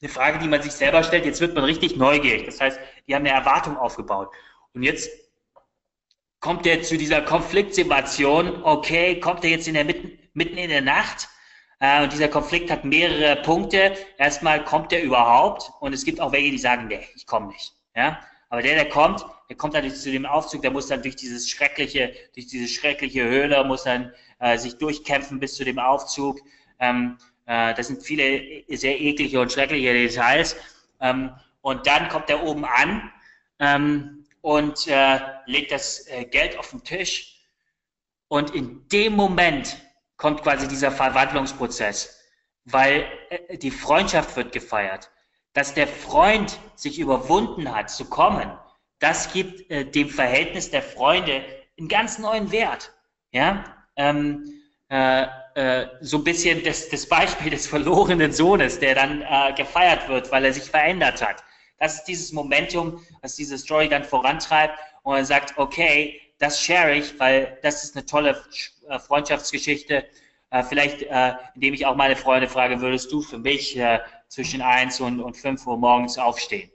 Eine 0.00 0.10
Frage, 0.10 0.38
die 0.38 0.48
man 0.48 0.62
sich 0.62 0.72
selber 0.72 1.02
stellt. 1.02 1.26
Jetzt 1.26 1.42
wird 1.42 1.54
man 1.54 1.64
richtig 1.64 1.96
neugierig. 1.96 2.46
Das 2.46 2.62
heißt, 2.62 2.78
die 3.06 3.14
haben 3.14 3.26
eine 3.26 3.34
Erwartung 3.34 3.76
aufgebaut. 3.76 4.30
Und 4.74 4.82
jetzt 4.82 5.10
kommt 6.40 6.66
er 6.66 6.82
zu 6.82 6.96
dieser 6.96 7.22
Konfliktsituation. 7.22 8.62
Okay, 8.62 9.20
kommt 9.20 9.44
er 9.44 9.50
jetzt 9.50 9.68
in 9.68 9.74
der 9.74 9.84
mitten, 9.84 10.18
mitten 10.34 10.56
in 10.56 10.70
der 10.70 10.82
Nacht? 10.82 11.28
Äh, 11.80 12.02
und 12.02 12.12
dieser 12.12 12.28
Konflikt 12.28 12.70
hat 12.70 12.84
mehrere 12.84 13.36
Punkte. 13.42 13.96
Erstmal 14.18 14.64
kommt 14.64 14.92
er 14.92 15.02
überhaupt? 15.02 15.70
Und 15.80 15.92
es 15.92 16.04
gibt 16.04 16.20
auch 16.20 16.32
welche, 16.32 16.50
die 16.50 16.58
sagen, 16.58 16.88
nee, 16.88 17.06
ich 17.14 17.26
komme 17.26 17.48
nicht. 17.48 17.74
Ja? 17.94 18.20
Aber 18.48 18.62
der, 18.62 18.74
der 18.74 18.88
kommt, 18.88 19.26
der 19.48 19.56
kommt 19.56 19.74
dann 19.74 19.90
zu 19.90 20.10
dem 20.10 20.26
Aufzug, 20.26 20.62
der 20.62 20.70
muss 20.70 20.86
dann 20.86 21.02
durch 21.02 21.16
dieses 21.16 21.48
schreckliche, 21.48 22.12
durch 22.34 22.46
diese 22.46 22.68
schreckliche 22.68 23.24
Höhle, 23.24 23.64
muss 23.64 23.84
dann 23.84 24.12
äh, 24.38 24.56
sich 24.56 24.78
durchkämpfen 24.78 25.40
bis 25.40 25.54
zu 25.54 25.64
dem 25.64 25.78
Aufzug. 25.78 26.40
Ähm, 26.78 27.18
äh, 27.46 27.74
das 27.74 27.88
sind 27.88 28.02
viele 28.02 28.62
sehr 28.68 29.00
eklige 29.00 29.40
und 29.40 29.52
schreckliche 29.52 29.92
Details. 29.92 30.56
Ähm, 31.00 31.32
und 31.66 31.86
dann 31.86 32.08
kommt 32.08 32.30
er 32.30 32.42
oben 32.42 32.64
an 32.64 33.12
ähm, 33.58 34.26
und 34.40 34.86
äh, 34.86 35.18
legt 35.46 35.72
das 35.72 36.06
äh, 36.08 36.24
Geld 36.24 36.58
auf 36.58 36.70
den 36.70 36.84
Tisch. 36.84 37.40
Und 38.28 38.54
in 38.54 38.86
dem 38.88 39.14
Moment 39.14 39.76
kommt 40.16 40.42
quasi 40.42 40.68
dieser 40.68 40.92
Verwandlungsprozess, 40.92 42.20
weil 42.64 43.06
äh, 43.30 43.58
die 43.58 43.70
Freundschaft 43.70 44.36
wird 44.36 44.52
gefeiert 44.52 45.10
dass 45.56 45.72
der 45.72 45.88
Freund 45.88 46.58
sich 46.74 46.98
überwunden 46.98 47.74
hat 47.74 47.88
zu 47.88 48.04
kommen, 48.04 48.52
das 48.98 49.32
gibt 49.32 49.70
äh, 49.70 49.86
dem 49.86 50.10
Verhältnis 50.10 50.70
der 50.70 50.82
Freunde 50.82 51.42
einen 51.78 51.88
ganz 51.88 52.18
neuen 52.18 52.52
Wert. 52.52 52.92
Ja, 53.32 53.64
ähm, 53.96 54.44
äh, 54.90 55.24
äh, 55.54 55.86
so 56.02 56.18
ein 56.18 56.24
bisschen 56.24 56.62
das, 56.62 56.90
das 56.90 57.08
Beispiel 57.08 57.50
des 57.50 57.66
verlorenen 57.66 58.32
Sohnes, 58.32 58.78
der 58.78 58.94
dann 58.96 59.22
äh, 59.22 59.54
gefeiert 59.54 60.06
wird, 60.10 60.30
weil 60.30 60.44
er 60.44 60.52
sich 60.52 60.64
verändert 60.64 61.26
hat. 61.26 61.42
Das 61.78 61.96
ist 61.96 62.04
dieses 62.04 62.32
Momentum, 62.32 63.04
was 63.22 63.36
diese 63.36 63.58
Story 63.58 63.88
dann 63.88 64.04
vorantreibt 64.04 64.78
und 65.02 65.16
er 65.16 65.24
sagt, 65.24 65.58
okay, 65.58 66.20
das 66.38 66.60
share 66.60 66.94
ich, 66.94 67.18
weil 67.18 67.58
das 67.62 67.84
ist 67.84 67.96
eine 67.96 68.04
tolle 68.04 68.42
äh, 68.88 68.98
Freundschaftsgeschichte. 68.98 70.06
Äh, 70.50 70.62
vielleicht, 70.62 71.02
indem 71.54 71.74
ich 71.74 71.86
auch 71.86 71.96
meine 71.96 72.16
Freunde 72.16 72.48
frage, 72.48 72.80
würdest 72.80 73.10
du 73.10 73.20
für 73.20 73.38
mich 73.38 73.78
zwischen 74.28 74.62
1 74.62 75.00
und, 75.00 75.20
und 75.20 75.36
5 75.36 75.66
Uhr 75.66 75.76
morgens 75.76 76.18
aufstehen. 76.18 76.70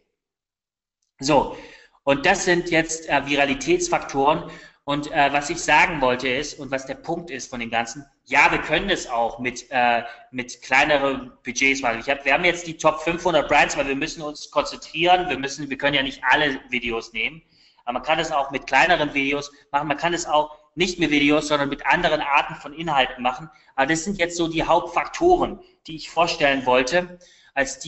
So, 1.20 1.56
und 2.04 2.26
das 2.26 2.45
sind 2.45 2.72
jetzt 2.72 3.08
äh, 3.10 3.26
Viralitätsfaktoren. 3.26 4.49
Und 4.91 5.09
äh, 5.09 5.31
was 5.31 5.49
ich 5.49 5.63
sagen 5.63 6.01
wollte 6.01 6.27
ist, 6.27 6.59
und 6.59 6.69
was 6.69 6.85
der 6.85 6.95
Punkt 6.95 7.31
ist 7.31 7.49
von 7.49 7.61
dem 7.61 7.69
Ganzen, 7.69 8.05
ja, 8.25 8.51
wir 8.51 8.59
können 8.59 8.89
es 8.89 9.09
auch 9.09 9.39
mit, 9.39 9.67
äh, 9.69 10.03
mit 10.31 10.61
kleineren 10.61 11.31
Budgets 11.45 11.81
machen. 11.81 12.01
Ich 12.01 12.09
hab, 12.09 12.25
wir 12.25 12.33
haben 12.33 12.43
jetzt 12.43 12.67
die 12.67 12.75
Top 12.75 12.99
500 12.99 13.47
Brands, 13.47 13.77
weil 13.77 13.87
wir 13.87 13.95
müssen 13.95 14.21
uns 14.21 14.51
konzentrieren. 14.51 15.29
Wir 15.29 15.39
müssen, 15.39 15.69
wir 15.69 15.77
können 15.77 15.93
ja 15.93 16.03
nicht 16.03 16.21
alle 16.29 16.59
Videos 16.67 17.13
nehmen. 17.13 17.41
Aber 17.85 17.99
man 17.99 18.03
kann 18.03 18.19
es 18.19 18.33
auch 18.33 18.51
mit 18.51 18.67
kleineren 18.67 19.13
Videos 19.13 19.49
machen. 19.71 19.87
Man 19.87 19.95
kann 19.95 20.13
es 20.13 20.25
auch 20.25 20.57
nicht 20.75 20.99
mit 20.99 21.09
Videos, 21.09 21.47
sondern 21.47 21.69
mit 21.69 21.85
anderen 21.85 22.19
Arten 22.19 22.55
von 22.55 22.73
Inhalten 22.73 23.23
machen. 23.23 23.49
Aber 23.77 23.85
das 23.85 24.03
sind 24.03 24.17
jetzt 24.17 24.35
so 24.35 24.49
die 24.49 24.63
Hauptfaktoren, 24.63 25.61
die 25.87 25.95
ich 25.95 26.09
vorstellen 26.09 26.65
wollte, 26.65 27.17
als 27.53 27.79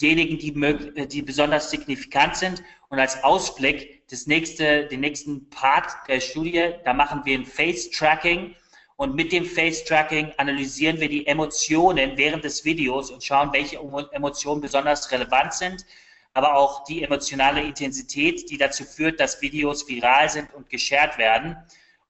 diejenigen, 0.00 0.38
die, 0.38 1.08
die 1.08 1.22
besonders 1.22 1.70
signifikant 1.70 2.36
sind. 2.36 2.62
Und 2.88 2.98
als 2.98 3.22
Ausblick 3.24 4.08
das 4.08 4.26
nächste, 4.26 4.86
den 4.86 5.00
nächsten 5.00 5.48
Part 5.50 5.90
der 6.08 6.20
Studie, 6.20 6.70
da 6.84 6.92
machen 6.92 7.22
wir 7.24 7.38
ein 7.38 7.46
Face-Tracking. 7.46 8.54
Und 8.96 9.14
mit 9.14 9.32
dem 9.32 9.44
Face-Tracking 9.44 10.32
analysieren 10.36 11.00
wir 11.00 11.08
die 11.08 11.26
Emotionen 11.26 12.16
während 12.16 12.44
des 12.44 12.64
Videos 12.64 13.10
und 13.10 13.24
schauen, 13.24 13.52
welche 13.52 13.78
Emotionen 14.12 14.60
besonders 14.60 15.10
relevant 15.10 15.54
sind 15.54 15.84
aber 16.34 16.56
auch 16.56 16.84
die 16.84 17.02
emotionale 17.02 17.62
Intensität, 17.62 18.50
die 18.50 18.56
dazu 18.56 18.84
führt, 18.84 19.20
dass 19.20 19.42
Videos 19.42 19.88
viral 19.88 20.28
sind 20.30 20.52
und 20.54 20.68
geshared 20.70 21.18
werden. 21.18 21.56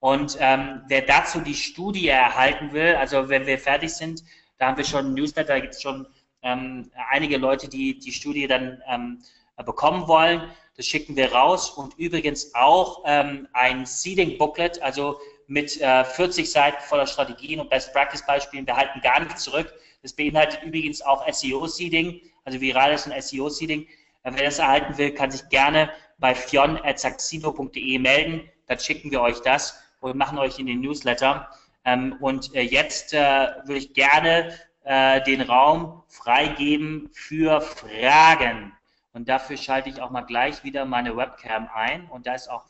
Und 0.00 0.36
ähm, 0.40 0.82
wer 0.88 1.02
dazu 1.02 1.40
die 1.40 1.54
Studie 1.54 2.08
erhalten 2.08 2.72
will, 2.72 2.94
also 2.96 3.28
wenn 3.28 3.46
wir 3.46 3.58
fertig 3.58 3.92
sind, 3.92 4.22
da 4.58 4.66
haben 4.66 4.76
wir 4.76 4.84
schon 4.84 5.06
ein 5.06 5.14
Newsletter, 5.14 5.54
da 5.54 5.60
gibt 5.60 5.74
es 5.74 5.82
schon 5.82 6.06
ähm, 6.43 6.90
einige 7.11 7.36
Leute, 7.38 7.68
die 7.68 7.99
die 7.99 8.12
Studie 8.12 8.47
dann 8.47 8.82
ähm, 8.88 9.22
bekommen 9.64 10.09
wollen. 10.09 10.51
Das 10.76 10.86
schicken 10.86 11.16
wir 11.16 11.32
raus 11.32 11.70
und 11.70 11.99
übrigens 11.99 12.55
auch 12.55 13.03
ähm, 13.07 13.47
ein 13.53 13.84
Seeding 13.86 14.38
Booklet, 14.38 14.80
also 14.82 15.20
mit 15.47 15.80
äh, 15.80 16.05
40 16.05 16.51
Seiten 16.51 16.82
voller 16.82 17.07
Strategien 17.07 17.61
und 17.61 17.68
Best 17.68 17.93
Practice 17.93 18.24
Beispielen. 18.26 18.66
Wir 18.66 18.76
halten 18.76 19.01
gar 19.03 19.20
nichts 19.20 19.45
zurück. 19.45 19.72
Das 20.03 20.12
beinhaltet 20.12 20.62
übrigens 20.62 21.03
auch 21.03 21.30
SEO 21.30 21.66
Seeding, 21.66 22.20
also 22.45 22.61
virales 22.61 23.07
und 23.07 23.22
SEO 23.22 23.49
Seeding. 23.49 23.86
Wer 24.24 24.45
das 24.45 24.59
erhalten 24.59 24.97
will, 24.99 25.12
kann 25.12 25.30
sich 25.30 25.49
gerne 25.49 25.90
bei 26.18 26.34
fion.saxino.de 26.34 27.99
melden. 27.99 28.49
Dann 28.66 28.78
schicken 28.78 29.11
wir 29.11 29.20
euch 29.20 29.40
das 29.40 29.78
und 30.01 30.16
machen 30.16 30.38
euch 30.38 30.59
in 30.59 30.66
den 30.66 30.80
Newsletter. 30.80 31.49
Ähm, 31.84 32.16
und 32.20 32.55
äh, 32.55 32.62
jetzt 32.62 33.12
äh, 33.12 33.18
würde 33.64 33.78
ich 33.78 33.93
gerne 33.93 34.57
äh, 34.84 35.22
den 35.22 35.40
Raum 35.40 36.02
freigeben 36.08 37.10
für 37.12 37.60
Fragen. 37.60 38.72
Und 39.12 39.28
dafür 39.28 39.56
schalte 39.56 39.88
ich 39.88 40.00
auch 40.00 40.10
mal 40.10 40.22
gleich 40.22 40.64
wieder 40.64 40.84
meine 40.84 41.16
Webcam 41.16 41.68
ein. 41.72 42.08
Und 42.08 42.26
da 42.26 42.34
ist 42.34 42.48
auch 42.48 42.64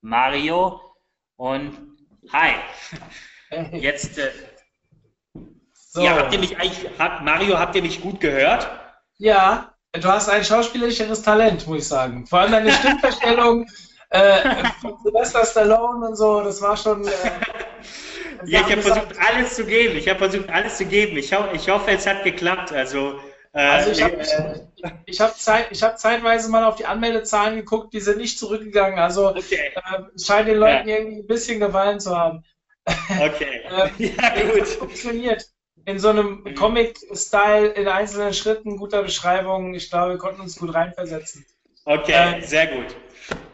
Mario. 0.00 0.80
Und 1.36 1.76
hi. 2.32 2.54
Jetzt. 3.72 4.18
Äh, 4.18 4.30
so. 5.72 6.02
Ja, 6.02 6.16
habt 6.16 6.32
ihr 6.32 6.38
mich 6.38 6.56
eigentlich, 6.56 6.88
hat, 6.98 7.24
Mario, 7.24 7.58
habt 7.58 7.74
ihr 7.74 7.82
mich 7.82 8.00
gut 8.00 8.20
gehört? 8.20 8.68
Ja, 9.18 9.74
du 9.92 10.08
hast 10.08 10.28
ein 10.28 10.44
schauspielerisches 10.44 11.22
Talent, 11.22 11.66
muss 11.66 11.78
ich 11.78 11.88
sagen. 11.88 12.26
Vor 12.26 12.40
allem 12.40 12.52
deine 12.52 12.72
Stimmverstellung 12.78 13.66
äh, 14.10 14.64
von 14.80 14.96
Sylvester 15.02 15.44
Stallone 15.44 16.08
und 16.08 16.16
so, 16.16 16.42
das 16.42 16.62
war 16.62 16.76
schon. 16.76 17.06
Äh, 17.06 17.10
ja, 18.46 18.60
ich 18.60 18.72
habe 18.72 18.82
versucht, 18.82 19.14
alles 19.18 19.54
zu 19.54 19.64
geben. 19.64 19.96
Ich 19.96 20.08
habe 20.08 20.18
versucht, 20.18 20.48
alles 20.48 20.76
zu 20.76 20.84
geben. 20.84 21.16
Ich, 21.16 21.32
ho 21.34 21.44
ich 21.52 21.68
hoffe, 21.68 21.90
es 21.90 22.06
hat 22.06 22.24
geklappt. 22.24 22.72
Also, 22.72 23.20
äh, 23.52 23.60
also 23.60 23.90
ich 23.90 24.02
habe 24.02 24.16
äh, 24.18 24.90
ich 25.06 25.20
hab 25.20 25.36
Zeit, 25.36 25.70
hab 25.82 25.98
zeitweise 25.98 26.50
mal 26.50 26.64
auf 26.64 26.76
die 26.76 26.86
Anmeldezahlen 26.86 27.56
geguckt, 27.56 27.92
die 27.92 28.00
sind 28.00 28.18
nicht 28.18 28.38
zurückgegangen. 28.38 28.98
Also 28.98 29.30
okay. 29.30 29.72
äh, 29.74 30.02
es 30.14 30.26
scheint 30.26 30.48
den 30.48 30.58
Leuten 30.58 30.88
ja. 30.88 30.96
irgendwie 30.96 31.20
ein 31.20 31.26
bisschen 31.26 31.60
gefallen 31.60 32.00
zu 32.00 32.16
haben. 32.16 32.44
Okay. 33.20 33.62
äh, 33.98 34.06
ja, 34.06 34.52
gut. 34.52 34.66
Funktioniert 34.66 35.46
in 35.84 35.98
so 35.98 36.08
einem 36.08 36.42
mhm. 36.44 36.54
Comic-Style 36.54 37.68
in 37.68 37.88
einzelnen 37.88 38.34
Schritten, 38.34 38.76
guter 38.76 39.02
Beschreibung. 39.02 39.74
Ich 39.74 39.90
glaube, 39.90 40.12
wir 40.12 40.18
konnten 40.18 40.40
uns 40.40 40.56
gut 40.56 40.74
reinversetzen. 40.74 41.44
Okay, 41.84 42.38
äh, 42.38 42.40
sehr 42.42 42.66
gut. 42.68 42.96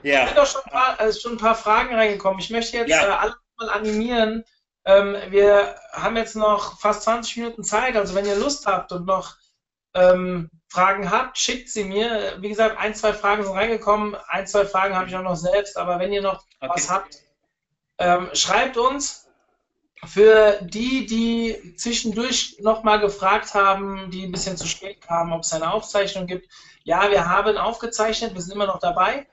Ja. 0.03 0.22
Es 0.22 0.28
sind 0.28 0.39
auch 0.39 0.47
schon 0.47 0.61
ein, 0.64 0.70
paar, 0.70 1.01
also 1.01 1.20
schon 1.20 1.32
ein 1.32 1.39
paar 1.39 1.55
Fragen 1.55 1.95
reingekommen. 1.95 2.39
Ich 2.39 2.51
möchte 2.51 2.76
jetzt 2.76 2.91
ja. 2.91 3.03
äh, 3.03 3.16
alle 3.16 3.34
mal 3.59 3.70
animieren. 3.70 4.45
Ähm, 4.87 5.16
wir 5.30 5.74
haben 5.93 6.16
jetzt 6.16 6.37
noch 6.37 6.78
fast 6.78 7.03
20 7.03 7.37
Minuten 7.39 7.64
Zeit, 7.64 7.97
also 7.97 8.14
wenn 8.14 8.24
ihr 8.24 8.37
Lust 8.37 8.66
habt 8.66 8.93
und 8.93 9.05
noch 9.05 9.34
ähm, 9.95 10.49
Fragen 10.68 11.11
habt, 11.11 11.39
schickt 11.39 11.68
sie 11.68 11.82
mir. 11.82 12.37
Wie 12.39 12.49
gesagt, 12.49 12.78
ein, 12.78 12.95
zwei 12.95 13.12
Fragen 13.12 13.43
sind 13.43 13.55
reingekommen, 13.55 14.16
ein, 14.28 14.47
zwei 14.47 14.64
Fragen 14.64 14.95
habe 14.95 15.09
ich 15.09 15.16
auch 15.16 15.22
noch 15.22 15.34
selbst, 15.34 15.76
aber 15.76 15.99
wenn 15.99 16.12
ihr 16.12 16.22
noch 16.22 16.45
okay. 16.61 16.70
was 16.72 16.89
habt, 16.89 17.18
ähm, 17.99 18.30
schreibt 18.32 18.76
uns. 18.76 19.24
Für 20.05 20.59
die, 20.61 21.07
die 21.07 21.74
zwischendurch 21.76 22.59
nochmal 22.61 23.01
gefragt 23.01 23.55
haben, 23.55 24.11
die 24.11 24.24
ein 24.24 24.30
bisschen 24.30 24.57
zu 24.57 24.66
spät 24.66 25.01
kamen, 25.01 25.32
ob 25.32 25.41
es 25.41 25.53
eine 25.55 25.72
Aufzeichnung 25.72 26.26
gibt. 26.26 26.53
Ja, 26.84 27.11
wir 27.11 27.28
haben 27.28 27.57
aufgezeichnet, 27.57 28.34
wir 28.34 28.43
sind 28.43 28.53
immer 28.53 28.66
noch 28.66 28.78
dabei 28.78 29.26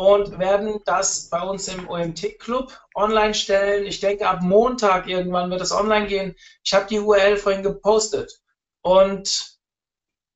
und 0.00 0.38
werden 0.38 0.80
das 0.86 1.28
bei 1.28 1.42
uns 1.42 1.68
im 1.68 1.86
OMT-Club 1.86 2.72
online 2.94 3.34
stellen. 3.34 3.84
Ich 3.84 4.00
denke, 4.00 4.26
ab 4.26 4.40
Montag 4.40 5.06
irgendwann 5.06 5.50
wird 5.50 5.60
es 5.60 5.72
online 5.72 6.06
gehen. 6.06 6.34
Ich 6.64 6.72
habe 6.72 6.86
die 6.86 7.00
URL 7.00 7.36
vorhin 7.36 7.62
gepostet. 7.62 8.40
Und 8.80 9.58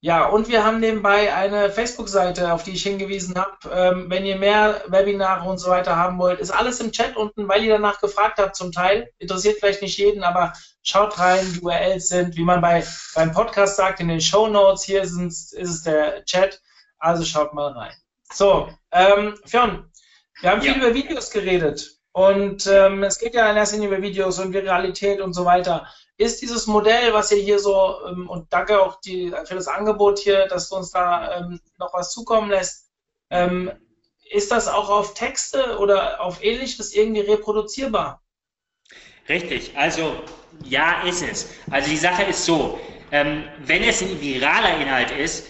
ja, 0.01 0.27
und 0.27 0.49
wir 0.49 0.65
haben 0.67 0.81
nebenbei 0.81 1.35
eine 1.35 1.71
Facebook-Seite, 1.71 2.53
auf 2.53 2.65
die 2.65 2.73
ich 2.73 2.83
hingewiesen 2.83 3.37
habe. 3.37 3.57
Ähm, 3.73 4.11
wenn 4.11 4.27
ihr 4.27 4.37
mehr 4.37 4.83
Webinare 4.89 5.49
und 5.49 5.57
so 5.57 5.71
weiter 5.71 5.97
haben 5.97 6.19
wollt, 6.19 6.41
ist 6.41 6.51
alles 6.51 6.81
im 6.81 6.93
Chat 6.93 7.17
unten, 7.17 7.49
weil 7.49 7.65
ihr 7.65 7.73
danach 7.73 8.03
gefragt 8.03 8.39
habt 8.39 8.57
zum 8.57 8.71
Teil. 8.71 9.11
Interessiert 9.19 9.61
vielleicht 9.61 9.81
nicht 9.81 9.97
jeden, 9.97 10.25
aber 10.25 10.53
schaut 10.83 11.19
rein, 11.19 11.51
die 11.55 11.61
URLs 11.63 12.09
sind, 12.09 12.37
wie 12.37 12.45
man 12.45 12.61
bei, 12.61 12.85
beim 13.15 13.33
Podcast 13.33 13.77
sagt, 13.77 14.01
in 14.01 14.09
den 14.09 14.21
Show 14.21 14.47
Notes. 14.47 14.85
Hier 14.85 15.01
ist 15.01 15.17
es 15.55 15.83
der 15.85 16.23
Chat. 16.27 16.61
Also 16.99 17.25
schaut 17.25 17.55
mal 17.55 17.73
rein. 17.73 17.95
So, 18.35 18.69
ähm, 18.93 19.39
Fionn, 19.47 19.91
wir 20.41 20.51
haben 20.51 20.61
viel 20.61 20.73
ja. 20.73 20.77
über 20.79 20.95
Videos 20.95 21.31
geredet. 21.31 21.91
Und 22.13 22.67
ähm, 22.67 23.03
es 23.03 23.19
geht 23.19 23.35
ja 23.35 23.51
in 23.51 23.57
erster 23.57 23.77
Linie 23.77 23.89
über 23.89 24.03
Videos 24.03 24.39
und 24.39 24.53
Viralität 24.53 25.21
und 25.21 25.33
so 25.33 25.45
weiter 25.45 25.89
ist 26.17 26.43
dieses 26.43 26.67
Modell, 26.67 27.13
was 27.13 27.33
ihr 27.33 27.43
hier 27.43 27.59
so, 27.59 27.97
ähm, 28.07 28.29
und 28.29 28.53
danke 28.53 28.81
auch 28.81 29.01
die, 29.01 29.33
für 29.47 29.55
das 29.55 29.67
Angebot 29.67 30.19
hier, 30.19 30.47
dass 30.47 30.69
du 30.69 30.77
uns 30.77 30.91
da 30.91 31.39
ähm, 31.39 31.61
noch 31.79 31.93
was 31.93 32.13
zukommen 32.13 32.51
lässt, 32.51 32.91
ähm, 33.31 33.73
ist 34.31 34.51
das 34.51 34.69
auch 34.69 34.89
auf 34.89 35.15
Texte 35.15 35.79
oder 35.79 36.21
auf 36.21 36.43
ähnliches 36.43 36.95
irgendwie 36.95 37.21
reproduzierbar? 37.21 38.23
Richtig, 39.29 39.77
also 39.77 40.17
ja, 40.63 41.03
ist 41.03 41.23
es. 41.23 41.49
Also 41.71 41.91
die 41.91 41.97
Sache 41.97 42.25
ist 42.25 42.45
so, 42.45 42.79
ähm, 43.11 43.45
wenn 43.59 43.83
es 43.83 44.03
ein 44.03 44.21
viraler 44.21 44.79
Inhalt 44.81 45.11
ist, 45.11 45.47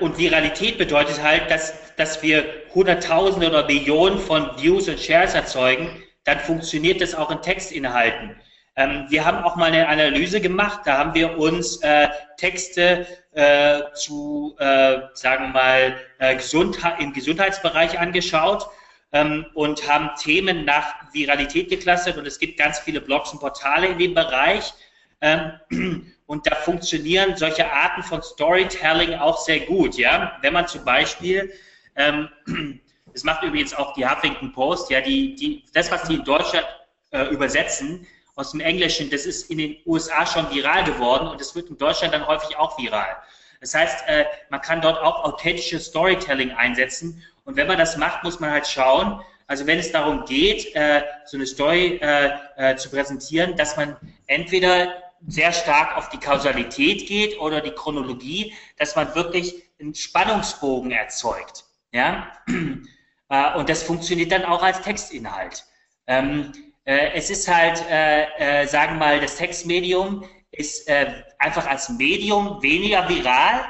und 0.00 0.16
Viralität 0.16 0.78
bedeutet 0.78 1.20
halt, 1.22 1.50
dass, 1.50 1.74
dass 1.96 2.22
wir 2.22 2.44
Hunderttausende 2.72 3.48
oder 3.48 3.66
Millionen 3.66 4.18
von 4.18 4.50
Views 4.56 4.88
und 4.88 5.00
Shares 5.00 5.34
erzeugen, 5.34 6.02
dann 6.24 6.38
funktioniert 6.38 7.00
das 7.00 7.14
auch 7.14 7.30
in 7.30 7.42
Textinhalten. 7.42 8.36
Ähm, 8.76 9.06
wir 9.08 9.24
haben 9.24 9.42
auch 9.42 9.56
mal 9.56 9.66
eine 9.66 9.88
Analyse 9.88 10.40
gemacht, 10.40 10.80
da 10.84 10.98
haben 10.98 11.14
wir 11.14 11.38
uns 11.38 11.78
äh, 11.78 12.08
Texte 12.36 13.06
äh, 13.32 13.80
zu, 13.94 14.54
äh, 14.58 14.98
sagen 15.14 15.46
wir 15.46 15.52
mal, 15.52 15.96
äh, 16.18 16.36
Gesundheit, 16.36 17.00
im 17.00 17.14
Gesundheitsbereich 17.14 17.98
angeschaut 17.98 18.68
ähm, 19.12 19.46
und 19.54 19.88
haben 19.88 20.10
Themen 20.22 20.66
nach 20.66 20.94
Viralität 21.12 21.70
geklustert 21.70 22.18
und 22.18 22.26
es 22.26 22.38
gibt 22.38 22.58
ganz 22.58 22.78
viele 22.78 23.00
Blogs 23.00 23.32
und 23.32 23.40
Portale 23.40 23.86
in 23.86 23.98
dem 23.98 24.14
Bereich. 24.14 24.74
Ähm, 25.22 26.12
und 26.26 26.46
da 26.46 26.54
funktionieren 26.56 27.36
solche 27.36 27.70
Arten 27.70 28.02
von 28.02 28.22
Storytelling 28.22 29.14
auch 29.14 29.38
sehr 29.38 29.60
gut, 29.60 29.96
ja. 29.96 30.36
Wenn 30.42 30.52
man 30.52 30.66
zum 30.66 30.84
Beispiel, 30.84 31.52
ähm, 31.94 32.28
das 33.12 33.24
macht 33.24 33.42
übrigens 33.42 33.74
auch 33.74 33.94
die 33.94 34.06
Huffington 34.06 34.52
Post, 34.52 34.90
ja, 34.90 35.00
die, 35.00 35.34
die, 35.36 35.64
das, 35.72 35.90
was 35.90 36.04
die 36.04 36.16
in 36.16 36.24
Deutschland 36.24 36.66
äh, 37.12 37.26
übersetzen, 37.26 38.06
aus 38.34 38.50
dem 38.50 38.60
Englischen, 38.60 39.08
das 39.08 39.24
ist 39.24 39.50
in 39.50 39.58
den 39.58 39.76
USA 39.86 40.26
schon 40.26 40.50
viral 40.54 40.84
geworden 40.84 41.26
und 41.26 41.40
das 41.40 41.54
wird 41.54 41.70
in 41.70 41.78
Deutschland 41.78 42.12
dann 42.12 42.26
häufig 42.26 42.56
auch 42.58 42.76
viral. 42.78 43.16
Das 43.60 43.74
heißt, 43.74 44.04
äh, 44.08 44.26
man 44.50 44.60
kann 44.60 44.82
dort 44.82 44.98
auch 45.00 45.24
authentisches 45.24 45.86
Storytelling 45.86 46.50
einsetzen 46.52 47.22
und 47.44 47.56
wenn 47.56 47.66
man 47.66 47.78
das 47.78 47.96
macht, 47.96 48.24
muss 48.24 48.38
man 48.40 48.50
halt 48.50 48.66
schauen, 48.66 49.22
also 49.46 49.66
wenn 49.66 49.78
es 49.78 49.92
darum 49.92 50.24
geht, 50.26 50.74
äh, 50.74 51.02
so 51.24 51.36
eine 51.36 51.46
Story 51.46 52.00
äh, 52.02 52.76
zu 52.76 52.90
präsentieren, 52.90 53.56
dass 53.56 53.76
man 53.76 53.96
entweder 54.26 55.05
sehr 55.26 55.52
stark 55.52 55.96
auf 55.96 56.08
die 56.08 56.18
Kausalität 56.18 57.06
geht 57.06 57.38
oder 57.40 57.60
die 57.60 57.72
Chronologie, 57.72 58.54
dass 58.78 58.94
man 58.96 59.14
wirklich 59.14 59.62
einen 59.80 59.94
Spannungsbogen 59.94 60.90
erzeugt. 60.90 61.64
Ja? 61.92 62.32
Und 63.56 63.68
das 63.68 63.82
funktioniert 63.82 64.30
dann 64.30 64.44
auch 64.44 64.62
als 64.62 64.80
Textinhalt. 64.82 65.64
Ähm, 66.06 66.52
äh, 66.84 67.10
es 67.14 67.30
ist 67.30 67.48
halt, 67.48 67.84
äh, 67.90 68.62
äh, 68.62 68.66
sagen 68.66 68.94
wir 68.94 69.06
mal, 69.06 69.20
das 69.20 69.36
Textmedium 69.36 70.24
ist 70.52 70.88
äh, 70.88 71.24
einfach 71.38 71.66
als 71.66 71.88
Medium 71.88 72.62
weniger 72.62 73.08
viral 73.08 73.64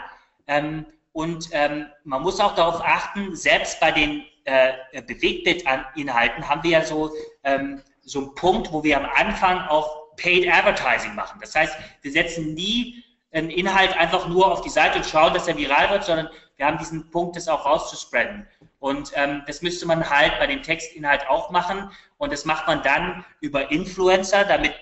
ähm, 0.46 0.84
und 1.12 1.48
ähm, 1.52 1.86
man 2.04 2.22
muss 2.22 2.38
auch 2.40 2.54
darauf 2.54 2.82
achten, 2.84 3.34
selbst 3.34 3.80
bei 3.80 3.90
den 3.90 4.22
äh, 4.44 4.74
Bewegtbildinhalten 5.00 6.46
haben 6.46 6.62
wir 6.62 6.70
ja 6.70 6.84
so, 6.84 7.10
so 8.02 8.18
einen 8.20 8.34
Punkt, 8.36 8.70
wo 8.70 8.84
wir 8.84 8.98
am 8.98 9.06
Anfang 9.16 9.66
auch 9.66 10.05
Paid 10.16 10.48
Advertising 10.48 11.14
machen. 11.14 11.38
Das 11.40 11.54
heißt, 11.54 11.76
wir 12.02 12.12
setzen 12.12 12.54
nie 12.54 13.04
einen 13.32 13.50
Inhalt 13.50 13.96
einfach 13.96 14.28
nur 14.28 14.50
auf 14.50 14.62
die 14.62 14.70
Seite 14.70 14.98
und 14.98 15.06
schauen, 15.06 15.34
dass 15.34 15.46
er 15.46 15.56
viral 15.56 15.90
wird, 15.90 16.04
sondern 16.04 16.28
wir 16.56 16.66
haben 16.66 16.78
diesen 16.78 17.10
Punkt, 17.10 17.36
das 17.36 17.48
auch 17.48 17.66
rauszuspreaden. 17.66 18.46
Und 18.78 19.12
ähm, 19.14 19.42
das 19.46 19.62
müsste 19.62 19.86
man 19.86 20.08
halt 20.08 20.38
bei 20.38 20.46
dem 20.46 20.62
Textinhalt 20.62 21.28
auch 21.28 21.50
machen. 21.50 21.90
Und 22.18 22.32
das 22.32 22.44
macht 22.44 22.66
man 22.66 22.82
dann 22.82 23.24
über 23.40 23.70
Influencer, 23.70 24.44
damit, 24.44 24.72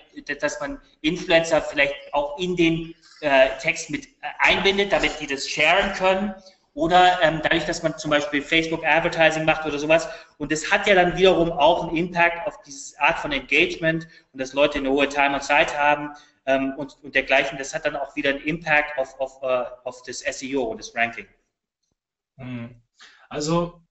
dass 0.41 0.59
man 0.59 0.79
Influencer 1.01 1.61
vielleicht 1.61 1.95
auch 2.13 2.37
in 2.37 2.55
den 2.55 2.95
äh, 3.21 3.49
Text 3.61 3.89
mit 3.89 4.05
äh, 4.05 4.09
einbindet, 4.39 4.91
damit 4.91 5.19
die 5.19 5.27
das 5.27 5.49
sharen 5.49 5.93
können. 5.93 6.33
Oder 6.75 7.19
ähm, 7.21 7.39
dadurch, 7.41 7.65
dass 7.65 7.83
man 7.83 7.97
zum 7.97 8.11
Beispiel 8.11 8.41
Facebook 8.41 8.85
Advertising 8.85 9.45
macht 9.45 9.65
oder 9.65 9.79
sowas. 9.79 10.09
Und 10.37 10.51
das 10.51 10.69
hat 10.71 10.85
ja 10.87 10.93
dann 10.93 11.17
wiederum 11.17 11.49
auch 11.53 11.87
einen 11.87 11.95
Impact 11.95 12.45
auf 12.45 12.61
diese 12.63 12.99
Art 12.99 13.17
von 13.17 13.31
Engagement 13.31 14.09
und 14.33 14.41
dass 14.41 14.51
Leute 14.51 14.79
eine 14.79 14.91
hohe 14.91 15.07
Time 15.07 15.35
und 15.35 15.41
Zeit 15.41 15.77
haben 15.77 16.09
ähm, 16.45 16.73
und, 16.75 16.97
und 17.01 17.15
dergleichen. 17.15 17.57
Das 17.57 17.73
hat 17.73 17.85
dann 17.85 17.95
auch 17.95 18.13
wieder 18.17 18.31
einen 18.31 18.41
Impact 18.41 18.99
auf, 18.99 19.17
auf, 19.21 19.41
uh, 19.41 19.63
auf 19.85 20.01
das 20.03 20.19
SEO 20.19 20.63
und 20.63 20.79
das 20.79 20.93
Ranking. 20.93 21.27
Hm. 22.37 22.75
Also 23.29 23.81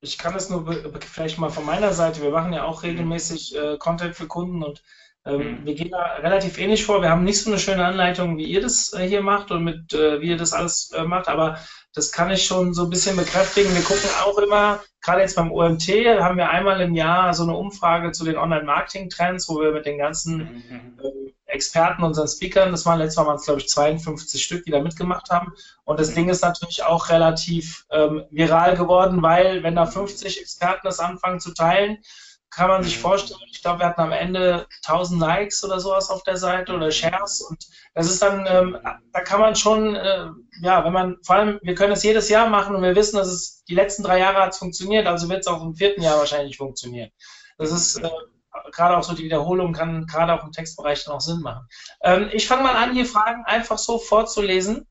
ich 0.00 0.16
kann 0.16 0.36
es 0.36 0.48
nur 0.50 0.92
vielleicht 1.00 1.38
mal 1.38 1.50
von 1.50 1.64
meiner 1.64 1.92
Seite, 1.92 2.22
wir 2.22 2.30
machen 2.30 2.52
ja 2.52 2.62
auch 2.62 2.84
regelmäßig 2.84 3.56
äh, 3.56 3.76
Content 3.78 4.14
für 4.14 4.28
Kunden 4.28 4.62
und 4.62 4.84
ähm, 5.24 5.60
mhm. 5.60 5.66
wir 5.66 5.74
gehen 5.74 5.90
da 5.90 6.16
relativ 6.16 6.58
ähnlich 6.58 6.84
vor. 6.84 7.00
Wir 7.00 7.08
haben 7.08 7.24
nicht 7.24 7.42
so 7.42 7.50
eine 7.50 7.58
schöne 7.58 7.84
Anleitung, 7.84 8.36
wie 8.36 8.44
ihr 8.44 8.60
das 8.60 8.92
äh, 8.92 9.08
hier 9.08 9.22
macht 9.22 9.50
und 9.50 9.64
mit 9.64 9.92
äh, 9.94 10.20
wie 10.20 10.28
ihr 10.28 10.36
das 10.36 10.52
alles 10.52 10.92
äh, 10.92 11.04
macht, 11.04 11.28
aber 11.28 11.58
das 11.94 12.10
kann 12.10 12.30
ich 12.30 12.44
schon 12.44 12.74
so 12.74 12.84
ein 12.84 12.90
bisschen 12.90 13.16
bekräftigen. 13.16 13.72
Wir 13.72 13.82
gucken 13.82 14.10
auch 14.24 14.36
immer, 14.38 14.80
gerade 15.00 15.20
jetzt 15.20 15.36
beim 15.36 15.52
OMT, 15.52 15.88
haben 16.20 16.36
wir 16.36 16.50
einmal 16.50 16.80
im 16.80 16.94
Jahr 16.94 17.32
so 17.34 17.44
eine 17.44 17.56
Umfrage 17.56 18.10
zu 18.10 18.24
den 18.24 18.36
Online-Marketing-Trends, 18.36 19.48
wo 19.48 19.60
wir 19.60 19.70
mit 19.70 19.86
den 19.86 19.98
ganzen 19.98 20.38
mhm. 20.38 20.98
äh, 21.00 21.32
Experten, 21.46 22.02
unseren 22.02 22.26
Speakern, 22.26 22.72
das 22.72 22.84
waren 22.84 22.98
letztes 22.98 23.16
Mal 23.16 23.26
waren 23.28 23.36
es 23.36 23.44
glaube 23.44 23.60
ich 23.60 23.68
52 23.68 24.42
Stück, 24.42 24.64
die 24.64 24.72
da 24.72 24.80
mitgemacht 24.80 25.30
haben. 25.30 25.52
Und 25.84 26.00
das 26.00 26.14
Ding 26.14 26.28
ist 26.28 26.42
natürlich 26.42 26.82
auch 26.82 27.10
relativ 27.10 27.86
ähm, 27.90 28.24
viral 28.30 28.76
geworden, 28.76 29.22
weil 29.22 29.62
wenn 29.62 29.76
da 29.76 29.86
50 29.86 30.40
Experten 30.40 30.80
das 30.84 30.98
anfangen 30.98 31.38
zu 31.38 31.54
teilen, 31.54 31.98
kann 32.54 32.68
man 32.68 32.82
sich 32.82 32.96
mhm. 32.96 33.02
vorstellen, 33.02 33.40
ich 33.50 33.62
glaube, 33.62 33.80
wir 33.80 33.86
hatten 33.86 34.00
am 34.00 34.12
Ende 34.12 34.66
1000 34.86 35.20
Likes 35.20 35.64
oder 35.64 35.80
sowas 35.80 36.10
auf 36.10 36.22
der 36.22 36.36
Seite 36.36 36.72
oder 36.72 36.90
Shares 36.90 37.40
und 37.40 37.66
das 37.94 38.10
ist 38.10 38.22
dann, 38.22 38.46
ähm, 38.48 38.78
da 39.12 39.20
kann 39.20 39.40
man 39.40 39.56
schon, 39.56 39.96
äh, 39.96 40.26
ja, 40.62 40.84
wenn 40.84 40.92
man, 40.92 41.16
vor 41.22 41.36
allem, 41.36 41.58
wir 41.62 41.74
können 41.74 41.92
es 41.92 42.02
jedes 42.02 42.28
Jahr 42.28 42.48
machen 42.48 42.74
und 42.76 42.82
wir 42.82 42.96
wissen, 42.96 43.16
dass 43.16 43.28
es 43.28 43.64
die 43.64 43.74
letzten 43.74 44.02
drei 44.02 44.18
Jahre 44.18 44.38
hat 44.38 44.52
es 44.52 44.58
funktioniert, 44.58 45.06
also 45.06 45.28
wird 45.28 45.40
es 45.40 45.46
auch 45.46 45.62
im 45.62 45.74
vierten 45.74 46.02
Jahr 46.02 46.18
wahrscheinlich 46.18 46.56
funktionieren. 46.56 47.10
Das 47.58 47.72
ist 47.72 47.96
äh, 47.96 48.10
gerade 48.72 48.96
auch 48.96 49.02
so 49.02 49.14
die 49.14 49.24
Wiederholung 49.24 49.72
kann 49.72 50.06
gerade 50.06 50.32
auch 50.32 50.44
im 50.44 50.52
Textbereich 50.52 51.04
dann 51.04 51.14
auch 51.14 51.20
Sinn 51.20 51.40
machen. 51.40 51.66
Ähm, 52.02 52.30
ich 52.32 52.46
fange 52.46 52.62
mal 52.62 52.76
an, 52.76 52.94
hier 52.94 53.06
Fragen 53.06 53.44
einfach 53.44 53.78
so 53.78 53.98
vorzulesen. 53.98 54.86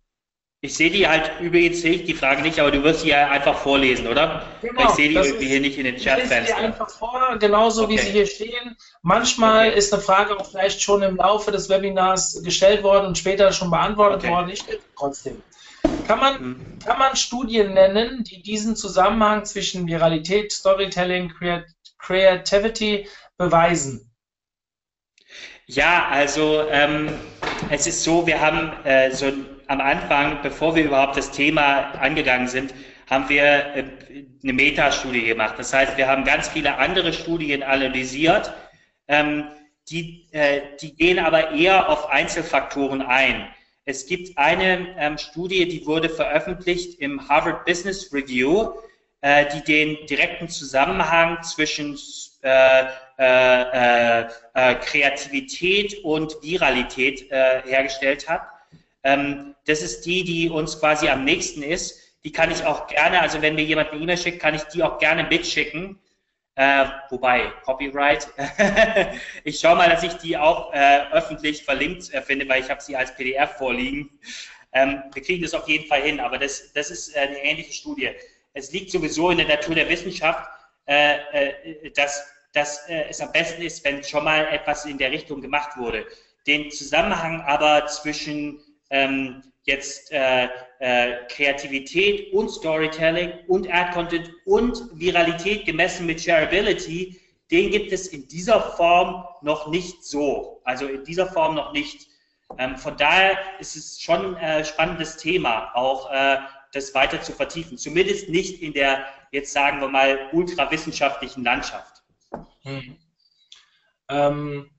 Ich 0.65 0.75
sehe 0.75 0.89
die 0.89 1.05
halt, 1.05 1.29
übrigens 1.41 1.81
sehe 1.81 1.91
ich 1.91 2.05
die 2.05 2.13
Frage 2.13 2.41
nicht, 2.41 2.57
aber 2.57 2.71
du 2.71 2.81
wirst 2.83 3.01
sie 3.01 3.09
ja 3.09 3.29
einfach 3.29 3.57
vorlesen, 3.57 4.07
oder? 4.07 4.45
Genau, 4.61 4.85
ich 4.85 4.89
sehe 4.91 5.09
die 5.09 5.15
irgendwie 5.15 5.43
ist, 5.43 5.51
hier 5.51 5.59
nicht 5.59 5.77
in 5.77 5.83
den 5.83 5.97
Chatfenster. 5.97 6.41
Ich 6.41 6.47
lese 6.47 6.57
sie 6.57 6.65
einfach 6.65 6.89
vor, 6.89 7.37
genauso 7.37 7.83
okay. 7.83 7.93
wie 7.93 7.97
sie 7.97 8.11
hier 8.11 8.25
stehen. 8.25 8.77
Manchmal 9.01 9.67
okay. 9.67 9.77
ist 9.77 9.93
eine 9.93 10.01
Frage 10.01 10.39
auch 10.39 10.49
vielleicht 10.49 10.81
schon 10.81 11.03
im 11.03 11.17
Laufe 11.17 11.51
des 11.51 11.67
Webinars 11.67 12.41
gestellt 12.43 12.81
worden 12.81 13.07
und 13.07 13.17
später 13.17 13.51
schon 13.51 13.71
beantwortet 13.71 14.23
okay. 14.23 14.31
worden. 14.31 14.51
Ich 14.51 14.63
trotzdem. 14.97 15.43
Kann 16.07 16.19
man, 16.19 16.41
mhm. 16.41 16.79
kann 16.79 16.97
man 16.97 17.17
Studien 17.17 17.73
nennen, 17.73 18.23
die 18.23 18.41
diesen 18.41 18.77
Zusammenhang 18.77 19.43
zwischen 19.43 19.85
Viralität, 19.85 20.53
Storytelling, 20.53 21.33
Creativity 21.99 23.09
beweisen? 23.37 24.09
Ja, 25.65 26.07
also 26.09 26.61
ähm, 26.69 27.09
es 27.69 27.85
ist 27.85 28.01
so, 28.01 28.25
wir 28.25 28.39
haben 28.39 28.71
äh, 28.85 29.11
so 29.11 29.25
am 29.67 29.81
Anfang, 29.81 30.41
bevor 30.41 30.75
wir 30.75 30.83
überhaupt 30.83 31.17
das 31.17 31.31
Thema 31.31 31.91
angegangen 31.99 32.47
sind, 32.47 32.73
haben 33.09 33.29
wir 33.29 33.43
äh, 33.43 33.83
eine 34.43 34.53
Metastudie 34.53 35.25
gemacht. 35.25 35.55
Das 35.57 35.73
heißt, 35.73 35.97
wir 35.97 36.07
haben 36.07 36.23
ganz 36.23 36.47
viele 36.49 36.77
andere 36.77 37.13
Studien 37.13 37.63
analysiert, 37.63 38.53
ähm, 39.07 39.45
die, 39.89 40.29
äh, 40.31 40.61
die 40.81 40.95
gehen 40.95 41.19
aber 41.19 41.51
eher 41.51 41.89
auf 41.89 42.09
Einzelfaktoren 42.09 43.01
ein. 43.01 43.47
Es 43.85 44.05
gibt 44.05 44.37
eine 44.37 44.95
ähm, 44.97 45.17
Studie, 45.17 45.67
die 45.67 45.85
wurde 45.85 46.07
veröffentlicht 46.07 46.99
im 46.99 47.27
Harvard 47.27 47.65
Business 47.65 48.13
Review, 48.13 48.71
äh, 49.19 49.45
die 49.53 49.61
den 49.61 50.05
direkten 50.07 50.47
Zusammenhang 50.49 51.41
zwischen 51.43 51.97
Kreativität 54.81 56.03
und 56.03 56.35
Viralität 56.41 57.31
hergestellt 57.31 58.27
hat. 58.27 58.41
Ähm, 59.03 59.52
das 59.65 59.81
ist 59.81 60.05
die, 60.05 60.23
die 60.23 60.49
uns 60.49 60.79
quasi 60.79 61.07
am 61.09 61.23
nächsten 61.23 61.63
ist. 61.63 61.99
Die 62.23 62.31
kann 62.31 62.51
ich 62.51 62.63
auch 62.63 62.87
gerne, 62.87 63.21
also 63.21 63.41
wenn 63.41 63.55
mir 63.55 63.63
jemand 63.63 63.91
eine 63.91 64.01
E-Mail 64.01 64.17
schickt, 64.17 64.39
kann 64.39 64.55
ich 64.55 64.63
die 64.63 64.83
auch 64.83 64.97
gerne 64.97 65.23
mitschicken. 65.23 65.99
Äh, 66.55 66.85
wobei, 67.09 67.51
Copyright. 67.63 68.27
ich 69.43 69.59
schaue 69.59 69.75
mal, 69.75 69.89
dass 69.89 70.03
ich 70.03 70.13
die 70.13 70.37
auch 70.37 70.71
äh, 70.73 71.07
öffentlich 71.11 71.63
verlinkt 71.63 72.13
äh, 72.13 72.21
finde, 72.21 72.47
weil 72.47 72.61
ich 72.61 72.69
habe 72.69 72.81
sie 72.81 72.95
als 72.95 73.15
PDF 73.15 73.57
vorliegen. 73.57 74.19
Ähm, 74.71 75.03
wir 75.13 75.21
kriegen 75.23 75.41
das 75.41 75.53
auf 75.53 75.67
jeden 75.67 75.87
Fall 75.87 76.01
hin, 76.01 76.19
aber 76.19 76.37
das, 76.37 76.71
das 76.73 76.91
ist 76.91 77.15
eine 77.17 77.43
ähnliche 77.43 77.73
Studie. 77.73 78.11
Es 78.53 78.71
liegt 78.71 78.91
sowieso 78.91 79.31
in 79.31 79.37
der 79.37 79.47
Natur 79.47 79.75
der 79.75 79.89
Wissenschaft, 79.89 80.47
äh, 80.85 81.17
äh, 81.31 81.91
dass, 81.91 82.23
dass 82.53 82.87
äh, 82.87 83.05
es 83.09 83.19
am 83.19 83.31
besten 83.31 83.61
ist, 83.63 83.83
wenn 83.83 84.03
schon 84.03 84.23
mal 84.23 84.47
etwas 84.47 84.85
in 84.85 84.97
der 84.97 85.11
Richtung 85.11 85.41
gemacht 85.41 85.77
wurde. 85.77 86.05
Den 86.45 86.69
Zusammenhang 86.69 87.41
aber 87.41 87.87
zwischen 87.87 88.61
ähm, 88.89 89.41
jetzt 89.63 90.11
äh, 90.11 90.49
äh, 90.79 91.25
Kreativität 91.29 92.33
und 92.33 92.49
Storytelling 92.49 93.31
und 93.47 93.71
Ad-Content 93.71 94.31
und 94.45 94.81
Viralität 94.93 95.65
gemessen 95.65 96.05
mit 96.05 96.21
Shareability, 96.21 97.19
den 97.51 97.71
gibt 97.71 97.91
es 97.91 98.07
in 98.07 98.27
dieser 98.27 98.61
Form 98.61 99.25
noch 99.41 99.67
nicht 99.67 100.03
so. 100.03 100.61
Also 100.63 100.87
in 100.87 101.03
dieser 101.03 101.27
Form 101.27 101.55
noch 101.55 101.71
nicht. 101.71 102.07
Ähm, 102.57 102.77
von 102.77 102.97
daher 102.97 103.37
ist 103.59 103.75
es 103.75 104.01
schon 104.01 104.35
ein 104.35 104.61
äh, 104.61 104.65
spannendes 104.65 105.17
Thema, 105.17 105.71
auch 105.73 106.11
äh, 106.11 106.37
das 106.73 106.93
weiter 106.93 107.21
zu 107.21 107.31
vertiefen. 107.31 107.77
Zumindest 107.77 108.29
nicht 108.29 108.61
in 108.61 108.73
der, 108.73 109.05
jetzt 109.31 109.53
sagen 109.53 109.79
wir 109.79 109.87
mal, 109.87 110.29
ultrawissenschaftlichen 110.33 111.43
Landschaft. 111.43 112.03
Hm. 112.63 112.97
Ähm, 114.09 114.69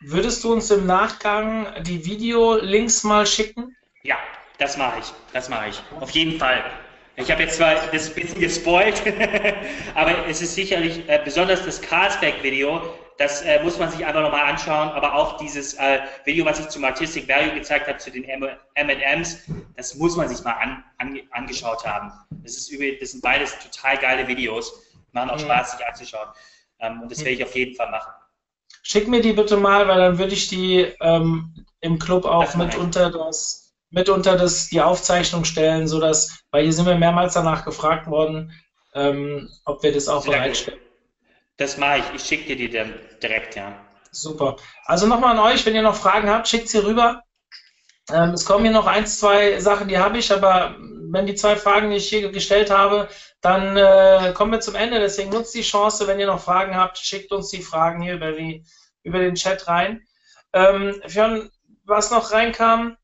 würdest 0.00 0.44
du 0.44 0.52
uns 0.52 0.70
im 0.70 0.86
Nachgang 0.86 1.66
die 1.82 2.04
Videolinks 2.04 3.04
mal 3.04 3.26
schicken? 3.26 3.76
Ja, 4.02 4.16
das 4.58 4.76
mache 4.76 5.00
ich. 5.00 5.12
Das 5.32 5.48
mache 5.48 5.68
ich. 5.68 5.82
Auf 6.00 6.10
jeden 6.10 6.38
Fall. 6.38 6.64
Ich 7.16 7.30
habe 7.30 7.42
jetzt 7.42 7.56
zwar 7.56 7.74
das 7.92 8.08
ein 8.08 8.14
bisschen 8.14 8.40
gespoilt, 8.40 9.02
aber 9.94 10.28
es 10.28 10.42
ist 10.42 10.54
sicherlich 10.54 11.08
äh, 11.08 11.20
besonders 11.24 11.64
das 11.64 11.80
Carlsberg-Video 11.80 12.82
das 13.18 13.42
äh, 13.42 13.62
muss 13.62 13.78
man 13.78 13.90
sich 13.90 14.04
einfach 14.04 14.20
nochmal 14.20 14.44
anschauen. 14.44 14.90
Aber 14.90 15.14
auch 15.14 15.36
dieses 15.38 15.74
äh, 15.74 16.00
Video, 16.24 16.44
was 16.44 16.60
ich 16.60 16.68
zum 16.68 16.84
Artistic 16.84 17.28
Value 17.28 17.54
gezeigt 17.54 17.88
habe, 17.88 17.98
zu 17.98 18.10
den 18.10 18.24
M&Ms, 18.24 19.44
das 19.76 19.94
muss 19.94 20.16
man 20.16 20.28
sich 20.28 20.42
mal 20.44 20.52
an, 20.52 20.84
an, 20.98 21.20
angeschaut 21.30 21.86
haben. 21.86 22.12
Das, 22.42 22.56
ist 22.56 22.70
übel, 22.70 22.98
das 22.98 23.12
sind 23.12 23.22
beides 23.22 23.58
total 23.58 23.98
geile 23.98 24.28
Videos. 24.28 24.82
Machen 25.12 25.30
auch 25.30 25.36
mhm. 25.36 25.44
Spaß, 25.44 25.72
sich 25.72 25.86
anzuschauen. 25.86 26.28
Ähm, 26.80 27.02
und 27.02 27.10
das 27.10 27.20
werde 27.20 27.32
ich 27.32 27.44
auf 27.44 27.54
jeden 27.54 27.74
Fall 27.74 27.90
machen. 27.90 28.12
Schick 28.88 29.08
mir 29.08 29.20
die 29.20 29.32
bitte 29.32 29.56
mal, 29.56 29.88
weil 29.88 29.98
dann 29.98 30.18
würde 30.18 30.32
ich 30.32 30.46
die 30.46 30.92
ähm, 31.00 31.52
im 31.80 31.98
Club 31.98 32.24
auch 32.24 32.54
mit 32.54 32.76
unter 32.76 33.10
das, 33.10 33.74
mit 33.90 34.08
unter 34.08 34.36
das, 34.36 34.68
die 34.68 34.80
Aufzeichnung 34.80 35.44
stellen, 35.44 35.88
sodass, 35.88 36.38
weil 36.52 36.62
hier 36.62 36.72
sind 36.72 36.86
wir 36.86 36.94
mehrmals 36.94 37.34
danach 37.34 37.64
gefragt 37.64 38.06
worden, 38.06 38.52
ähm, 38.94 39.50
ob 39.64 39.82
wir 39.82 39.92
das 39.92 40.06
auch 40.06 40.24
bereitstellen. 40.24 40.78
Das 41.56 41.78
mache 41.78 41.98
ich. 41.98 42.04
Ich 42.14 42.22
schicke 42.22 42.46
dir 42.46 42.56
die 42.56 42.70
dann 42.70 42.94
direkt, 43.20 43.56
ja. 43.56 43.74
Super. 44.12 44.54
Also 44.84 45.08
nochmal 45.08 45.36
an 45.36 45.52
euch, 45.52 45.66
wenn 45.66 45.74
ihr 45.74 45.82
noch 45.82 45.96
Fragen 45.96 46.30
habt, 46.30 46.46
schickt 46.46 46.68
sie 46.68 46.78
rüber. 46.78 47.24
Ähm, 48.12 48.30
es 48.30 48.44
kommen 48.44 48.62
hier 48.62 48.72
noch 48.72 48.86
ein, 48.86 49.04
zwei 49.08 49.58
Sachen, 49.58 49.88
die 49.88 49.98
habe 49.98 50.18
ich, 50.18 50.32
aber 50.32 50.76
wenn 51.12 51.26
die 51.26 51.34
zwei 51.34 51.56
Fragen, 51.56 51.90
die 51.90 51.96
ich 51.96 52.08
hier 52.08 52.30
gestellt 52.30 52.70
habe, 52.70 53.08
dann 53.40 53.76
äh, 53.76 54.32
kommen 54.34 54.52
wir 54.52 54.60
zum 54.60 54.74
Ende. 54.74 54.98
Deswegen 54.98 55.30
nutzt 55.30 55.54
die 55.54 55.62
Chance, 55.62 56.06
wenn 56.06 56.20
ihr 56.20 56.26
noch 56.26 56.42
Fragen 56.42 56.76
habt, 56.76 56.98
schickt 56.98 57.32
uns 57.32 57.50
die 57.50 57.62
Fragen 57.62 58.02
hier 58.02 58.14
über, 58.14 58.32
die, 58.32 58.64
über 59.02 59.18
den 59.18 59.34
Chat 59.34 59.68
rein. 59.68 60.06
Ähm, 60.52 61.00
Fionn, 61.06 61.50
was 61.84 62.10
noch 62.10 62.32
reinkam, 62.32 62.96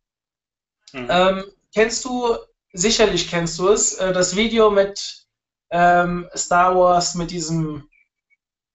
mhm. 0.92 1.08
ähm, 1.10 1.44
kennst 1.74 2.04
du, 2.04 2.36
sicherlich 2.72 3.30
kennst 3.30 3.58
du 3.58 3.68
es, 3.68 3.94
äh, 3.94 4.12
das 4.12 4.36
Video 4.36 4.70
mit 4.70 5.26
ähm, 5.70 6.28
Star 6.36 6.76
Wars 6.76 7.14
mit 7.14 7.30
diesem 7.30 7.88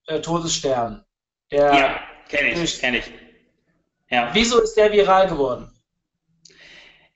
äh, 0.07 0.19
Todesstern. 0.19 1.05
Der 1.51 1.73
ja, 1.73 1.99
kenne 2.27 2.61
ich, 2.61 2.79
kenne 2.79 2.97
ich. 2.99 3.11
Ja. 4.09 4.29
Wieso 4.33 4.61
ist 4.61 4.75
der 4.75 4.91
viral 4.91 5.27
geworden? 5.27 5.76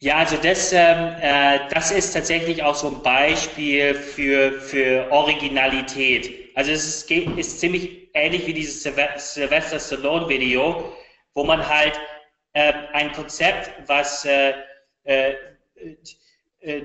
Ja, 0.04 0.18
also 0.18 0.36
das, 0.38 0.74
ähm, 0.74 1.16
äh, 1.22 1.60
das 1.70 1.92
ist 1.92 2.12
tatsächlich 2.14 2.64
auch 2.64 2.74
so 2.74 2.88
ein 2.88 3.04
Beispiel 3.04 3.94
für, 3.94 4.52
für 4.60 5.12
Originalität. 5.12 6.50
Also 6.56 6.72
es 6.72 6.88
ist, 6.88 7.12
ist 7.12 7.60
ziemlich 7.60 8.10
ähnlich 8.16 8.48
wie 8.48 8.54
dieses 8.54 8.82
Sylvester 8.82 9.80
Stallone 9.80 10.28
Video, 10.28 10.92
wo 11.36 11.44
man 11.44 11.68
halt 11.68 12.02
äh, 12.54 12.74
ein 12.94 13.12
Konzept, 13.12 13.72
was 13.88 14.26
äh, 14.26 14.54
äh, 15.04 15.36
äh 16.62 16.82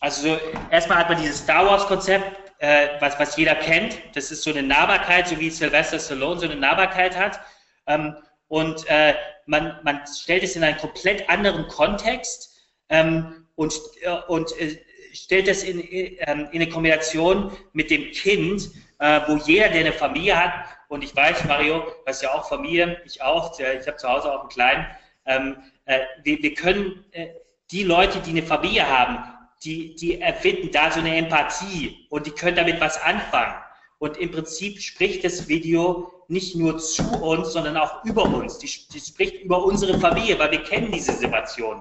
also 0.00 0.36
erstmal 0.72 0.98
hat 0.98 1.10
man 1.10 1.22
dieses 1.22 1.38
Star 1.38 1.64
Wars 1.64 1.86
Konzept, 1.86 2.52
äh, 2.58 2.88
was, 2.98 3.16
was 3.20 3.36
jeder 3.36 3.54
kennt. 3.54 3.96
Das 4.12 4.32
ist 4.32 4.42
so 4.42 4.50
eine 4.50 4.64
Nahbarkeit, 4.64 5.28
so 5.28 5.38
wie 5.38 5.50
Sylvester 5.50 6.00
Stallone 6.00 6.40
so 6.40 6.46
eine 6.46 6.56
Nahbarkeit 6.56 7.16
hat. 7.16 7.38
Ähm, 7.86 8.16
und 8.54 8.88
äh, 8.88 9.14
man, 9.46 9.80
man 9.82 10.02
stellt 10.06 10.44
es 10.44 10.54
in 10.54 10.62
einen 10.62 10.78
komplett 10.78 11.28
anderen 11.28 11.66
Kontext 11.66 12.56
ähm, 12.88 13.48
und, 13.56 13.74
äh, 14.02 14.12
und 14.28 14.56
äh, 14.60 14.78
stellt 15.12 15.48
es 15.48 15.64
in, 15.64 15.80
ähm, 15.80 16.46
in 16.52 16.62
eine 16.62 16.68
Kombination 16.68 17.50
mit 17.72 17.90
dem 17.90 18.12
Kind, 18.12 18.70
äh, 19.00 19.22
wo 19.26 19.38
jeder, 19.38 19.70
der 19.70 19.80
eine 19.80 19.92
Familie 19.92 20.40
hat, 20.40 20.52
und 20.86 21.02
ich 21.02 21.16
weiß, 21.16 21.46
Mario, 21.46 21.80
du 21.80 21.90
hast 22.06 22.22
ja 22.22 22.32
auch 22.32 22.48
Familie, 22.48 23.02
ich 23.04 23.20
auch, 23.20 23.58
ich 23.58 23.88
habe 23.88 23.96
zu 23.96 24.08
Hause 24.08 24.32
auch 24.32 24.42
einen 24.42 24.50
kleinen, 24.50 24.86
ähm, 25.26 25.56
äh, 25.86 26.02
wir, 26.22 26.40
wir 26.40 26.54
können 26.54 27.04
äh, 27.10 27.30
die 27.72 27.82
Leute, 27.82 28.20
die 28.20 28.30
eine 28.30 28.44
Familie 28.44 28.88
haben, 28.88 29.18
die, 29.64 29.96
die 29.96 30.20
erfinden 30.20 30.70
da 30.70 30.92
so 30.92 31.00
eine 31.00 31.16
Empathie 31.16 32.06
und 32.08 32.24
die 32.24 32.30
können 32.30 32.54
damit 32.54 32.80
was 32.80 33.02
anfangen. 33.02 33.63
Und 34.04 34.18
im 34.18 34.30
Prinzip 34.30 34.82
spricht 34.82 35.24
das 35.24 35.48
Video 35.48 36.12
nicht 36.28 36.56
nur 36.56 36.76
zu 36.76 37.02
uns, 37.22 37.54
sondern 37.54 37.78
auch 37.78 38.04
über 38.04 38.24
uns. 38.24 38.58
Die, 38.58 38.68
die 38.92 39.00
spricht 39.00 39.42
über 39.42 39.64
unsere 39.64 39.98
Familie, 39.98 40.38
weil 40.38 40.50
wir 40.50 40.62
kennen 40.62 40.92
diese 40.92 41.12
Situation. 41.12 41.80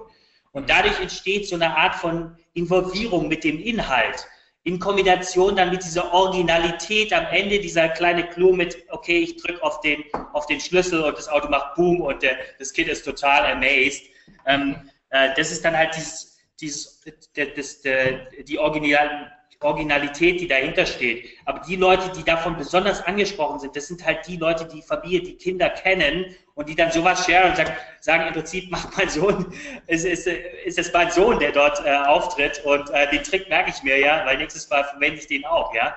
Und 0.54 0.70
dadurch 0.70 0.98
entsteht 1.02 1.50
so 1.50 1.56
eine 1.56 1.76
Art 1.76 1.96
von 1.96 2.38
Involvierung 2.54 3.28
mit 3.28 3.44
dem 3.44 3.60
Inhalt. 3.60 4.26
In 4.64 4.80
Kombination 4.80 5.58
dann 5.58 5.72
mit 5.72 5.84
dieser 5.84 6.14
Originalität 6.14 7.12
am 7.12 7.26
Ende, 7.26 7.60
dieser 7.60 7.90
kleine 7.90 8.26
Clou 8.30 8.54
mit, 8.54 8.78
okay, 8.92 9.18
ich 9.18 9.36
drücke 9.36 9.62
auf 9.62 9.82
den, 9.82 10.06
auf 10.32 10.46
den 10.46 10.62
Schlüssel 10.62 11.04
und 11.04 11.18
das 11.18 11.28
Auto 11.28 11.50
macht 11.50 11.76
Boom 11.76 12.00
und 12.00 12.24
der, 12.24 12.38
das 12.58 12.72
Kind 12.72 12.88
ist 12.88 13.04
total 13.04 13.52
amazed. 13.52 14.04
Ähm, 14.46 14.90
äh, 15.10 15.32
das 15.36 15.52
ist 15.52 15.66
dann 15.66 15.76
halt 15.76 15.94
dieses, 15.94 16.38
dieses, 16.62 17.02
das, 17.36 17.82
das, 17.82 17.82
die 17.82 18.58
Original, 18.58 19.30
Originalität, 19.62 20.42
die 20.42 20.48
dahinter 20.48 20.86
steht. 20.86 21.30
Aber 21.46 21.60
die 21.60 21.76
Leute, 21.76 22.12
die 22.16 22.24
davon 22.24 22.58
besonders 22.58 23.02
angesprochen 23.04 23.60
sind, 23.60 23.76
das 23.76 23.88
sind 23.88 24.06
halt 24.06 24.28
die 24.28 24.38
Leute, 24.38 24.66
die 24.66 24.82
Familie, 24.82 25.22
die 25.22 25.36
Kinder 25.36 25.70
kennen 25.70 26.36
und 26.56 26.70
die 26.70 26.76
dann 26.76 26.92
sowas 26.92 27.26
share 27.26 27.50
und 27.50 27.58
sagen, 27.58 27.74
sagen 28.00 28.28
im 28.28 28.34
Prinzip, 28.34 28.70
macht 28.72 28.98
mein 28.98 29.10
Sohn, 29.10 29.54
ist, 29.88 30.06
ist, 30.06 30.28
ist 30.28 30.78
es 30.78 30.94
mein 30.94 31.12
Sohn, 31.12 31.40
der 31.40 31.52
dort 31.52 31.84
äh, 31.86 31.96
auftritt 31.96 32.62
und 32.66 32.90
äh, 32.92 33.10
den 33.10 33.24
Trick 33.24 33.50
merke 33.50 33.72
ich 33.72 33.84
mir 33.84 34.00
ja, 34.00 34.26
weil 34.26 34.38
nächstes 34.38 34.70
Mal 34.70 34.84
verwende 34.84 35.20
ich 35.20 35.28
den 35.28 35.46
auch, 35.46 35.74
ja. 35.74 35.96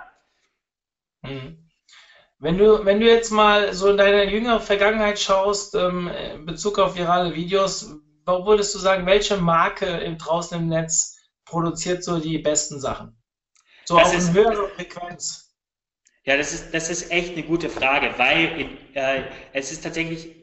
Mhm. 1.23 1.59
Wenn 2.39 2.59
du, 2.59 2.85
wenn 2.85 3.01
du 3.01 3.07
jetzt 3.07 3.31
mal 3.31 3.73
so 3.73 3.89
in 3.89 3.97
deine 3.97 4.31
jüngere 4.31 4.61
Vergangenheit 4.61 5.19
schaust, 5.19 5.75
ähm, 5.75 6.09
in 6.09 6.45
Bezug 6.45 6.79
auf 6.79 6.95
virale 6.95 7.35
Videos, 7.35 7.97
wo 8.27 8.45
würdest 8.45 8.75
du 8.75 8.79
sagen, 8.79 9.07
welche 9.07 9.39
Marke 9.39 9.87
im, 9.87 10.19
draußen 10.19 10.61
im 10.61 10.69
Netz 10.69 11.19
produziert 11.45 12.05
so 12.05 12.19
die 12.19 12.39
besten 12.39 12.79
Sachen? 12.79 13.17
So 13.87 13.97
das 13.97 14.09
auf 14.09 14.14
ist, 14.14 14.32
höherer 14.32 14.68
Frequenz. 14.68 15.55
Ja, 16.24 16.37
das 16.37 16.53
ist, 16.53 16.74
das 16.74 16.91
ist 16.91 17.11
echt 17.12 17.34
eine 17.34 17.45
gute 17.45 17.68
Frage, 17.68 18.12
weil 18.16 18.68
äh, 18.95 19.22
es 19.53 19.70
ist 19.70 19.84
tatsächlich 19.84 20.34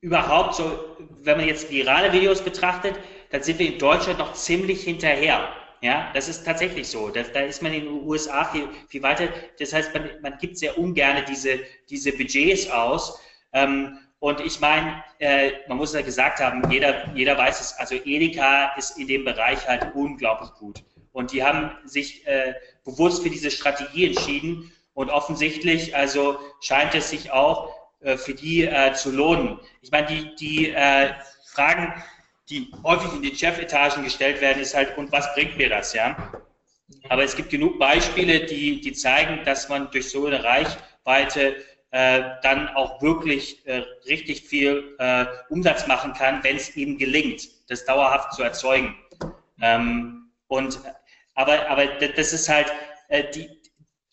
überhaupt 0.00 0.56
so, 0.56 0.96
wenn 1.20 1.36
man 1.36 1.46
jetzt 1.46 1.70
virale 1.70 2.12
Videos 2.12 2.42
betrachtet, 2.42 2.96
dann 3.30 3.42
sind 3.42 3.60
wir 3.60 3.72
in 3.72 3.78
Deutschland 3.78 4.18
noch 4.18 4.32
ziemlich 4.34 4.82
hinterher. 4.82 5.48
Ja, 5.80 6.10
das 6.12 6.28
ist 6.28 6.44
tatsächlich 6.44 6.88
so. 6.88 7.08
Da, 7.08 7.22
da 7.22 7.40
ist 7.40 7.62
man 7.62 7.72
in 7.72 7.84
den 7.84 8.04
USA 8.04 8.44
viel, 8.44 8.68
viel 8.88 9.02
weiter. 9.02 9.28
Das 9.58 9.72
heißt, 9.72 9.94
man, 9.94 10.10
man 10.20 10.38
gibt 10.38 10.58
sehr 10.58 10.76
ungern 10.76 11.24
diese, 11.28 11.60
diese 11.88 12.12
Budgets 12.12 12.68
aus. 12.70 13.20
Ähm, 13.52 13.98
und 14.18 14.40
ich 14.40 14.60
meine, 14.60 15.02
äh, 15.18 15.52
man 15.66 15.78
muss 15.78 15.94
ja 15.94 16.02
gesagt 16.02 16.40
haben, 16.40 16.70
jeder, 16.70 17.12
jeder 17.14 17.36
weiß 17.36 17.60
es, 17.60 17.72
also 17.78 17.96
Edeka 18.04 18.72
ist 18.76 18.96
in 18.96 19.08
dem 19.08 19.24
Bereich 19.24 19.66
halt 19.66 19.92
unglaublich 19.94 20.50
gut. 20.54 20.84
Und 21.12 21.32
die 21.32 21.42
haben 21.42 21.72
sich 21.84 22.24
äh, 22.26 22.54
bewusst 22.84 23.22
für 23.22 23.30
diese 23.30 23.50
Strategie 23.50 24.06
entschieden. 24.06 24.72
Und 24.94 25.10
offensichtlich, 25.10 25.96
also 25.96 26.38
scheint 26.60 26.94
es 26.94 27.10
sich 27.10 27.32
auch 27.32 27.74
äh, 28.00 28.16
für 28.16 28.34
die 28.34 28.64
äh, 28.64 28.92
zu 28.92 29.10
lohnen. 29.10 29.58
Ich 29.80 29.90
meine, 29.90 30.06
die, 30.06 30.34
die 30.36 30.70
äh, 30.70 31.14
Fragen, 31.46 31.94
die 32.50 32.70
häufig 32.84 33.12
in 33.14 33.22
den 33.22 33.34
Chefetagen 33.34 34.04
gestellt 34.04 34.40
werden, 34.40 34.60
ist 34.60 34.74
halt, 34.74 34.98
und 34.98 35.10
was 35.12 35.32
bringt 35.34 35.56
mir 35.56 35.68
das, 35.68 35.94
ja? 35.94 36.32
Aber 37.08 37.24
es 37.24 37.34
gibt 37.34 37.50
genug 37.50 37.78
Beispiele, 37.78 38.44
die, 38.44 38.80
die 38.80 38.92
zeigen, 38.92 39.44
dass 39.44 39.68
man 39.68 39.90
durch 39.90 40.10
so 40.10 40.26
eine 40.26 40.44
Reichweite 40.44 41.56
äh, 41.90 42.22
dann 42.42 42.68
auch 42.68 43.00
wirklich 43.02 43.66
äh, 43.66 43.82
richtig 44.06 44.42
viel 44.42 44.96
äh, 44.98 45.26
Umsatz 45.50 45.86
machen 45.86 46.12
kann, 46.14 46.42
wenn 46.42 46.56
es 46.56 46.74
ihm 46.76 46.98
gelingt, 46.98 47.48
das 47.68 47.84
dauerhaft 47.84 48.32
zu 48.32 48.42
erzeugen. 48.42 48.96
Ähm, 49.60 50.30
und 50.48 50.80
aber, 51.34 51.68
aber 51.68 51.86
das 51.86 52.32
ist 52.32 52.48
halt 52.48 52.72
äh, 53.08 53.30
die 53.30 53.48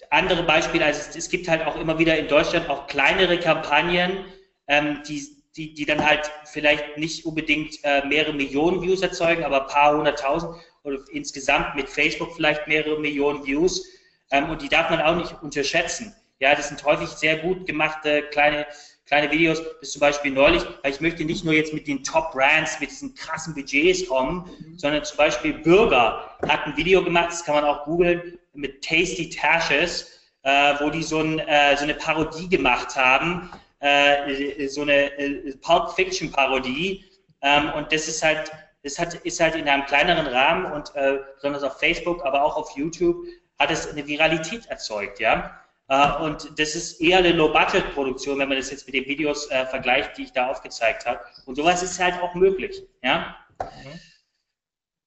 andere 0.09 0.43
Beispiele, 0.43 0.86
also 0.86 0.99
es, 0.99 1.15
es, 1.15 1.30
gibt 1.30 1.47
halt 1.47 1.65
auch 1.65 1.76
immer 1.76 1.99
wieder 1.99 2.17
in 2.17 2.28
Deutschland 2.28 2.70
auch 2.70 2.88
kleinere 2.88 3.39
Kampagnen, 3.39 4.26
ähm, 4.67 5.03
die, 5.07 5.28
die, 5.55 5.74
die 5.74 5.86
dann 5.86 6.05
halt 6.05 6.32
vielleicht 6.45 6.97
nicht 6.97 7.26
unbedingt 7.26 7.76
äh, 7.84 8.05
mehrere 8.05 8.34
Millionen 8.34 8.82
Views 8.82 9.01
erzeugen, 9.01 9.43
aber 9.43 9.63
ein 9.63 9.67
paar 9.67 9.97
hunderttausend 9.97 10.55
oder 10.84 10.99
insgesamt 11.11 11.76
mit 11.76 11.89
Facebook 11.89 12.34
vielleicht 12.36 12.67
mehrere 12.67 12.99
Millionen 12.99 13.45
Views. 13.45 13.86
Ähm, 14.32 14.49
und 14.49 14.61
die 14.61 14.70
darf 14.70 14.89
man 14.89 15.01
auch 15.01 15.15
nicht 15.15 15.41
unterschätzen. 15.43 16.15
Ja, 16.39 16.55
das 16.55 16.70
sind 16.70 16.84
häufig 16.86 17.09
sehr 17.09 17.38
gut 17.38 17.65
gemachte 17.65 18.24
kleine, 18.30 18.65
kleine 19.10 19.32
Videos. 19.32 19.62
Das 19.82 19.91
zum 19.91 19.99
Beispiel 19.99 20.32
neulich, 20.32 20.64
weil 20.84 20.91
ich 20.91 21.01
möchte 21.01 21.26
nicht 21.26 21.43
nur 21.43 21.53
jetzt 21.53 21.74
mit 21.74 21.88
den 21.88 22.03
Top-Brands, 22.03 22.80
mit 22.80 22.91
diesen 22.91 23.14
krassen 23.16 23.53
Budgets 23.53 24.07
kommen, 24.07 24.49
mhm. 24.60 24.78
sondern 24.78 25.03
zum 25.03 25.18
Beispiel 25.18 25.53
Bürger 25.53 26.38
hat 26.47 26.66
ein 26.66 26.78
Video 26.78 27.03
gemacht, 27.03 27.32
das 27.32 27.43
kann 27.43 27.55
man 27.55 27.66
auch 27.66 27.84
googeln, 27.86 28.39
mit 28.53 28.84
Tasty 28.84 29.30
Tashes, 29.30 30.22
äh, 30.43 30.76
wo 30.80 30.89
die 30.89 31.03
so, 31.03 31.20
ein, 31.20 31.39
äh, 31.39 31.76
so, 31.76 31.84
eine 31.84 31.95
Parodie 31.95 32.47
gemacht 32.47 32.95
haben, 32.95 33.49
äh, 33.80 34.68
so 34.68 34.84
eine 34.84 35.18
äh, 35.18 35.55
Pulp 35.62 35.91
Fiction 35.91 36.32
Parodie. 36.32 37.03
Ähm, 37.41 37.72
und 37.76 37.91
das 37.91 38.07
ist 38.07 38.24
halt, 38.24 38.51
das 38.84 38.99
hat, 38.99 39.16
ist 39.16 39.39
halt 39.39 39.55
in 39.55 39.68
einem 39.68 39.86
kleineren 39.86 40.28
Rahmen 40.28 40.72
und 40.72 40.95
äh, 40.95 41.20
besonders 41.36 41.64
auf 41.64 41.80
Facebook, 41.80 42.24
aber 42.26 42.43
auch 42.43 42.55
auf 42.55 42.78
YouTube 42.78 43.26
hat 43.57 43.72
es 43.72 43.89
eine 43.89 44.05
Viralität 44.05 44.68
erzeugt, 44.68 45.20
ja. 45.20 45.60
Äh, 45.90 46.22
und 46.22 46.60
das 46.60 46.76
ist 46.76 47.02
eher 47.02 47.18
eine 47.18 47.32
Low-Budget-Produktion, 47.32 48.40
wenn 48.40 48.48
man 48.48 48.58
das 48.58 48.72
jetzt 48.72 48.86
mit 48.86 48.96
den 48.96 49.06
Videos 49.06 49.50
äh, 49.50 49.66
vergleicht, 49.66 50.18
die 50.18 50.24
ich 50.24 50.32
da 50.32 50.48
aufgezeigt 50.48 51.06
habe. 51.06 51.20
Und 51.46 51.56
sowas 51.56 51.84
ist 51.84 52.00
halt 52.00 52.22
auch 52.22 52.36
möglich. 52.36 52.84
Ja? 53.04 53.36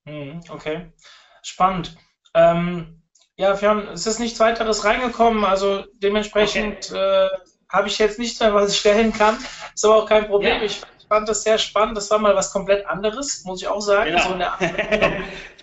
Mhm. 0.05 0.13
Mhm, 0.13 0.41
okay, 0.49 0.93
spannend. 1.43 1.97
Ähm, 2.35 3.03
ja, 3.37 3.61
haben, 3.63 3.89
es 3.89 4.07
ist 4.07 4.19
nichts 4.19 4.41
weiteres 4.41 4.85
reingekommen, 4.85 5.45
also 5.45 5.85
dementsprechend 5.95 6.91
okay. 6.91 7.27
äh, 7.27 7.29
habe 7.69 7.89
ich 7.89 7.99
jetzt 7.99 8.19
nichts 8.19 8.41
mehr, 8.41 8.53
was 8.53 8.73
ich 8.73 8.81
stellen 8.81 9.13
kann. 9.13 9.39
Ist 9.75 9.85
aber 9.85 10.03
auch 10.03 10.09
kein 10.09 10.27
Problem. 10.27 10.59
Ja. 10.59 10.63
Ich 10.63 10.83
fand 11.13 11.29
das 11.29 11.43
sehr 11.43 11.59
spannend. 11.59 11.95
Das 11.95 12.11
war 12.11 12.19
mal 12.19 12.35
was 12.35 12.53
komplett 12.53 12.87
anderes, 12.87 13.45
muss 13.45 13.61
ich 13.61 13.69
auch 13.69 13.83
sagen. 13.83 14.13
Genau. 14.13 14.23
So 14.23 14.33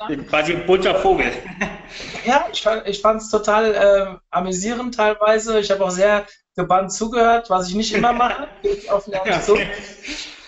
eine 0.05 0.23
Quasi 0.29 0.53
ein 0.53 0.65
bunter 0.67 0.93
Vogel. 0.93 1.31
Ja, 2.23 2.45
ich 2.85 3.01
fand 3.01 3.21
es 3.21 3.31
total 3.31 3.73
äh, 3.73 4.19
amüsierend 4.29 4.93
teilweise. 4.93 5.59
Ich 5.59 5.71
habe 5.71 5.83
auch 5.83 5.89
sehr 5.89 6.27
gebannt 6.55 6.93
zugehört, 6.93 7.49
was 7.49 7.67
ich 7.67 7.73
nicht 7.73 7.93
immer 7.93 8.13
mache. 8.13 8.47
Ich 8.61 8.91
auf 8.91 9.07
okay. 9.07 9.41
zu. 9.41 9.57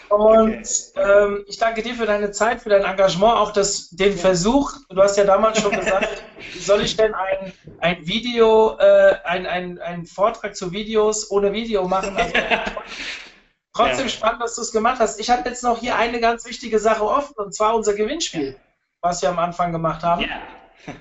Und 0.09 0.67
ähm, 0.97 1.45
ich 1.47 1.57
danke 1.57 1.81
dir 1.81 1.95
für 1.95 2.05
deine 2.05 2.31
Zeit, 2.31 2.61
für 2.61 2.69
dein 2.69 2.83
Engagement, 2.83 3.37
auch 3.37 3.51
das, 3.51 3.89
den 3.91 4.15
Versuch. 4.15 4.73
Du 4.89 5.01
hast 5.01 5.17
ja 5.17 5.23
damals 5.23 5.61
schon 5.61 5.71
gesagt, 5.71 6.21
soll 6.59 6.81
ich 6.81 6.95
denn 6.95 7.15
ein, 7.15 7.53
ein 7.79 8.05
Video, 8.05 8.77
äh, 8.77 9.15
ein, 9.23 9.47
ein, 9.47 9.79
einen 9.79 10.05
Vortrag 10.05 10.55
zu 10.55 10.71
Videos 10.73 11.31
ohne 11.31 11.53
Video 11.53 11.87
machen? 11.87 12.15
Also, 12.17 12.33
Trotzdem 13.73 14.07
ja. 14.07 14.09
spannend, 14.09 14.41
dass 14.41 14.55
du 14.55 14.61
es 14.61 14.71
gemacht 14.71 14.99
hast. 14.99 15.19
Ich 15.19 15.29
habe 15.29 15.47
jetzt 15.47 15.63
noch 15.63 15.79
hier 15.79 15.95
eine 15.95 16.19
ganz 16.19 16.45
wichtige 16.45 16.79
Sache 16.79 17.03
offen, 17.03 17.33
und 17.37 17.55
zwar 17.55 17.75
unser 17.75 17.93
Gewinnspiel, 17.93 18.59
was 19.01 19.21
wir 19.21 19.29
am 19.29 19.39
Anfang 19.39 19.71
gemacht 19.71 20.03
haben. 20.03 20.23
Ja. 20.23 20.41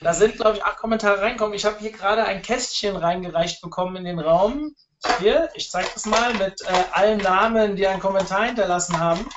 Da 0.00 0.14
sind, 0.14 0.36
glaube 0.36 0.58
ich, 0.58 0.64
acht 0.64 0.76
Kommentare 0.76 1.20
reingekommen. 1.20 1.54
Ich 1.54 1.64
habe 1.64 1.76
hier 1.80 1.90
gerade 1.90 2.22
ein 2.24 2.40
Kästchen 2.40 2.94
reingereicht 2.94 3.60
bekommen 3.60 3.96
in 3.96 4.04
den 4.04 4.20
Raum. 4.20 4.76
Hier, 5.18 5.48
ich 5.54 5.72
zeige 5.72 5.88
das 5.92 6.06
mal 6.06 6.34
mit 6.34 6.60
äh, 6.62 6.84
allen 6.92 7.18
Namen, 7.18 7.74
die 7.74 7.84
einen 7.84 7.98
Kommentar 7.98 8.44
hinterlassen 8.44 9.00
haben. 9.00 9.28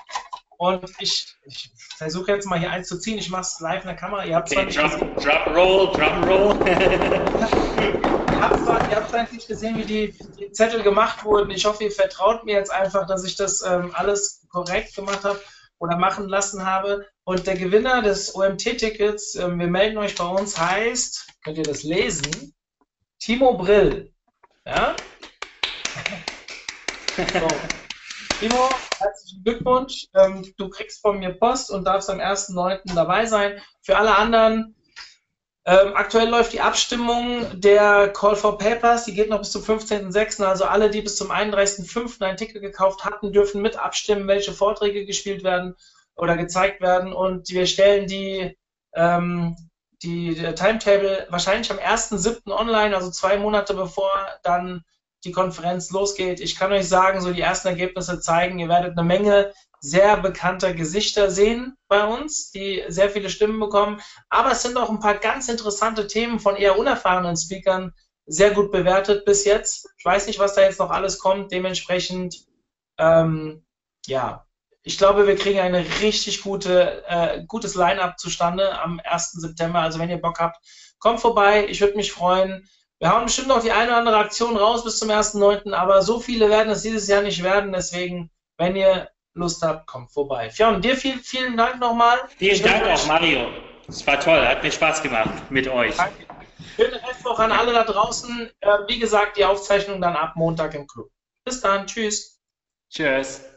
Und 0.60 0.92
ich, 1.00 1.36
ich 1.46 1.72
versuche 1.98 2.32
jetzt 2.32 2.46
mal 2.46 2.60
hier 2.60 2.70
eins 2.70 2.88
zu 2.88 3.00
ziehen. 3.00 3.18
Ich 3.18 3.32
mache 3.32 3.42
es 3.42 3.60
live 3.60 3.82
in 3.82 3.88
der 3.88 3.96
Kamera. 3.96 4.24
Ihr 4.24 4.36
habt 4.36 4.56
okay, 4.56 4.68
Drum, 4.68 5.92
Drum 5.94 6.24
Roll, 6.26 6.60
Roll. 8.42 8.80
ihr 8.90 8.96
habt 8.96 9.34
nicht 9.34 9.48
gesehen, 9.48 9.78
wie 9.78 9.86
die, 9.86 10.16
die, 10.40 10.52
Zettel 10.52 10.82
gemacht 10.82 11.24
wurden. 11.24 11.52
Ich 11.52 11.66
hoffe, 11.66 11.84
ihr 11.84 11.92
vertraut 11.92 12.44
mir 12.44 12.56
jetzt 12.56 12.72
einfach, 12.72 13.08
dass 13.08 13.24
ich 13.24 13.36
das 13.36 13.62
ähm, 13.62 13.92
alles 13.94 14.46
korrekt 14.50 14.96
gemacht 14.96 15.24
habe 15.24 15.40
oder 15.80 15.98
machen 15.98 16.28
lassen 16.28 16.66
habe. 16.66 17.06
Und 17.24 17.48
der 17.48 17.56
Gewinner 17.56 18.02
des 18.02 18.36
OMT-Tickets, 18.36 19.36
äh, 19.36 19.48
wir 19.48 19.68
melden 19.68 19.98
euch 19.98 20.16
bei 20.16 20.26
uns, 20.26 20.60
heißt, 20.60 21.28
könnt 21.44 21.58
ihr 21.58 21.64
das 21.64 21.84
lesen, 21.84 22.54
Timo 23.20 23.58
Brill. 23.58 24.12
Ja? 24.66 24.96
So. 27.18 27.48
Timo, 28.40 28.70
herzlichen 28.98 29.44
Glückwunsch. 29.44 30.08
Ähm, 30.16 30.52
du 30.58 30.70
kriegst 30.70 31.02
von 31.02 31.20
mir 31.20 31.34
Post 31.34 31.70
und 31.70 31.84
darfst 31.84 32.10
am 32.10 32.20
1.9. 32.20 32.96
dabei 32.96 33.26
sein. 33.26 33.62
Für 33.82 33.98
alle 33.98 34.16
anderen, 34.16 34.76
ähm, 35.64 35.96
aktuell 35.96 36.28
läuft 36.28 36.54
die 36.54 36.62
Abstimmung 36.62 37.46
der 37.60 38.10
Call 38.10 38.36
for 38.36 38.58
Papers, 38.58 39.06
die 39.06 39.14
geht 39.14 39.30
noch 39.30 39.40
bis 39.40 39.52
zum 39.52 39.62
15.06. 39.62 40.44
Also 40.44 40.66
alle, 40.66 40.90
die 40.90 41.02
bis 41.02 41.18
zum 41.18 41.32
31.05. 41.32 42.24
ein 42.24 42.38
Ticket 42.38 42.62
gekauft 42.64 43.06
hatten, 43.06 43.32
dürfen 43.32 43.62
mit 43.62 43.78
abstimmen, 43.78 44.28
welche 44.28 44.54
Vorträge 44.54 45.06
gespielt 45.06 45.44
werden 45.44 45.76
oder 46.16 46.36
gezeigt 46.36 46.82
werden. 46.82 47.14
Und 47.14 47.50
wir 47.50 47.68
stellen 47.68 48.08
die, 48.08 48.58
ähm, 48.96 49.56
die 50.02 50.34
Timetable 50.34 51.28
wahrscheinlich 51.30 51.70
am 51.70 51.78
1.07. 51.78 52.52
online, 52.52 52.96
also 52.96 53.12
zwei 53.12 53.38
Monate 53.38 53.76
bevor 53.76 54.12
dann 54.42 54.82
die 55.24 55.32
Konferenz 55.32 55.92
losgeht. 55.92 56.40
Ich 56.40 56.56
kann 56.56 56.72
euch 56.72 56.90
sagen, 56.90 57.22
so 57.22 57.32
die 57.32 57.42
ersten 57.42 57.68
Ergebnisse 57.68 58.20
zeigen, 58.20 58.58
ihr 58.58 58.68
werdet 58.68 58.98
eine 58.98 59.08
Menge 59.08 59.54
sehr 59.82 60.18
bekannter 60.18 60.74
Gesichter 60.74 61.32
sehen 61.32 61.76
bei 61.88 62.06
uns, 62.06 62.52
die 62.52 62.84
sehr 62.88 63.10
viele 63.10 63.30
Stimmen 63.30 63.60
bekommen. 63.60 64.00
Aber 64.30 64.52
es 64.52 64.62
sind 64.62 64.78
auch 64.78 64.90
ein 64.90 65.00
paar 65.00 65.16
ganz 65.16 65.50
interessante 65.50 66.08
Themen 66.08 66.40
von 66.40 66.56
eher 66.56 66.78
unerfahrenen 66.78 67.36
Speakern 67.36 67.92
sehr 68.28 68.52
gut 68.52 68.72
bewertet 68.72 69.26
bis 69.26 69.44
jetzt. 69.44 69.90
Ich 69.98 70.06
weiß 70.06 70.28
nicht, 70.28 70.40
was 70.40 70.54
da 70.54 70.62
jetzt 70.62 70.80
noch 70.80 70.92
alles 70.92 71.18
kommt. 71.18 71.52
Dementsprechend, 71.52 72.46
ähm, 73.00 73.66
ja, 74.06 74.46
ich 74.84 75.00
glaube, 75.00 75.28
wir 75.28 75.36
kriegen 75.36 75.60
ein 75.60 75.76
richtig 75.76 76.44
gute, 76.44 77.04
äh, 77.08 77.44
gutes 77.46 77.74
Line-up 77.74 78.20
zustande 78.20 78.80
am 78.80 79.02
1. 79.04 79.32
September. 79.42 79.80
Also 79.80 79.98
wenn 79.98 80.10
ihr 80.10 80.22
Bock 80.22 80.40
habt, 80.40 80.58
kommt 81.00 81.20
vorbei. 81.20 81.66
Ich 81.68 81.82
würde 81.82 81.98
mich 81.98 82.12
freuen. 82.12 82.70
Wir 83.00 83.10
haben 83.10 83.26
bestimmt 83.26 83.48
noch 83.48 83.64
die 83.64 83.72
eine 83.72 83.88
oder 83.88 83.98
andere 83.98 84.18
Aktion 84.18 84.56
raus 84.56 84.84
bis 84.84 85.00
zum 85.00 85.10
1.9., 85.10 85.74
aber 85.74 86.04
so 86.04 86.20
viele 86.20 86.50
werden 86.50 86.72
es 86.72 86.84
dieses 86.84 87.08
Jahr 87.08 87.24
nicht 87.24 87.42
werden. 87.42 87.72
Deswegen, 87.74 88.30
wenn 88.58 88.76
ihr 88.76 89.10
Lust 89.34 89.64
habt, 89.64 89.88
kommt 89.88 90.12
vorbei. 90.12 90.50
Fionn, 90.50 90.82
dir 90.82 90.96
viel, 90.96 91.18
vielen 91.20 91.56
Dank 91.56 91.80
nochmal. 91.80 92.20
Vielen 92.38 92.64
Dank 92.64 92.86
auch, 92.86 93.08
Mario. 93.08 93.48
Es 93.88 94.06
war 94.06 94.20
toll, 94.20 94.46
hat 94.46 94.64
mir 94.64 94.72
Spaß 94.72 95.02
gemacht 95.02 95.50
mit 95.50 95.68
euch. 95.68 95.96
Danke. 95.96 96.26
Schöne 96.76 97.02
Restwoche 97.08 97.44
an 97.44 97.52
alle 97.52 97.74
da 97.74 97.84
draußen. 97.84 98.50
Äh, 98.60 98.68
wie 98.88 99.00
gesagt, 99.00 99.38
die 99.38 99.46
Aufzeichnung 99.46 100.02
dann 100.02 100.16
ab 100.16 100.36
Montag 100.36 100.74
im 100.76 100.88
Club. 100.88 101.10
Bis 101.44 101.62
dann, 101.62 101.88
tschüss. 101.88 102.40
Tschüss. 102.90 103.51